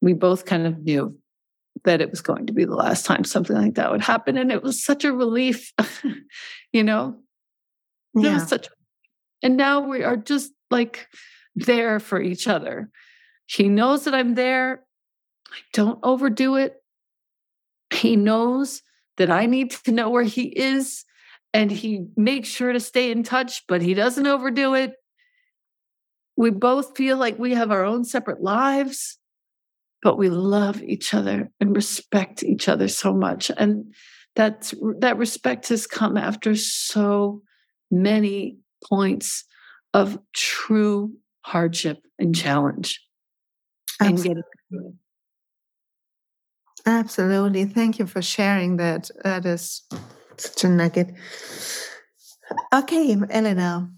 we 0.00 0.14
both 0.14 0.44
kind 0.44 0.66
of 0.66 0.78
knew 0.78 1.18
that 1.84 2.00
it 2.00 2.10
was 2.10 2.20
going 2.20 2.46
to 2.46 2.52
be 2.52 2.64
the 2.64 2.74
last 2.74 3.04
time 3.04 3.24
something 3.24 3.56
like 3.56 3.74
that 3.74 3.90
would 3.90 4.02
happen. 4.02 4.36
And 4.36 4.52
it 4.52 4.62
was 4.62 4.84
such 4.84 5.04
a 5.04 5.12
relief, 5.12 5.72
you 6.72 6.84
know? 6.84 7.16
Yeah. 8.14 8.30
It 8.30 8.34
was 8.34 8.48
such 8.48 8.68
and 9.42 9.56
now 9.56 9.80
we 9.80 10.04
are 10.04 10.16
just 10.16 10.52
like 10.70 11.08
there 11.54 11.98
for 11.98 12.20
each 12.20 12.46
other. 12.46 12.90
He 13.46 13.68
knows 13.68 14.04
that 14.04 14.14
I'm 14.14 14.34
there. 14.34 14.84
I 15.50 15.58
don't 15.72 15.98
overdo 16.02 16.56
it. 16.56 16.76
He 17.92 18.16
knows 18.16 18.82
that 19.16 19.30
I 19.30 19.46
need 19.46 19.72
to 19.72 19.92
know 19.92 20.08
where 20.08 20.22
he 20.22 20.44
is 20.44 21.04
and 21.54 21.70
he 21.70 22.06
makes 22.16 22.48
sure 22.48 22.72
to 22.72 22.80
stay 22.80 23.10
in 23.10 23.22
touch, 23.22 23.66
but 23.66 23.82
he 23.82 23.94
doesn't 23.94 24.26
overdo 24.26 24.74
it. 24.74 24.94
We 26.36 26.50
both 26.50 26.96
feel 26.96 27.18
like 27.18 27.38
we 27.38 27.54
have 27.54 27.70
our 27.70 27.84
own 27.84 28.04
separate 28.04 28.42
lives, 28.42 29.18
but 30.02 30.16
we 30.16 30.30
love 30.30 30.82
each 30.82 31.12
other 31.12 31.50
and 31.60 31.76
respect 31.76 32.42
each 32.42 32.68
other 32.68 32.88
so 32.88 33.12
much. 33.12 33.50
And 33.56 33.94
that's, 34.34 34.74
that 35.00 35.18
respect 35.18 35.68
has 35.68 35.86
come 35.86 36.16
after 36.16 36.56
so 36.56 37.42
many 37.90 38.56
points 38.88 39.44
of 39.92 40.18
true 40.32 41.12
hardship 41.42 41.98
and 42.18 42.34
challenge. 42.34 43.00
Absolutely. 44.00 44.42
Absolutely. 46.86 47.64
Thank 47.66 47.98
you 47.98 48.06
for 48.06 48.22
sharing 48.22 48.78
that. 48.78 49.10
That 49.22 49.44
is 49.44 49.82
such 50.40 50.64
a 50.64 50.68
nugget. 50.68 51.14
Okay, 52.72 53.16
Elena, 53.30 53.90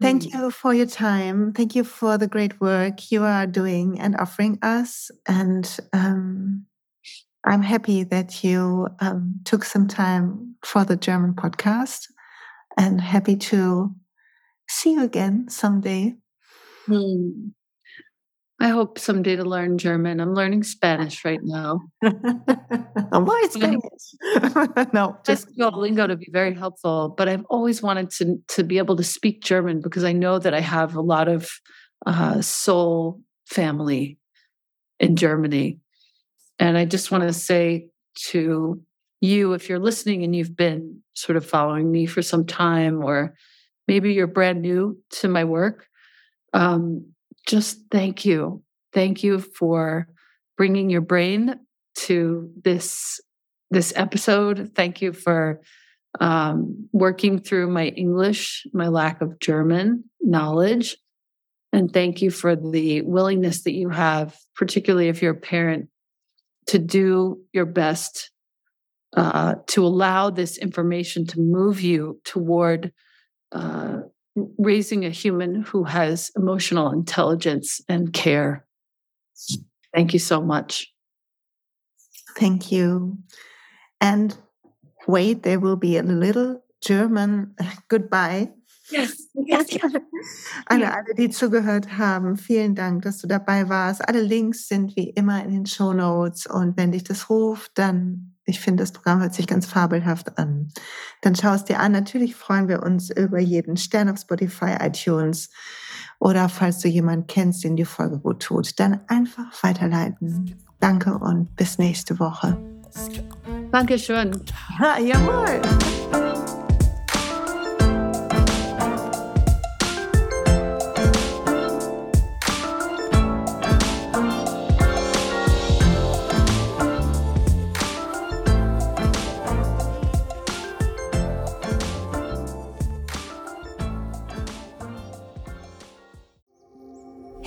thank 0.00 0.22
mm. 0.22 0.34
you 0.34 0.50
for 0.50 0.74
your 0.74 0.86
time. 0.86 1.52
Thank 1.52 1.74
you 1.74 1.84
for 1.84 2.18
the 2.18 2.26
great 2.26 2.60
work 2.60 3.10
you 3.10 3.24
are 3.24 3.46
doing 3.46 4.00
and 4.00 4.16
offering 4.16 4.58
us. 4.62 5.10
And 5.26 5.68
um, 5.92 6.66
I'm 7.44 7.62
happy 7.62 8.04
that 8.04 8.44
you 8.44 8.88
um, 9.00 9.40
took 9.44 9.64
some 9.64 9.88
time 9.88 10.54
for 10.64 10.84
the 10.84 10.96
German 10.96 11.34
podcast 11.34 12.06
and 12.76 13.00
happy 13.00 13.36
to 13.36 13.94
see 14.68 14.92
you 14.92 15.02
again 15.02 15.48
someday. 15.48 16.14
Hmm. 16.86 17.48
I 18.60 18.68
hope 18.68 18.98
someday 18.98 19.36
to 19.36 19.44
learn 19.44 19.78
German. 19.78 20.18
I'm 20.18 20.34
learning 20.34 20.64
Spanish 20.64 21.24
right 21.24 21.38
now. 21.42 21.80
Why 22.00 23.46
Spanish? 23.50 23.82
no, 24.92 25.16
just 25.24 25.56
Duolingo 25.56 26.08
to 26.08 26.16
be 26.16 26.28
very 26.32 26.54
helpful. 26.54 27.14
But 27.16 27.28
I've 27.28 27.44
always 27.48 27.82
wanted 27.82 28.10
to 28.12 28.36
to 28.48 28.64
be 28.64 28.78
able 28.78 28.96
to 28.96 29.04
speak 29.04 29.42
German 29.42 29.80
because 29.80 30.02
I 30.02 30.12
know 30.12 30.40
that 30.40 30.54
I 30.54 30.60
have 30.60 30.96
a 30.96 31.00
lot 31.00 31.28
of 31.28 31.48
uh, 32.04 32.40
soul 32.42 33.20
family 33.46 34.18
in 34.98 35.14
Germany, 35.14 35.78
and 36.58 36.76
I 36.76 36.84
just 36.84 37.12
want 37.12 37.22
to 37.22 37.32
say 37.32 37.90
to 38.30 38.82
you, 39.20 39.52
if 39.52 39.68
you're 39.68 39.78
listening 39.78 40.24
and 40.24 40.34
you've 40.34 40.56
been 40.56 41.00
sort 41.14 41.36
of 41.36 41.46
following 41.46 41.92
me 41.92 42.06
for 42.06 42.22
some 42.22 42.44
time, 42.44 43.04
or 43.04 43.34
maybe 43.86 44.12
you're 44.12 44.26
brand 44.26 44.62
new 44.62 44.98
to 45.10 45.28
my 45.28 45.44
work. 45.44 45.86
Um, 46.52 47.12
just 47.48 47.80
thank 47.90 48.24
you. 48.24 48.62
Thank 48.92 49.24
you 49.24 49.40
for 49.40 50.06
bringing 50.56 50.90
your 50.90 51.00
brain 51.00 51.56
to 51.96 52.50
this 52.62 53.20
this 53.70 53.92
episode. 53.96 54.70
Thank 54.74 55.02
you 55.02 55.12
for 55.12 55.60
um, 56.20 56.88
working 56.92 57.38
through 57.38 57.68
my 57.70 57.88
English, 57.88 58.66
my 58.72 58.88
lack 58.88 59.20
of 59.20 59.40
German 59.40 60.04
knowledge. 60.20 60.96
And 61.72 61.92
thank 61.92 62.22
you 62.22 62.30
for 62.30 62.56
the 62.56 63.02
willingness 63.02 63.62
that 63.64 63.74
you 63.74 63.90
have, 63.90 64.36
particularly 64.56 65.08
if 65.08 65.20
you're 65.20 65.32
a 65.32 65.36
parent, 65.40 65.88
to 66.68 66.78
do 66.78 67.42
your 67.52 67.66
best 67.66 68.30
uh, 69.16 69.56
to 69.68 69.84
allow 69.84 70.30
this 70.30 70.56
information 70.58 71.26
to 71.26 71.40
move 71.40 71.80
you 71.80 72.20
toward 72.24 72.92
uh, 73.52 74.00
raising 74.58 75.04
a 75.04 75.10
human 75.10 75.62
who 75.62 75.84
has 75.84 76.30
emotional 76.36 76.92
intelligence 76.92 77.80
and 77.88 78.12
care. 78.12 78.66
Thank 79.94 80.12
you 80.12 80.18
so 80.18 80.40
much. 80.40 80.92
Thank 82.36 82.70
you. 82.70 83.18
And 84.00 84.36
wait, 85.06 85.42
there 85.42 85.60
will 85.60 85.76
be 85.76 85.96
a 85.96 86.02
little 86.02 86.62
German 86.80 87.54
goodbye. 87.88 88.50
Yes, 88.90 89.28
yes, 89.34 89.72
yes. 89.72 89.92
Alle, 90.66 90.90
alle, 90.90 91.14
die 91.14 91.28
zugehört 91.28 91.98
haben, 91.98 92.36
vielen 92.36 92.74
Dank, 92.74 93.02
dass 93.02 93.18
du 93.18 93.26
dabei 93.26 93.68
warst. 93.68 94.06
Alle 94.08 94.22
Links 94.22 94.66
sind 94.66 94.96
wie 94.96 95.10
immer 95.10 95.44
in 95.44 95.50
den 95.50 95.66
Show 95.66 95.92
Notes. 95.92 96.46
Und 96.46 96.76
wenn 96.78 96.92
dich 96.92 97.04
das 97.04 97.28
ruft, 97.28 97.72
dann 97.74 98.37
ich 98.48 98.60
finde, 98.60 98.82
das 98.82 98.92
Programm 98.92 99.20
hört 99.20 99.34
sich 99.34 99.46
ganz 99.46 99.66
fabelhaft 99.66 100.38
an. 100.38 100.72
Dann 101.20 101.34
schau 101.34 101.52
es 101.52 101.64
dir 101.64 101.80
an. 101.80 101.92
Natürlich 101.92 102.34
freuen 102.34 102.68
wir 102.68 102.82
uns 102.82 103.10
über 103.10 103.38
jeden 103.38 103.76
Stern 103.76 104.08
auf 104.08 104.18
Spotify, 104.18 104.76
iTunes 104.80 105.50
oder 106.18 106.48
falls 106.48 106.78
du 106.78 106.88
jemanden 106.88 107.26
kennst, 107.26 107.62
den 107.62 107.76
die 107.76 107.84
Folge 107.84 108.18
gut 108.18 108.42
tut, 108.42 108.80
dann 108.80 109.00
einfach 109.06 109.62
weiterleiten. 109.62 110.56
Danke 110.80 111.14
und 111.18 111.54
bis 111.56 111.78
nächste 111.78 112.18
Woche. 112.18 112.56
Dankeschön. 113.70 114.30
Ja, 114.80 114.98
jawohl. 114.98 116.27